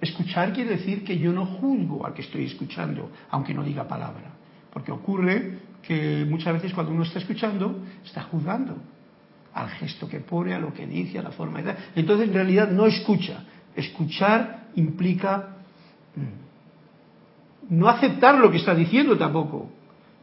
Escuchar 0.02 0.54
quiere 0.54 0.72
decir 0.72 1.04
que 1.04 1.18
yo 1.18 1.32
no 1.32 1.46
juzgo 1.46 2.06
al 2.06 2.14
que 2.14 2.22
estoy 2.22 2.46
escuchando, 2.46 3.12
aunque 3.30 3.54
no 3.54 3.64
diga 3.64 3.88
palabra. 3.88 4.32
Porque 4.72 4.92
ocurre 4.92 5.60
que 5.82 6.26
muchas 6.28 6.54
veces 6.54 6.74
cuando 6.74 6.92
uno 6.92 7.04
está 7.04 7.20
escuchando, 7.20 7.84
está 8.04 8.24
juzgando 8.24 8.78
al 9.54 9.70
gesto 9.70 10.08
que 10.08 10.20
pone, 10.20 10.54
a 10.54 10.60
lo 10.60 10.74
que 10.74 10.86
dice, 10.86 11.18
a 11.20 11.24
la 11.24 11.32
forma 11.32 11.62
de... 11.62 11.76
Entonces 11.96 12.28
en 12.28 12.34
realidad 12.34 12.70
no 12.70 12.86
escucha. 12.86 13.44
Escuchar 13.76 14.68
implica 14.76 15.56
mm, 16.16 17.76
no 17.76 17.88
aceptar 17.88 18.36
lo 18.36 18.52
que 18.52 18.58
está 18.58 18.76
diciendo 18.76 19.18
tampoco, 19.18 19.72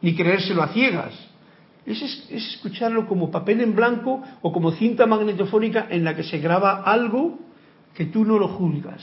ni 0.01 0.15
creérselo 0.15 0.63
a 0.63 0.69
ciegas 0.69 1.34
es, 1.85 2.27
escucharlo 2.31 3.07
como 3.07 3.31
papel 3.31 3.61
en 3.61 3.75
blanco 3.75 4.23
o 4.41 4.51
como 4.51 4.71
cinta 4.71 5.05
magnetofónica 5.05 5.87
en 5.89 6.03
la 6.03 6.15
que 6.15 6.23
se 6.23 6.39
graba 6.39 6.81
algo 6.81 7.39
que 7.93 8.05
tú 8.05 8.25
no 8.25 8.37
lo 8.37 8.47
juzgas, 8.47 9.01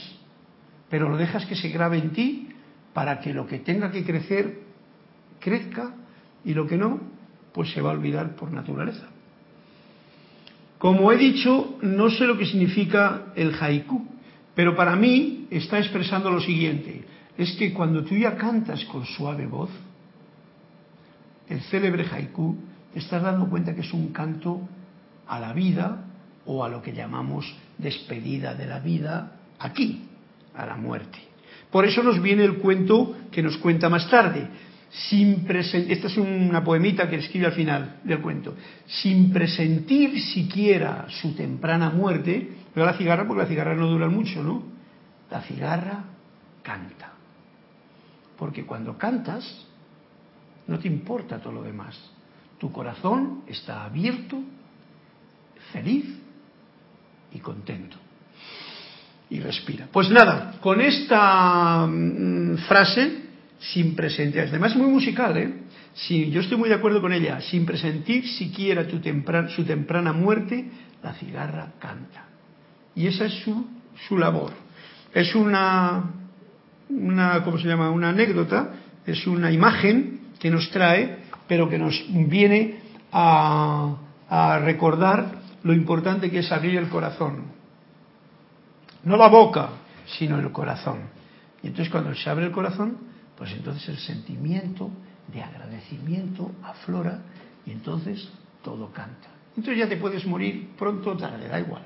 pero 0.89 1.09
lo 1.09 1.17
dejas 1.17 1.45
que 1.45 1.55
se 1.55 1.69
grabe 1.69 1.97
en 1.97 2.11
ti 2.11 2.49
para 2.93 3.19
que 3.19 3.33
lo 3.33 3.47
que 3.47 3.59
tenga 3.59 3.91
que 3.91 4.03
crecer 4.03 4.59
crezca 5.39 5.95
y 6.45 6.53
lo 6.53 6.67
que 6.67 6.77
no, 6.77 6.99
pues 7.53 7.71
se 7.71 7.81
va 7.81 7.91
a 7.91 7.93
olvidar 7.93 8.35
por 8.35 8.51
naturaleza. 8.51 9.07
Como 10.77 11.11
he 11.11 11.17
dicho, 11.17 11.77
no 11.81 12.09
sé 12.09 12.25
lo 12.25 12.37
que 12.37 12.45
significa 12.45 13.31
el 13.35 13.55
haiku, 13.59 14.05
pero 14.53 14.75
para 14.75 14.95
mí 14.95 15.47
está 15.49 15.79
expresando 15.79 16.29
lo 16.29 16.41
siguiente, 16.41 17.05
es 17.37 17.53
que 17.53 17.73
cuando 17.73 18.03
tú 18.03 18.15
ya 18.15 18.35
cantas 18.35 18.83
con 18.85 19.05
suave 19.05 19.47
voz, 19.47 19.69
el 21.47 21.61
célebre 21.61 22.05
haiku 22.05 22.57
estás 22.95 23.21
dando 23.21 23.49
cuenta 23.49 23.73
que 23.73 23.81
es 23.81 23.93
un 23.93 24.11
canto 24.11 24.61
a 25.27 25.39
la 25.39 25.53
vida 25.53 26.05
o 26.45 26.63
a 26.63 26.69
lo 26.69 26.81
que 26.81 26.93
llamamos 26.93 27.45
despedida 27.77 28.53
de 28.53 28.67
la 28.67 28.79
vida 28.79 29.31
aquí, 29.59 30.07
a 30.55 30.65
la 30.65 30.75
muerte. 30.75 31.19
Por 31.71 31.85
eso 31.85 32.03
nos 32.03 32.21
viene 32.21 32.43
el 32.43 32.57
cuento 32.57 33.15
que 33.31 33.41
nos 33.41 33.57
cuenta 33.57 33.89
más 33.89 34.09
tarde. 34.09 34.47
sin 35.09 35.47
esta 35.49 36.07
es 36.07 36.17
una 36.17 36.63
poemita 36.63 37.09
que 37.09 37.15
escribe 37.15 37.47
al 37.47 37.53
final 37.53 37.99
del 38.03 38.21
cuento, 38.21 38.53
sin 38.85 39.33
presentir 39.33 40.21
siquiera 40.21 41.07
su 41.09 41.33
temprana 41.33 41.89
muerte, 41.89 42.57
veo 42.75 42.85
la 42.85 42.93
cigarra 42.93 43.27
porque 43.27 43.41
la 43.41 43.49
cigarra 43.49 43.73
no 43.73 43.87
dura 43.87 44.07
mucho, 44.07 44.43
¿no? 44.43 44.61
La 45.31 45.41
cigarra 45.41 46.03
canta. 46.61 47.13
Porque 48.37 48.65
cuando 48.65 48.95
cantas, 48.95 49.65
no 50.67 50.77
te 50.77 50.87
importa 50.87 51.39
todo 51.39 51.53
lo 51.53 51.63
demás. 51.63 51.97
Tu 52.59 52.71
corazón 52.71 53.41
está 53.47 53.85
abierto, 53.85 54.41
feliz 55.71 56.05
y 57.33 57.39
contento. 57.39 57.97
Y 59.29 59.39
respira. 59.39 59.87
Pues 59.91 60.09
nada, 60.09 60.55
con 60.61 60.79
esta 60.79 61.87
mm, 61.87 62.57
frase 62.67 63.23
sin 63.59 63.95
presentir, 63.95 64.41
además 64.41 64.71
es 64.71 64.77
muy 64.77 64.91
musical, 64.91 65.37
¿eh? 65.37 65.53
Si, 65.93 66.31
yo 66.31 66.41
estoy 66.41 66.57
muy 66.57 66.69
de 66.69 66.75
acuerdo 66.75 67.01
con 67.01 67.13
ella, 67.13 67.39
sin 67.41 67.65
presentir 67.65 68.27
siquiera 68.27 68.87
tu 68.87 68.99
su 69.49 69.63
temprana 69.63 70.11
muerte, 70.11 70.69
la 71.03 71.13
cigarra 71.13 71.73
canta. 71.79 72.25
Y 72.95 73.07
esa 73.07 73.25
es 73.25 73.33
su, 73.43 73.67
su 74.07 74.17
labor. 74.17 74.53
Es 75.13 75.35
una, 75.35 76.03
una, 76.89 77.43
¿cómo 77.43 77.59
se 77.59 77.67
llama? 77.67 77.91
Una 77.91 78.09
anécdota, 78.09 78.71
es 79.05 79.27
una 79.27 79.51
imagen 79.51 80.21
que 80.39 80.49
nos 80.49 80.69
trae, 80.71 81.22
pero 81.47 81.69
que 81.69 81.77
nos 81.77 82.03
viene 82.09 82.79
a, 83.11 83.97
recordar 84.63 85.43
lo 85.63 85.73
importante 85.73 86.31
que 86.31 86.39
es 86.39 86.51
abrir 86.51 86.77
el 86.77 86.89
corazón. 86.89 87.43
No 89.03 89.15
la 89.15 89.27
boca, 89.27 89.69
sino 90.17 90.39
el 90.39 90.51
corazón. 90.51 91.01
Y 91.61 91.67
entonces 91.67 91.91
cuando 91.91 92.15
se 92.15 92.29
abre 92.29 92.45
el 92.45 92.51
corazón, 92.51 92.97
pues 93.37 93.51
entonces 93.51 93.87
el 93.89 93.97
sentimiento 93.97 94.89
de 95.31 95.43
agradecimiento 95.43 96.51
aflora 96.63 97.21
y 97.65 97.71
entonces 97.71 98.29
todo 98.63 98.91
canta. 98.91 99.29
Entonces 99.55 99.77
ya 99.77 99.87
te 99.87 99.97
puedes 99.97 100.25
morir 100.25 100.69
pronto 100.77 101.11
o 101.11 101.17
tarde, 101.17 101.47
da 101.47 101.59
igual, 101.59 101.83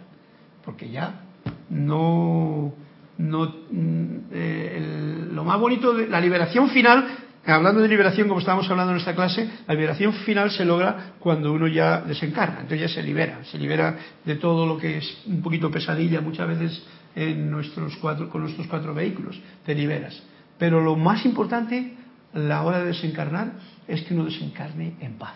porque 0.63 0.89
ya 0.89 1.21
no, 1.69 2.73
no 3.17 3.55
mm, 3.71 4.15
eh, 4.31 5.27
lo 5.31 5.43
más 5.43 5.59
bonito 5.59 5.93
de 5.93 6.07
la 6.07 6.21
liberación 6.21 6.69
final, 6.69 7.26
hablando 7.53 7.81
de 7.81 7.87
liberación 7.87 8.27
como 8.27 8.39
estábamos 8.39 8.69
hablando 8.69 8.91
en 8.91 8.99
esta 8.99 9.15
clase, 9.15 9.49
la 9.67 9.73
liberación 9.73 10.13
final 10.13 10.51
se 10.51 10.65
logra 10.65 11.13
cuando 11.19 11.53
uno 11.53 11.67
ya 11.67 12.01
desencarna, 12.01 12.61
entonces 12.61 12.81
ya 12.81 12.89
se 12.89 13.03
libera, 13.03 13.43
se 13.45 13.57
libera 13.57 13.97
de 14.25 14.35
todo 14.35 14.65
lo 14.65 14.77
que 14.77 14.97
es 14.97 15.23
un 15.25 15.41
poquito 15.41 15.71
pesadilla 15.71 16.21
muchas 16.21 16.47
veces 16.47 16.83
en 17.15 17.49
nuestros 17.49 17.95
cuatro, 17.97 18.29
con 18.29 18.41
nuestros 18.41 18.67
cuatro 18.67 18.93
vehículos, 18.93 19.39
te 19.65 19.73
liberas. 19.73 20.21
Pero 20.57 20.81
lo 20.81 20.95
más 20.95 21.25
importante 21.25 21.93
la 22.33 22.63
hora 22.63 22.79
de 22.79 22.87
desencarnar 22.87 23.53
es 23.87 24.03
que 24.03 24.13
uno 24.13 24.25
desencarne 24.25 24.95
en 24.99 25.13
paz. 25.13 25.35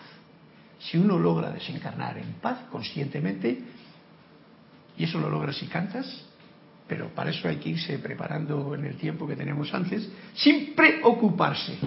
Si 0.78 0.98
uno 0.98 1.18
logra 1.18 1.50
desencarnar 1.50 2.18
en 2.18 2.34
paz 2.34 2.58
conscientemente, 2.70 3.62
y 4.96 5.04
eso 5.04 5.18
lo 5.18 5.30
logra 5.30 5.52
si 5.52 5.66
cantas, 5.66 6.26
pero 6.86 7.08
para 7.08 7.30
eso 7.30 7.48
hay 7.48 7.56
que 7.56 7.70
irse 7.70 7.98
preparando 7.98 8.74
en 8.74 8.84
el 8.84 8.96
tiempo 8.96 9.26
que 9.26 9.36
tenemos 9.36 9.72
antes, 9.72 10.08
sin 10.34 10.74
preocuparse. 10.74 11.78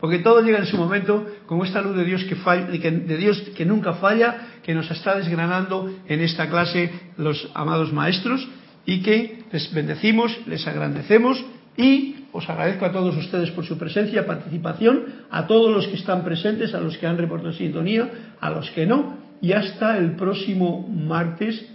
Porque 0.00 0.18
todo 0.18 0.42
llega 0.42 0.58
en 0.58 0.66
su 0.66 0.76
momento, 0.76 1.26
como 1.46 1.64
esta 1.64 1.80
luz 1.80 1.96
de 1.96 2.04
Dios 2.04 2.24
que, 2.24 2.36
falla, 2.36 2.66
de 2.66 3.16
Dios 3.16 3.40
que 3.56 3.64
nunca 3.64 3.94
falla, 3.94 4.48
que 4.62 4.74
nos 4.74 4.90
está 4.90 5.16
desgranando 5.16 5.90
en 6.06 6.20
esta 6.20 6.50
clase 6.50 6.90
los 7.16 7.50
amados 7.54 7.92
maestros, 7.92 8.46
y 8.86 9.02
que 9.02 9.42
les 9.52 9.72
bendecimos, 9.74 10.38
les 10.46 10.66
agradecemos 10.66 11.44
y 11.76 12.14
os 12.32 12.48
agradezco 12.48 12.86
a 12.86 12.92
todos 12.92 13.16
ustedes 13.16 13.50
por 13.50 13.66
su 13.66 13.76
presencia, 13.76 14.26
participación, 14.26 15.26
a 15.30 15.46
todos 15.46 15.74
los 15.74 15.86
que 15.88 15.96
están 15.96 16.24
presentes, 16.24 16.74
a 16.74 16.80
los 16.80 16.96
que 16.96 17.06
han 17.06 17.18
reportado 17.18 17.52
sintonía, 17.52 18.36
a 18.40 18.50
los 18.50 18.70
que 18.70 18.86
no, 18.86 19.18
y 19.40 19.52
hasta 19.52 19.98
el 19.98 20.12
próximo 20.12 20.86
martes. 20.88 21.66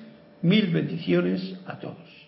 Mil 0.42 0.72
bendiciones 0.72 1.56
a 1.68 1.78
todos. 1.78 2.21